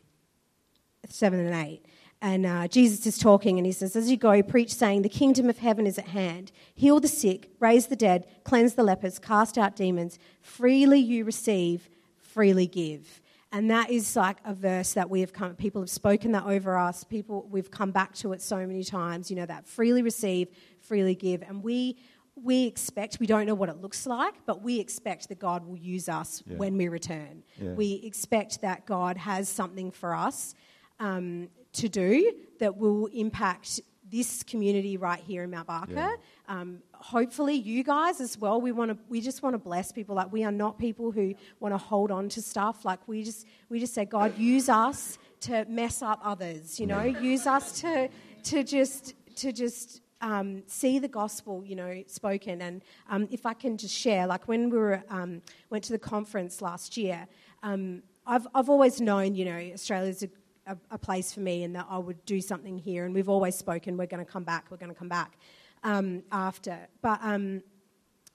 seven 1.08 1.40
and 1.40 1.54
eight. 1.66 1.84
And 2.22 2.46
uh, 2.46 2.68
Jesus 2.68 3.04
is 3.04 3.18
talking, 3.18 3.58
and 3.58 3.66
he 3.66 3.72
says, 3.72 3.96
As 3.96 4.08
you 4.08 4.16
go, 4.16 4.40
preach, 4.44 4.72
saying, 4.72 5.02
The 5.02 5.08
kingdom 5.08 5.50
of 5.50 5.58
heaven 5.58 5.88
is 5.88 5.98
at 5.98 6.06
hand. 6.06 6.52
Heal 6.72 7.00
the 7.00 7.08
sick, 7.08 7.50
raise 7.58 7.88
the 7.88 7.96
dead, 7.96 8.26
cleanse 8.44 8.74
the 8.74 8.84
lepers, 8.84 9.18
cast 9.18 9.58
out 9.58 9.74
demons. 9.74 10.20
Freely 10.40 11.00
you 11.00 11.24
receive, 11.24 11.90
freely 12.20 12.68
give. 12.68 13.20
And 13.50 13.68
that 13.72 13.90
is 13.90 14.14
like 14.16 14.38
a 14.44 14.54
verse 14.54 14.92
that 14.94 15.10
we 15.10 15.20
have 15.20 15.32
come, 15.32 15.56
people 15.56 15.82
have 15.82 15.90
spoken 15.90 16.30
that 16.32 16.44
over 16.46 16.78
us. 16.78 17.02
People, 17.04 17.46
we've 17.50 17.70
come 17.72 17.90
back 17.90 18.14
to 18.14 18.32
it 18.32 18.40
so 18.40 18.64
many 18.66 18.84
times, 18.84 19.28
you 19.28 19.36
know, 19.36 19.44
that 19.44 19.66
freely 19.66 20.00
receive, 20.02 20.48
freely 20.80 21.16
give. 21.16 21.42
And 21.42 21.62
we, 21.62 21.98
we 22.36 22.64
expect, 22.66 23.18
we 23.20 23.26
don't 23.26 23.46
know 23.46 23.54
what 23.54 23.68
it 23.68 23.82
looks 23.82 24.06
like, 24.06 24.34
but 24.46 24.62
we 24.62 24.78
expect 24.80 25.28
that 25.28 25.40
God 25.40 25.66
will 25.66 25.76
use 25.76 26.08
us 26.08 26.42
Yeah. 26.46 26.56
when 26.56 26.78
we 26.78 26.86
return. 26.88 27.42
Yeah. 27.60 27.72
We 27.72 28.00
expect 28.04 28.62
that 28.62 28.86
God 28.86 29.16
has 29.18 29.48
something 29.50 29.90
for 29.90 30.14
us 30.14 30.54
um, 31.00 31.48
to 31.74 31.88
do 31.88 32.32
that 32.58 32.76
will 32.76 33.06
impact 33.06 33.80
this 34.12 34.42
community 34.42 34.96
right 34.98 35.20
here 35.20 35.42
in 35.42 35.50
Mount 35.50 35.66
Barker. 35.66 35.94
Yeah. 35.94 36.16
Um, 36.46 36.82
hopefully, 36.92 37.54
you 37.54 37.82
guys 37.82 38.20
as 38.20 38.36
well. 38.38 38.60
We 38.60 38.70
want 38.70 38.90
to. 38.90 38.98
We 39.08 39.20
just 39.20 39.42
want 39.42 39.54
to 39.54 39.58
bless 39.58 39.90
people. 39.90 40.14
Like 40.14 40.30
we 40.30 40.44
are 40.44 40.52
not 40.52 40.78
people 40.78 41.10
who 41.10 41.34
want 41.60 41.72
to 41.72 41.78
hold 41.78 42.10
on 42.10 42.28
to 42.30 42.42
stuff. 42.42 42.84
Like 42.84 43.00
we 43.08 43.24
just 43.24 43.46
we 43.70 43.80
just 43.80 43.94
say, 43.94 44.04
God, 44.04 44.36
use 44.38 44.68
us 44.68 45.18
to 45.40 45.64
mess 45.68 46.02
up 46.02 46.20
others. 46.22 46.78
You 46.78 46.86
know, 46.86 47.02
use 47.02 47.46
us 47.46 47.80
to 47.80 48.08
to 48.44 48.62
just 48.62 49.14
to 49.36 49.50
just 49.50 50.02
um, 50.20 50.62
see 50.66 50.98
the 50.98 51.08
gospel, 51.08 51.64
you 51.64 51.74
know, 51.74 52.04
spoken. 52.06 52.62
And 52.62 52.82
um, 53.08 53.28
if 53.30 53.44
I 53.46 53.54
can 53.54 53.76
just 53.76 53.94
share, 53.94 54.26
like 54.26 54.46
when 54.46 54.70
we 54.70 54.78
were 54.78 55.02
um, 55.08 55.42
went 55.70 55.84
to 55.84 55.92
the 55.92 55.98
conference 55.98 56.62
last 56.62 56.96
year, 56.96 57.26
um, 57.62 58.02
I've 58.26 58.46
I've 58.54 58.68
always 58.68 59.00
known, 59.00 59.34
you 59.34 59.44
know, 59.44 59.58
Australia's 59.74 60.22
a, 60.22 60.28
a, 60.72 60.94
a 60.94 60.98
place 60.98 61.32
for 61.32 61.40
me, 61.40 61.64
and 61.64 61.74
that 61.76 61.86
I 61.88 61.98
would 61.98 62.24
do 62.24 62.40
something 62.40 62.78
here. 62.78 63.04
And 63.04 63.14
we've 63.14 63.28
always 63.28 63.54
spoken, 63.54 63.96
we're 63.96 64.06
going 64.06 64.24
to 64.24 64.30
come 64.30 64.44
back, 64.44 64.66
we're 64.70 64.76
going 64.76 64.92
to 64.92 64.98
come 64.98 65.08
back 65.08 65.38
um, 65.82 66.22
after. 66.32 66.78
But 67.00 67.20
um, 67.22 67.62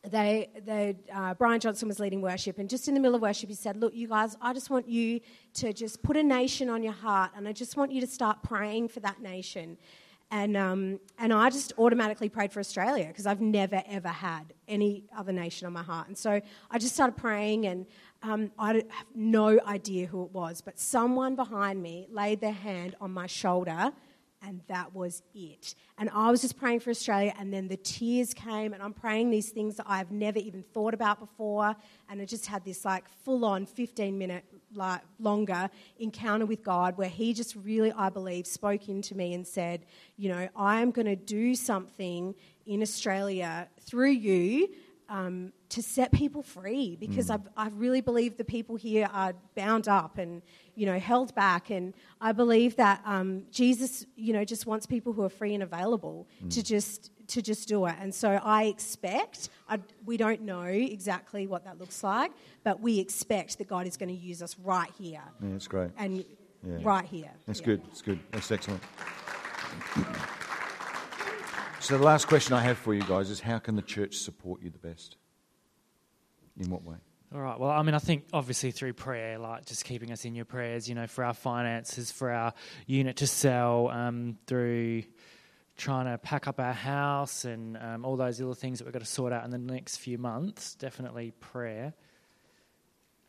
they, 0.04 0.50
they, 0.66 0.96
uh, 1.14 1.34
Brian 1.34 1.60
Johnson 1.60 1.88
was 1.88 2.00
leading 2.00 2.22
worship, 2.22 2.60
and 2.60 2.70
just 2.70 2.88
in 2.88 2.94
the 2.94 3.00
middle 3.00 3.16
of 3.16 3.22
worship, 3.22 3.50
he 3.50 3.56
said, 3.56 3.78
Look, 3.78 3.94
you 3.94 4.08
guys, 4.08 4.36
I 4.42 4.54
just 4.54 4.70
want 4.70 4.88
you 4.88 5.20
to 5.56 5.74
just 5.74 6.02
put 6.04 6.16
a 6.18 6.24
nation 6.24 6.70
on 6.70 6.84
your 6.84 6.94
heart, 6.94 7.32
and 7.36 7.48
I 7.48 7.52
just 7.52 7.78
want 7.78 7.92
you 7.92 8.02
to 8.02 8.08
start 8.08 8.44
praying 8.44 8.90
for 8.90 9.00
that 9.02 9.22
nation. 9.22 9.78
And, 10.30 10.58
um, 10.58 11.00
and 11.18 11.32
I 11.32 11.50
just 11.50 11.72
automatically 11.78 12.28
prayed 12.28 12.52
for 12.52 12.60
Australia 12.60 13.08
because 13.08 13.26
I've 13.26 13.40
never, 13.40 13.82
ever 13.88 14.10
had 14.10 14.54
any 14.68 15.06
other 15.16 15.32
nation 15.32 15.68
on 15.68 15.72
my 15.72 15.84
heart. 15.84 16.10
And 16.10 16.18
so 16.18 16.42
I 16.70 16.80
just 16.80 16.94
started 16.94 17.16
praying, 17.16 17.66
and 17.66 17.86
um, 18.24 18.52
I 18.58 18.74
have 18.74 18.84
no 19.16 19.60
idea 19.66 20.08
who 20.08 20.24
it 20.24 20.32
was, 20.32 20.62
but 20.62 20.80
someone 20.80 21.36
behind 21.36 21.82
me 21.82 22.08
laid 22.12 22.42
their 22.42 22.52
hand 22.52 22.96
on 23.00 23.12
my 23.12 23.28
shoulder 23.28 23.92
and 24.42 24.62
that 24.68 24.94
was 24.94 25.24
it. 25.34 25.76
And 25.98 26.10
I 26.14 26.30
was 26.30 26.42
just 26.42 26.58
praying 26.58 26.82
for 26.82 26.90
Australia, 26.90 27.34
and 27.40 27.52
then 27.52 27.68
the 27.68 27.78
tears 27.78 28.34
came, 28.34 28.74
and 28.74 28.84
I'm 28.84 28.94
praying 28.94 29.32
these 29.32 29.50
things 29.50 29.78
that 29.78 29.86
I've 29.88 30.12
never 30.12 30.38
even 30.38 30.64
thought 30.64 30.94
about 30.94 31.20
before, 31.20 31.76
and 32.10 32.22
I 32.22 32.26
just 32.26 32.46
had 32.46 32.64
this 32.64 32.86
like 32.86 33.10
full 33.26 33.46
on 33.46 33.66
15 33.66 34.18
minute 34.18 34.46
like 34.74 35.02
longer 35.20 35.70
encounter 35.98 36.46
with 36.46 36.64
God 36.64 36.98
where 36.98 37.10
He 37.10 37.34
just 37.34 37.56
really, 37.56 37.92
I 37.92 38.10
believe, 38.10 38.46
spoke 38.46 38.90
into 38.90 39.16
me 39.16 39.34
and 39.34 39.48
said, 39.48 39.86
you 40.18 40.30
know, 40.30 40.48
I 40.56 40.82
am 40.82 40.92
going 40.92 41.08
to 41.08 41.16
do 41.16 41.56
something 41.56 42.36
in 42.66 42.82
Australia 42.82 43.68
through 43.82 44.12
you 44.12 44.70
um, 45.10 45.54
to 45.70 45.82
set 45.82 46.12
people 46.12 46.42
free 46.44 46.96
because 47.00 47.30
I, 47.30 47.40
I 47.56 47.70
really 47.70 48.02
believe 48.02 48.38
the 48.38 48.44
people 48.44 48.76
here 48.76 49.10
are 49.14 49.34
bound 49.56 49.88
up 49.88 50.18
and 50.18 50.42
you 50.76 50.86
know 50.86 51.00
held 51.00 51.34
back, 51.36 51.70
and 51.70 51.94
I 52.22 52.32
believe 52.32 52.76
that 52.78 53.02
um, 53.06 53.44
Jesus, 53.52 54.06
you 54.16 54.34
know, 54.34 54.44
just 54.46 54.66
wants 54.66 54.86
people 54.86 55.14
who 55.14 55.24
are 55.24 55.30
free 55.30 55.54
and 55.54 55.64
available 55.64 56.28
to 56.50 56.62
just 56.64 57.12
to 57.28 57.42
just 57.42 57.68
do 57.68 57.86
it. 57.86 57.96
And 58.00 58.14
so 58.16 58.40
I 58.44 58.66
expect 58.66 59.50
I, 59.68 59.80
we 60.06 60.16
don't 60.18 60.42
know 60.42 60.64
exactly 60.64 61.46
what 61.48 61.66
that 61.66 61.78
looks 61.80 62.04
like, 62.04 62.32
but 62.64 62.80
we 62.80 63.00
expect 63.00 63.58
that 63.58 63.68
God 63.68 63.86
is 63.88 63.98
going 63.98 64.10
to 64.10 64.16
use 64.16 64.42
us 64.42 64.56
right 64.64 64.92
here 64.98 65.22
Yeah, 65.42 65.50
that's 65.52 65.68
great. 65.68 65.92
and 65.98 66.24
Yeah. 66.66 66.78
right 66.84 67.06
here. 67.06 67.32
That's 67.46 67.60
Yeah. 67.60 67.66
good. 67.66 67.82
That's 67.88 68.02
good. 68.02 68.20
That's 68.32 68.52
excellent. 68.52 68.82
So 71.88 71.98
the 71.98 72.04
last 72.04 72.28
question 72.28 72.54
I 72.54 72.60
have 72.64 72.78
for 72.78 72.94
you 72.94 73.02
guys 73.04 73.30
is 73.30 73.40
how 73.40 73.60
can 73.60 73.78
the 73.78 73.82
church 73.82 74.18
support 74.18 74.62
you 74.62 74.70
the 74.70 74.78
best? 74.78 75.16
In 76.60 76.70
what 76.70 76.84
way? 76.84 76.98
All 77.34 77.40
right. 77.40 77.58
Well, 77.58 77.70
I 77.70 77.82
mean, 77.82 77.96
I 77.96 78.00
think 78.00 78.26
obviously 78.34 78.72
through 78.72 78.92
prayer, 78.92 79.40
like 79.40 79.66
just 79.66 79.86
keeping 79.86 80.12
us 80.12 80.26
in 80.26 80.36
your 80.36 80.44
prayers, 80.44 80.90
you 80.90 80.96
know, 80.96 81.08
for 81.08 81.24
our 81.24 81.34
finances, 81.34 82.12
for 82.12 82.30
our 82.30 82.54
unit 82.88 83.16
to 83.16 83.28
sell, 83.28 83.88
um, 83.88 84.38
through 84.48 85.04
trying 85.78 86.08
to 86.08 86.18
pack 86.18 86.50
up 86.50 86.60
our 86.60 86.74
house 86.74 87.46
and 87.46 87.78
um, 87.78 88.04
all 88.04 88.18
those 88.18 88.38
little 88.38 88.54
things 88.54 88.80
that 88.80 88.84
we've 88.84 88.92
got 88.92 89.00
to 89.00 89.06
sort 89.06 89.32
out 89.32 89.46
in 89.46 89.52
the 89.52 89.58
next 89.58 89.96
few 89.96 90.18
months. 90.18 90.76
Definitely 90.76 91.32
prayer. 91.40 91.94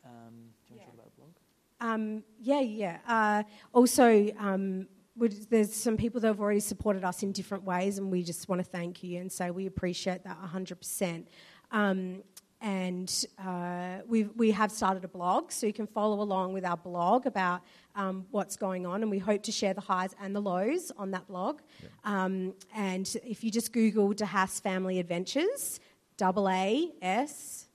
Um, 0.03 0.49
do 0.67 0.73
you 0.73 0.79
want 0.81 0.81
to 0.81 0.85
talk 0.85 0.93
about 0.95 1.05
the 1.15 1.21
blog? 1.21 1.93
Um, 1.93 2.23
yeah, 2.41 2.59
yeah. 2.59 2.97
Uh, 3.07 3.43
also, 3.71 4.27
um, 4.37 4.79
would- 4.79 4.87
there's 5.27 5.73
some 5.73 5.97
people 5.97 6.21
that 6.21 6.27
have 6.27 6.39
already 6.39 6.59
supported 6.59 7.03
us 7.03 7.23
in 7.23 7.31
different 7.31 7.63
ways, 7.63 7.97
and 7.97 8.11
we 8.11 8.23
just 8.23 8.47
want 8.47 8.59
to 8.59 8.69
thank 8.69 9.03
you 9.03 9.19
and 9.19 9.31
say 9.31 9.51
we 9.51 9.65
appreciate 9.65 10.23
that 10.23 10.37
100%. 10.41 11.25
Um, 11.71 12.23
and 12.61 13.25
uh, 13.45 13.99
we 14.05 14.23
we 14.23 14.51
have 14.51 14.71
started 14.71 15.05
a 15.05 15.07
blog, 15.07 15.51
so 15.51 15.65
you 15.65 15.71
can 15.71 15.87
follow 15.87 16.21
along 16.21 16.51
with 16.51 16.65
our 16.65 16.75
blog 16.75 17.25
about 17.25 17.61
um, 17.95 18.25
what's 18.31 18.57
going 18.57 18.85
on, 18.85 19.01
and 19.01 19.09
we 19.09 19.19
hope 19.19 19.43
to 19.43 19.51
share 19.51 19.73
the 19.73 19.81
highs 19.81 20.13
and 20.21 20.35
the 20.35 20.41
lows 20.41 20.91
on 20.97 21.11
that 21.11 21.27
blog. 21.27 21.61
Um, 22.03 22.53
and 22.75 23.07
if 23.25 23.43
you 23.45 23.51
just 23.51 23.71
Google 23.71 24.13
DeHaas 24.13 24.61
Family 24.61 24.99
Adventures, 24.99 25.79
double 26.17 26.49
A 26.49 26.91
S, 27.01 27.67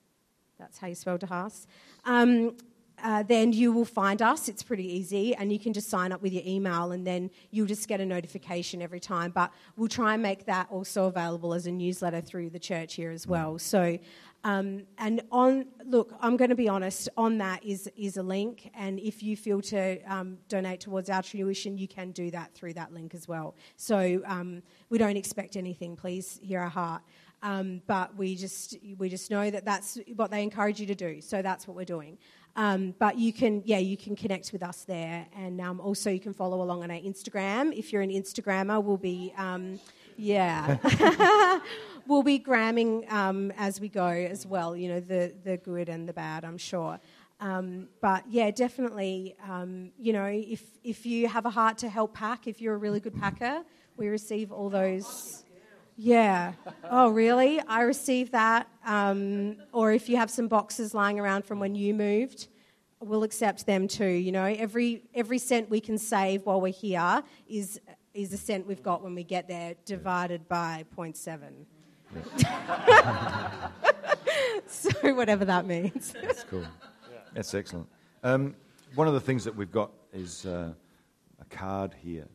that's 0.58 0.76
how 0.76 0.86
you 0.86 0.94
spell 0.94 1.18
DeHaas. 1.18 1.66
Um, 2.04 2.56
uh, 3.04 3.22
then 3.22 3.52
you 3.52 3.70
will 3.70 3.84
find 3.84 4.22
us. 4.22 4.48
It's 4.48 4.62
pretty 4.62 4.90
easy, 4.90 5.34
and 5.34 5.52
you 5.52 5.58
can 5.58 5.74
just 5.74 5.90
sign 5.90 6.10
up 6.10 6.22
with 6.22 6.32
your 6.32 6.42
email, 6.46 6.92
and 6.92 7.06
then 7.06 7.30
you'll 7.50 7.66
just 7.66 7.86
get 7.86 8.00
a 8.00 8.06
notification 8.06 8.80
every 8.80 8.98
time. 8.98 9.30
But 9.30 9.52
we'll 9.76 9.88
try 9.88 10.14
and 10.14 10.22
make 10.22 10.46
that 10.46 10.68
also 10.70 11.04
available 11.04 11.52
as 11.52 11.66
a 11.66 11.70
newsletter 11.70 12.22
through 12.22 12.48
the 12.50 12.58
church 12.58 12.94
here 12.94 13.10
as 13.10 13.26
well. 13.26 13.58
So, 13.58 13.98
um, 14.42 14.84
and 14.96 15.20
on 15.30 15.66
look, 15.84 16.14
I'm 16.22 16.38
going 16.38 16.48
to 16.48 16.56
be 16.56 16.66
honest. 16.66 17.10
On 17.18 17.36
that 17.38 17.62
is 17.62 17.90
is 17.94 18.16
a 18.16 18.22
link, 18.22 18.70
and 18.74 18.98
if 18.98 19.22
you 19.22 19.36
feel 19.36 19.60
to 19.60 20.00
um, 20.04 20.38
donate 20.48 20.80
towards 20.80 21.10
our 21.10 21.22
tuition, 21.22 21.76
you 21.76 21.86
can 21.86 22.10
do 22.10 22.30
that 22.30 22.54
through 22.54 22.72
that 22.72 22.94
link 22.94 23.14
as 23.14 23.28
well. 23.28 23.54
So 23.76 24.22
um, 24.24 24.62
we 24.88 24.96
don't 24.96 25.18
expect 25.18 25.56
anything. 25.56 25.94
Please 25.94 26.40
hear 26.42 26.60
our 26.60 26.70
heart. 26.70 27.02
Um, 27.42 27.82
but 27.86 28.16
we 28.16 28.36
just 28.36 28.78
we 28.96 29.10
just 29.10 29.30
know 29.30 29.50
that 29.50 29.66
that's 29.66 29.98
what 30.16 30.30
they 30.30 30.42
encourage 30.42 30.80
you 30.80 30.86
to 30.86 30.94
do. 30.94 31.20
So 31.20 31.42
that's 31.42 31.68
what 31.68 31.76
we're 31.76 31.84
doing. 31.84 32.16
Um, 32.56 32.94
but 32.98 33.18
you 33.18 33.32
can 33.32 33.62
yeah 33.64 33.78
you 33.78 33.96
can 33.96 34.14
connect 34.14 34.52
with 34.52 34.62
us 34.62 34.84
there, 34.84 35.26
and 35.36 35.60
um, 35.60 35.80
also 35.80 36.10
you 36.10 36.20
can 36.20 36.32
follow 36.32 36.62
along 36.62 36.82
on 36.82 36.90
our 36.90 36.98
Instagram. 36.98 37.76
If 37.76 37.92
you're 37.92 38.02
an 38.02 38.10
Instagrammer, 38.10 38.82
we'll 38.82 38.96
be 38.96 39.32
um, 39.36 39.80
yeah 40.16 40.78
we'll 42.06 42.22
be 42.22 42.38
gramming 42.38 43.06
um, 43.08 43.52
as 43.56 43.80
we 43.80 43.88
go 43.88 44.06
as 44.06 44.46
well. 44.46 44.76
You 44.76 44.88
know 44.88 45.00
the 45.00 45.34
the 45.42 45.56
good 45.56 45.88
and 45.88 46.08
the 46.08 46.12
bad. 46.12 46.44
I'm 46.44 46.58
sure. 46.58 47.00
Um, 47.40 47.88
but 48.00 48.24
yeah, 48.28 48.50
definitely. 48.50 49.36
Um, 49.48 49.90
you 49.98 50.12
know, 50.12 50.26
if 50.26 50.62
if 50.82 51.04
you 51.04 51.28
have 51.28 51.46
a 51.46 51.50
heart 51.50 51.78
to 51.78 51.88
help 51.88 52.14
pack, 52.14 52.46
if 52.46 52.60
you're 52.60 52.74
a 52.74 52.78
really 52.78 53.00
good 53.00 53.18
packer, 53.18 53.62
we 53.96 54.08
receive 54.08 54.52
all 54.52 54.70
those. 54.70 55.43
Yeah. 55.96 56.52
Oh, 56.90 57.10
really? 57.10 57.60
I 57.60 57.82
received 57.82 58.32
that. 58.32 58.68
Um, 58.84 59.56
or 59.72 59.92
if 59.92 60.08
you 60.08 60.16
have 60.16 60.30
some 60.30 60.48
boxes 60.48 60.94
lying 60.94 61.20
around 61.20 61.44
from 61.44 61.60
when 61.60 61.74
you 61.74 61.94
moved, 61.94 62.48
we'll 63.00 63.22
accept 63.22 63.66
them 63.66 63.86
too. 63.86 64.06
You 64.06 64.32
know, 64.32 64.44
every 64.44 65.02
every 65.14 65.38
cent 65.38 65.70
we 65.70 65.80
can 65.80 65.98
save 65.98 66.46
while 66.46 66.60
we're 66.60 66.72
here 66.72 67.22
is 67.48 67.80
is 68.12 68.32
a 68.32 68.36
cent 68.36 68.66
we've 68.66 68.82
got 68.82 69.02
when 69.02 69.14
we 69.14 69.24
get 69.24 69.48
there, 69.48 69.74
divided 69.84 70.48
by 70.48 70.84
0.7. 70.96 71.66
so 74.68 75.14
whatever 75.14 75.44
that 75.44 75.66
means. 75.66 76.14
That's 76.22 76.44
cool. 76.44 76.64
That's 77.32 77.52
excellent. 77.54 77.88
Um, 78.22 78.54
one 78.94 79.08
of 79.08 79.14
the 79.14 79.20
things 79.20 79.42
that 79.44 79.56
we've 79.56 79.72
got 79.72 79.90
is 80.12 80.46
uh, 80.46 80.72
a 81.40 81.44
card 81.46 81.92
here 82.00 82.28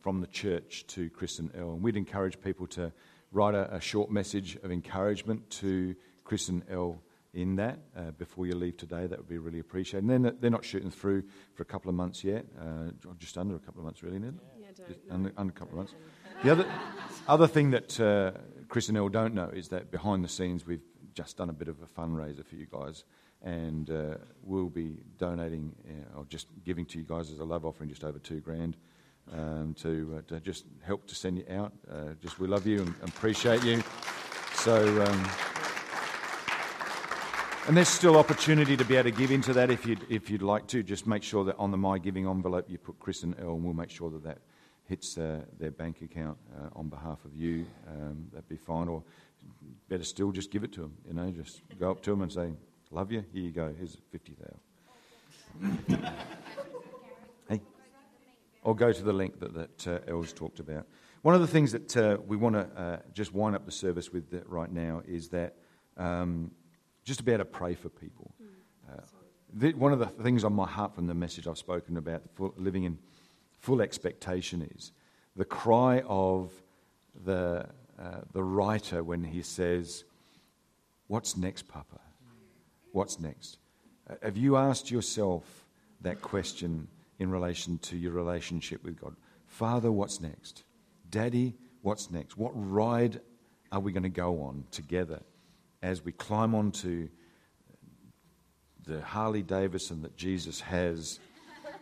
from 0.00 0.20
the 0.20 0.26
church 0.26 0.86
to 0.88 1.10
Chris 1.10 1.38
and 1.38 1.50
Elle. 1.54 1.72
And 1.72 1.82
we'd 1.82 1.96
encourage 1.96 2.40
people 2.40 2.66
to 2.68 2.92
write 3.32 3.54
a, 3.54 3.74
a 3.74 3.80
short 3.80 4.10
message 4.10 4.56
of 4.62 4.70
encouragement 4.70 5.50
to 5.50 5.94
Chris 6.24 6.48
and 6.48 6.62
Elle 6.70 7.00
in 7.34 7.56
that 7.56 7.80
uh, 7.96 8.12
before 8.12 8.46
you 8.46 8.54
leave 8.54 8.76
today. 8.76 9.06
That 9.06 9.18
would 9.18 9.28
be 9.28 9.38
really 9.38 9.58
appreciated. 9.58 10.04
And 10.04 10.10
they're 10.10 10.18
not, 10.18 10.40
they're 10.40 10.50
not 10.50 10.64
shooting 10.64 10.90
through 10.90 11.24
for 11.54 11.62
a 11.62 11.66
couple 11.66 11.88
of 11.88 11.96
months 11.96 12.22
yet, 12.22 12.46
uh, 12.60 12.90
just 13.18 13.36
under 13.36 13.56
a 13.56 13.58
couple 13.58 13.80
of 13.80 13.84
months, 13.84 14.02
really, 14.02 14.16
isn't 14.16 14.28
it? 14.28 14.34
Just 14.88 15.00
under, 15.10 15.32
under 15.36 15.50
a 15.50 15.54
couple 15.54 15.72
of 15.72 15.76
months. 15.78 15.94
The 16.42 16.50
other, 16.50 16.66
other 17.26 17.46
thing 17.46 17.70
that 17.72 18.00
uh, 18.00 18.32
Chris 18.68 18.88
and 18.88 18.96
Elle 18.96 19.08
don't 19.08 19.34
know 19.34 19.48
is 19.48 19.68
that 19.68 19.90
behind 19.90 20.24
the 20.24 20.28
scenes 20.28 20.66
we've 20.66 20.82
just 21.14 21.36
done 21.36 21.50
a 21.50 21.52
bit 21.52 21.68
of 21.68 21.76
a 21.82 21.86
fundraiser 21.86 22.44
for 22.44 22.54
you 22.56 22.66
guys, 22.70 23.04
and 23.42 23.90
uh, 23.90 24.16
we'll 24.42 24.68
be 24.68 24.98
donating 25.18 25.74
uh, 25.88 26.18
or 26.18 26.24
just 26.26 26.48
giving 26.64 26.84
to 26.86 26.98
you 26.98 27.04
guys 27.04 27.30
as 27.30 27.40
a 27.40 27.44
love 27.44 27.64
offering 27.64 27.88
just 27.88 28.04
over 28.04 28.18
two 28.18 28.40
grand 28.40 28.76
um, 29.32 29.74
to, 29.80 30.18
uh, 30.18 30.34
to 30.34 30.40
just 30.40 30.64
help 30.82 31.06
to 31.06 31.14
send 31.14 31.38
you 31.38 31.44
out. 31.50 31.72
Uh, 31.90 32.14
just 32.20 32.38
we 32.38 32.46
love 32.46 32.66
you 32.66 32.82
and 32.82 32.94
appreciate 33.02 33.64
you. 33.64 33.82
So. 34.54 35.02
Um, 35.04 35.30
and 37.66 37.74
there's 37.74 37.88
still 37.88 38.18
opportunity 38.18 38.76
to 38.76 38.84
be 38.84 38.96
able 38.96 39.10
to 39.10 39.16
give 39.16 39.30
into 39.30 39.54
that 39.54 39.70
if 39.70 39.86
you'd, 39.86 40.04
if 40.10 40.28
you'd 40.28 40.42
like 40.42 40.66
to. 40.66 40.82
Just 40.82 41.06
make 41.06 41.22
sure 41.22 41.44
that 41.44 41.56
on 41.56 41.70
the 41.70 41.78
My 41.78 41.98
Giving 41.98 42.26
envelope 42.26 42.68
you 42.68 42.76
put 42.76 42.98
Chris 43.00 43.22
and 43.22 43.34
Elle, 43.40 43.54
and 43.54 43.64
we'll 43.64 43.72
make 43.72 43.88
sure 43.88 44.10
that 44.10 44.22
that 44.22 44.38
hits 44.86 45.16
uh, 45.16 45.40
their 45.58 45.70
bank 45.70 46.02
account 46.02 46.36
uh, 46.54 46.68
on 46.78 46.90
behalf 46.90 47.24
of 47.24 47.34
you. 47.34 47.64
Um, 47.88 48.26
that'd 48.32 48.48
be 48.50 48.58
fine. 48.58 48.88
Or 48.88 49.02
better 49.88 50.04
still, 50.04 50.30
just 50.30 50.50
give 50.50 50.62
it 50.62 50.72
to 50.74 50.80
them. 50.82 50.92
You 51.08 51.14
know, 51.14 51.30
just 51.30 51.62
go 51.80 51.90
up 51.90 52.02
to 52.02 52.10
them 52.10 52.20
and 52.20 52.30
say, 52.30 52.52
"Love 52.90 53.10
you. 53.10 53.24
Here 53.32 53.42
you 53.42 53.50
go. 53.50 53.74
Here's 53.76 53.96
fifty 54.12 54.34
thousand. 54.34 56.06
or 58.64 58.74
go 58.74 58.92
to 58.92 59.02
the 59.02 59.12
link 59.12 59.38
that 59.40 59.54
that 59.54 59.86
uh, 59.86 60.10
Elle's 60.10 60.32
talked 60.32 60.58
about. 60.58 60.86
One 61.22 61.34
of 61.34 61.40
the 61.40 61.46
things 61.46 61.72
that 61.72 61.96
uh, 61.96 62.18
we 62.26 62.36
want 62.36 62.54
to 62.56 62.80
uh, 62.80 62.96
just 63.12 63.32
wind 63.32 63.54
up 63.54 63.64
the 63.64 63.72
service 63.72 64.12
with 64.12 64.30
that 64.30 64.48
right 64.48 64.70
now 64.70 65.02
is 65.06 65.28
that. 65.28 65.54
Um, 65.96 66.50
just 67.04 67.18
to 67.18 67.24
be 67.24 67.32
able 67.32 67.44
to 67.44 67.50
pray 67.50 67.74
for 67.74 67.88
people. 67.88 68.34
Uh, 68.90 69.00
the, 69.52 69.72
one 69.74 69.92
of 69.92 69.98
the 69.98 70.06
things 70.06 70.42
on 70.42 70.52
my 70.52 70.66
heart 70.66 70.94
from 70.94 71.06
the 71.06 71.14
message 71.14 71.46
I've 71.46 71.58
spoken 71.58 71.96
about, 71.96 72.22
full, 72.34 72.54
living 72.56 72.84
in 72.84 72.98
full 73.60 73.80
expectation, 73.80 74.68
is 74.74 74.92
the 75.36 75.44
cry 75.44 76.02
of 76.06 76.50
the, 77.24 77.68
uh, 78.00 78.20
the 78.32 78.42
writer 78.42 79.04
when 79.04 79.22
he 79.22 79.42
says, 79.42 80.04
What's 81.06 81.36
next, 81.36 81.68
Papa? 81.68 82.00
What's 82.92 83.20
next? 83.20 83.58
Uh, 84.08 84.14
have 84.22 84.38
you 84.38 84.56
asked 84.56 84.90
yourself 84.90 85.66
that 86.00 86.22
question 86.22 86.88
in 87.18 87.30
relation 87.30 87.78
to 87.78 87.96
your 87.96 88.12
relationship 88.12 88.84
with 88.84 89.00
God? 89.00 89.14
Father, 89.46 89.90
what's 89.92 90.20
next? 90.20 90.64
Daddy, 91.08 91.54
what's 91.82 92.10
next? 92.10 92.36
What 92.36 92.52
ride 92.54 93.20
are 93.70 93.80
we 93.80 93.92
going 93.92 94.02
to 94.04 94.08
go 94.08 94.42
on 94.42 94.64
together? 94.70 95.20
as 95.84 96.02
we 96.02 96.12
climb 96.12 96.54
onto 96.54 97.08
the 98.86 99.02
Harley 99.02 99.42
Davidson 99.42 100.00
that 100.00 100.16
Jesus 100.16 100.60
has. 100.62 101.20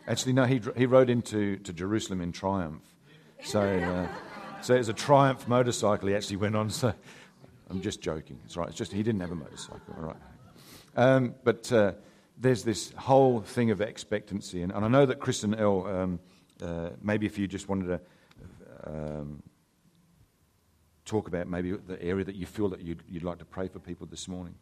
Actually, 0.07 0.33
no, 0.33 0.43
he, 0.43 0.61
he 0.75 0.85
rode 0.85 1.09
into 1.09 1.55
to 1.59 1.71
Jerusalem 1.71 2.19
in 2.19 2.33
triumph. 2.33 2.83
So, 3.43 3.61
uh, 3.61 4.07
so 4.61 4.75
it's 4.75 4.89
a 4.89 4.93
triumph 4.93 5.47
motorcycle 5.47 6.09
he 6.09 6.15
actually 6.15 6.35
went 6.35 6.57
on. 6.57 6.69
So 6.69 6.93
I'm 7.69 7.81
just 7.81 8.01
joking. 8.01 8.39
It's 8.43 8.57
right. 8.57 8.67
It's 8.67 8.77
just 8.77 8.91
he 8.91 9.03
didn't 9.03 9.21
have 9.21 9.31
a 9.31 9.35
motorcycle. 9.35 9.95
All 9.97 10.03
right. 10.03 10.17
Um, 10.97 11.35
but 11.45 11.71
uh, 11.71 11.93
there's 12.43 12.63
this 12.63 12.91
whole 12.97 13.41
thing 13.41 13.71
of 13.71 13.81
expectancy, 13.81 14.61
and, 14.61 14.71
and 14.71 14.85
I 14.85 14.87
know 14.87 15.05
that 15.05 15.19
Chris 15.19 15.43
and 15.43 15.55
Elle, 15.55 15.87
um, 15.87 16.19
uh, 16.61 16.89
maybe 17.01 17.25
if 17.25 17.37
you 17.37 17.47
just 17.47 17.67
wanted 17.67 17.87
to. 17.87 18.01
Um, 18.85 19.41
talk 21.05 21.27
about 21.27 21.47
maybe 21.47 21.71
the 21.71 22.01
area 22.01 22.23
that 22.23 22.35
you 22.35 22.45
feel 22.45 22.69
that 22.69 22.81
you'd, 22.81 23.03
you'd 23.09 23.23
like 23.23 23.37
to 23.37 23.45
pray 23.45 23.67
for 23.67 23.79
people 23.79 24.07
this 24.07 24.27
morning. 24.27 24.55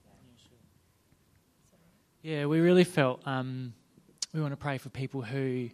Yeah, 2.23 2.45
we 2.45 2.59
really 2.59 2.83
felt 2.83 3.25
um, 3.27 3.73
we 4.33 4.41
want 4.41 4.51
to 4.51 4.57
pray 4.57 4.77
for 4.77 4.89
people 4.89 5.21
who 5.21 5.69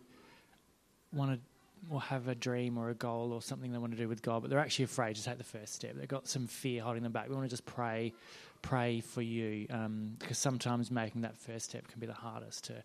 want 1.14 1.32
to 1.34 1.40
or 1.90 2.02
have 2.02 2.28
a 2.28 2.36
dream 2.36 2.78
or 2.78 2.90
a 2.90 2.94
goal 2.94 3.32
or 3.32 3.42
something 3.42 3.72
they 3.72 3.78
want 3.78 3.94
to 3.94 3.98
do 3.98 4.10
with 4.10 4.22
God, 4.22 4.42
but 4.42 4.50
they're 4.50 4.60
actually 4.60 4.86
afraid 4.86 5.16
to 5.16 5.24
take 5.24 5.38
the 5.38 5.44
first 5.44 5.74
step. 5.74 5.96
They've 5.96 6.08
got 6.08 6.28
some 6.28 6.48
fear 6.48 6.82
holding 6.82 7.04
them 7.04 7.12
back. 7.12 7.30
We 7.30 7.36
want 7.36 7.46
to 7.46 7.50
just 7.50 7.66
pray, 7.66 8.14
pray 8.62 9.02
for 9.02 9.22
you, 9.22 9.68
because 9.68 9.76
um, 9.86 10.18
sometimes 10.34 10.92
making 10.92 11.22
that 11.22 11.38
first 11.38 11.70
step 11.70 11.88
can 11.88 12.00
be 12.00 12.08
the 12.08 12.14
hardest 12.14 12.66
to 12.66 12.84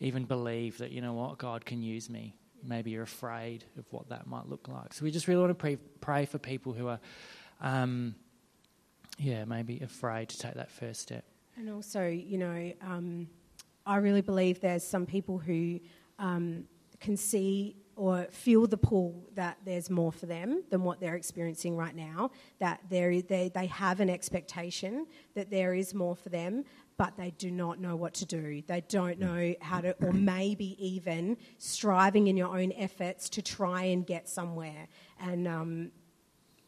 even 0.00 0.24
believe 0.24 0.78
that 0.78 0.90
you 0.90 1.00
know 1.00 1.12
what 1.12 1.38
God 1.38 1.64
can 1.64 1.82
use 1.82 2.10
me. 2.10 2.34
Maybe 2.62 2.90
you're 2.90 3.02
afraid 3.02 3.64
of 3.78 3.84
what 3.92 4.08
that 4.08 4.26
might 4.26 4.48
look 4.48 4.68
like. 4.68 4.94
So 4.94 5.04
we 5.04 5.10
just 5.10 5.28
really 5.28 5.40
want 5.40 5.50
to 5.50 5.54
pray, 5.54 5.76
pray 6.00 6.24
for 6.24 6.38
people 6.38 6.72
who 6.72 6.88
are, 6.88 7.00
um, 7.60 8.14
yeah, 9.18 9.44
maybe 9.44 9.80
afraid 9.80 10.30
to 10.30 10.38
take 10.38 10.54
that 10.54 10.70
first 10.70 11.00
step. 11.00 11.24
And 11.56 11.70
also, 11.70 12.06
you 12.06 12.38
know, 12.38 12.72
um, 12.82 13.28
I 13.86 13.96
really 13.96 14.22
believe 14.22 14.60
there's 14.60 14.82
some 14.84 15.06
people 15.06 15.38
who 15.38 15.78
um, 16.18 16.64
can 17.00 17.16
see 17.16 17.76
or 17.96 18.26
feel 18.30 18.66
the 18.66 18.76
pull 18.76 19.28
that 19.34 19.58
there's 19.64 19.88
more 19.90 20.12
for 20.12 20.26
them 20.26 20.62
than 20.70 20.82
what 20.82 21.00
they're 21.00 21.14
experiencing 21.14 21.76
right 21.76 21.94
now, 21.94 22.30
that 22.58 22.80
they, 22.90 23.50
they 23.54 23.66
have 23.66 24.00
an 24.00 24.10
expectation 24.10 25.06
that 25.34 25.50
there 25.50 25.74
is 25.74 25.94
more 25.94 26.16
for 26.16 26.28
them, 26.28 26.64
but 26.96 27.16
they 27.16 27.30
do 27.38 27.50
not 27.50 27.80
know 27.80 27.96
what 27.96 28.14
to 28.14 28.24
do. 28.24 28.62
They 28.66 28.82
don't 28.88 29.18
know 29.18 29.54
how 29.60 29.80
to, 29.80 29.96
or 30.00 30.12
maybe 30.12 30.76
even 30.84 31.36
striving 31.58 32.28
in 32.28 32.36
your 32.36 32.56
own 32.56 32.72
efforts 32.72 33.28
to 33.30 33.42
try 33.42 33.84
and 33.84 34.06
get 34.06 34.28
somewhere. 34.28 34.88
And 35.20 35.46
um, 35.48 35.90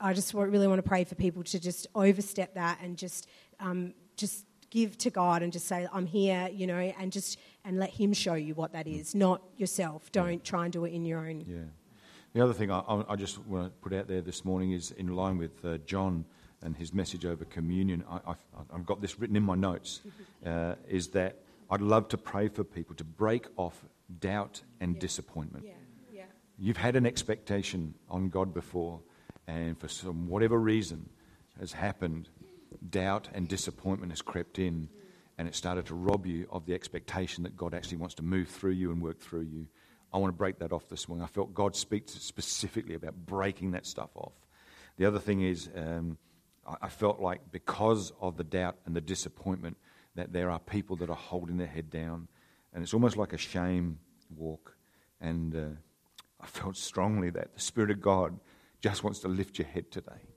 I 0.00 0.12
just 0.12 0.34
really 0.34 0.68
want 0.68 0.78
to 0.78 0.88
pray 0.88 1.04
for 1.04 1.14
people 1.14 1.42
to 1.44 1.58
just 1.60 1.86
overstep 1.94 2.54
that 2.54 2.78
and 2.82 2.96
just, 2.96 3.28
um, 3.60 3.94
just 4.16 4.44
give 4.76 4.98
to 4.98 5.10
God 5.10 5.42
and 5.42 5.52
just 5.52 5.66
say, 5.66 5.88
I'm 5.90 6.06
here, 6.06 6.50
you 6.52 6.66
know, 6.66 6.76
and 6.76 7.10
just 7.10 7.38
and 7.64 7.78
let 7.78 7.90
Him 7.90 8.12
show 8.12 8.34
you 8.34 8.54
what 8.54 8.72
that 8.72 8.86
is, 8.86 9.14
not 9.14 9.40
yourself. 9.56 10.12
Don't 10.12 10.44
try 10.44 10.64
and 10.64 10.72
do 10.72 10.84
it 10.84 10.92
in 10.92 11.06
your 11.06 11.20
own. 11.20 11.44
Yeah. 11.48 11.56
The 12.34 12.42
other 12.44 12.52
thing 12.52 12.70
I, 12.70 12.82
I 13.08 13.16
just 13.16 13.38
want 13.46 13.64
to 13.64 13.70
put 13.80 13.94
out 13.94 14.06
there 14.06 14.20
this 14.20 14.44
morning 14.44 14.72
is 14.72 14.90
in 14.90 15.16
line 15.16 15.38
with 15.38 15.64
uh, 15.64 15.78
John 15.86 16.26
and 16.62 16.76
his 16.76 16.92
message 16.92 17.24
over 17.24 17.46
communion. 17.46 18.04
I, 18.10 18.34
have 18.70 18.84
got 18.84 19.00
this 19.00 19.18
written 19.18 19.36
in 19.36 19.42
my 19.42 19.56
notes. 19.56 20.02
Uh, 20.44 20.76
is 20.88 21.08
that 21.08 21.40
I'd 21.70 21.80
love 21.80 22.06
to 22.08 22.18
pray 22.18 22.46
for 22.46 22.62
people 22.62 22.94
to 22.96 23.02
break 23.02 23.46
off 23.56 23.84
doubt 24.20 24.62
and 24.80 24.94
yeah. 24.94 25.00
disappointment. 25.00 25.64
Yeah. 25.66 25.72
Yeah. 26.12 26.22
You've 26.56 26.76
had 26.76 26.94
an 26.94 27.04
expectation 27.04 27.94
on 28.08 28.28
God 28.28 28.54
before, 28.54 29.00
and 29.48 29.76
for 29.76 29.88
some 29.88 30.28
whatever 30.28 30.60
reason 30.60 31.08
has 31.58 31.72
happened, 31.72 32.28
doubt 32.76 33.28
and 33.34 33.48
disappointment 33.48 34.12
has 34.12 34.22
crept 34.22 34.58
in 34.58 34.88
and 35.38 35.46
it 35.46 35.54
started 35.54 35.86
to 35.86 35.94
rob 35.94 36.26
you 36.26 36.46
of 36.50 36.66
the 36.66 36.74
expectation 36.74 37.42
that 37.44 37.56
God 37.56 37.74
actually 37.74 37.98
wants 37.98 38.14
to 38.16 38.22
move 38.22 38.48
through 38.48 38.72
you 38.72 38.90
and 38.90 39.02
work 39.02 39.20
through 39.20 39.42
you. 39.42 39.66
I 40.12 40.18
want 40.18 40.32
to 40.32 40.36
break 40.36 40.58
that 40.60 40.72
off 40.72 40.88
this 40.88 41.08
morning. 41.08 41.24
I 41.24 41.28
felt 41.28 41.52
God 41.52 41.76
speaks 41.76 42.14
specifically 42.14 42.94
about 42.94 43.14
breaking 43.14 43.72
that 43.72 43.86
stuff 43.86 44.10
off. 44.14 44.32
The 44.96 45.04
other 45.04 45.18
thing 45.18 45.42
is, 45.42 45.68
um, 45.76 46.16
I, 46.80 46.88
felt 46.88 47.20
like 47.20 47.52
because 47.52 48.12
of 48.20 48.36
the 48.36 48.44
doubt 48.44 48.76
and 48.86 48.96
the 48.96 49.00
disappointment, 49.00 49.76
that 50.14 50.32
there 50.32 50.50
are 50.50 50.58
people 50.58 50.96
that 50.96 51.10
are 51.10 51.16
holding 51.16 51.58
their 51.58 51.66
head 51.66 51.90
down, 51.90 52.28
and 52.72 52.82
it's 52.82 52.94
almost 52.94 53.16
like 53.16 53.34
a 53.34 53.38
shame 53.38 53.98
walk. 54.34 54.74
And 55.20 55.54
uh, 55.54 55.76
I 56.40 56.46
felt 56.46 56.76
strongly 56.76 57.28
that 57.30 57.52
the 57.54 57.60
Spirit 57.60 57.90
of 57.90 58.00
God 58.00 58.38
just 58.80 59.04
wants 59.04 59.20
to 59.20 59.28
lift 59.28 59.58
your 59.58 59.68
head 59.68 59.90
today 59.90 60.30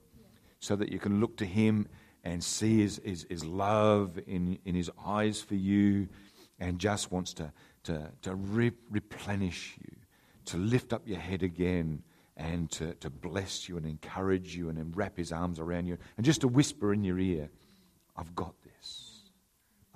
so 0.58 0.76
that 0.76 0.92
you 0.92 0.98
can 0.98 1.20
look 1.20 1.38
to 1.38 1.46
Him 1.46 1.88
and 2.24 2.42
see 2.42 2.80
his, 2.80 3.00
his, 3.04 3.26
his 3.28 3.44
love 3.44 4.18
in, 4.26 4.58
in 4.64 4.74
his 4.74 4.90
eyes 5.04 5.40
for 5.40 5.54
you 5.54 6.08
and 6.58 6.78
just 6.78 7.10
wants 7.10 7.32
to, 7.34 7.52
to, 7.84 8.10
to 8.22 8.34
re- 8.34 8.72
replenish 8.90 9.76
you, 9.80 9.96
to 10.44 10.56
lift 10.56 10.92
up 10.92 11.02
your 11.06 11.18
head 11.18 11.42
again 11.42 12.02
and 12.36 12.70
to, 12.70 12.94
to 12.94 13.10
bless 13.10 13.68
you 13.68 13.76
and 13.76 13.86
encourage 13.86 14.56
you 14.56 14.68
and 14.68 14.96
wrap 14.96 15.16
his 15.16 15.32
arms 15.32 15.58
around 15.58 15.86
you 15.86 15.96
and 16.16 16.24
just 16.24 16.42
to 16.42 16.48
whisper 16.48 16.92
in 16.92 17.04
your 17.04 17.18
ear, 17.18 17.50
I've 18.16 18.34
got 18.34 18.54
this. 18.62 19.30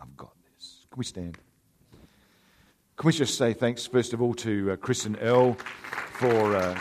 I've 0.01 0.17
got 0.17 0.33
this. 0.55 0.87
Can 0.91 0.99
we 0.99 1.05
stand? 1.05 1.39
Can 2.97 3.07
we 3.07 3.13
just 3.13 3.37
say 3.37 3.53
thanks, 3.53 3.87
first 3.87 4.13
of 4.13 4.23
all, 4.23 4.35
to 4.35 4.73
uh, 4.73 4.77
Chris 4.77 5.05
and 5.05 5.19
Elle 5.21 5.55
for 6.13 6.57
uh, 6.57 6.79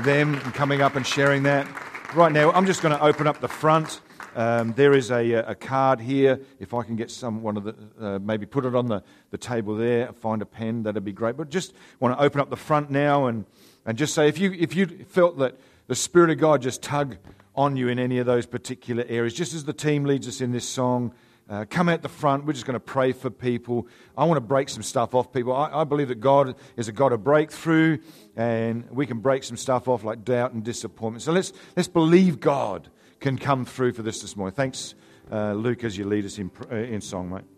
them 0.00 0.38
coming 0.52 0.80
up 0.82 0.96
and 0.96 1.06
sharing 1.06 1.42
that. 1.44 1.66
Right 2.14 2.32
now, 2.32 2.50
I'm 2.52 2.66
just 2.66 2.82
going 2.82 2.96
to 2.96 3.02
open 3.02 3.26
up 3.26 3.40
the 3.40 3.48
front. 3.48 4.00
Um, 4.38 4.72
there 4.74 4.92
is 4.92 5.10
a, 5.10 5.32
a, 5.32 5.56
card 5.56 6.00
here. 6.00 6.38
If 6.60 6.72
I 6.72 6.84
can 6.84 6.94
get 6.94 7.10
some 7.10 7.42
one 7.42 7.56
of 7.56 7.64
the, 7.64 7.74
uh, 8.00 8.20
maybe 8.20 8.46
put 8.46 8.64
it 8.64 8.72
on 8.72 8.86
the, 8.86 9.02
the 9.32 9.36
table 9.36 9.74
there, 9.74 10.12
find 10.12 10.42
a 10.42 10.46
pen, 10.46 10.84
that'd 10.84 11.04
be 11.04 11.10
great. 11.10 11.36
But 11.36 11.50
just 11.50 11.74
want 11.98 12.16
to 12.16 12.22
open 12.22 12.40
up 12.40 12.48
the 12.48 12.54
front 12.54 12.88
now 12.88 13.26
and, 13.26 13.46
and 13.84 13.98
just 13.98 14.14
say 14.14 14.28
if 14.28 14.38
you, 14.38 14.52
if 14.56 14.76
you 14.76 14.86
felt 15.08 15.38
that 15.38 15.56
the 15.88 15.96
Spirit 15.96 16.30
of 16.30 16.38
God 16.38 16.62
just 16.62 16.84
tug 16.84 17.16
on 17.56 17.76
you 17.76 17.88
in 17.88 17.98
any 17.98 18.18
of 18.18 18.26
those 18.26 18.46
particular 18.46 19.04
areas, 19.08 19.34
just 19.34 19.54
as 19.54 19.64
the 19.64 19.72
team 19.72 20.04
leads 20.04 20.28
us 20.28 20.40
in 20.40 20.52
this 20.52 20.68
song, 20.68 21.12
uh, 21.50 21.64
come 21.68 21.88
out 21.88 22.02
the 22.02 22.08
front. 22.08 22.44
We're 22.44 22.52
just 22.52 22.64
going 22.64 22.74
to 22.74 22.80
pray 22.80 23.10
for 23.10 23.30
people. 23.30 23.88
I 24.16 24.24
want 24.24 24.36
to 24.36 24.40
break 24.40 24.68
some 24.68 24.84
stuff 24.84 25.16
off 25.16 25.32
people. 25.32 25.52
I, 25.52 25.80
I, 25.80 25.82
believe 25.82 26.08
that 26.08 26.20
God 26.20 26.54
is 26.76 26.86
a 26.86 26.92
God 26.92 27.12
of 27.12 27.24
breakthrough, 27.24 27.98
and 28.36 28.88
we 28.92 29.04
can 29.04 29.18
break 29.18 29.42
some 29.42 29.56
stuff 29.56 29.88
off 29.88 30.04
like 30.04 30.24
doubt 30.24 30.52
and 30.52 30.62
disappointment. 30.62 31.22
So 31.22 31.32
let's, 31.32 31.52
let's 31.74 31.88
believe 31.88 32.38
God 32.38 32.88
can 33.20 33.36
come 33.36 33.64
through 33.64 33.92
for 33.92 34.02
this 34.02 34.20
this 34.20 34.36
morning. 34.36 34.54
Thanks, 34.54 34.94
uh, 35.30 35.52
Luke, 35.52 35.84
as 35.84 35.96
you 35.96 36.04
lead 36.04 36.24
us 36.24 36.38
in, 36.38 36.50
uh, 36.70 36.76
in 36.76 37.00
song, 37.00 37.30
mate. 37.30 37.57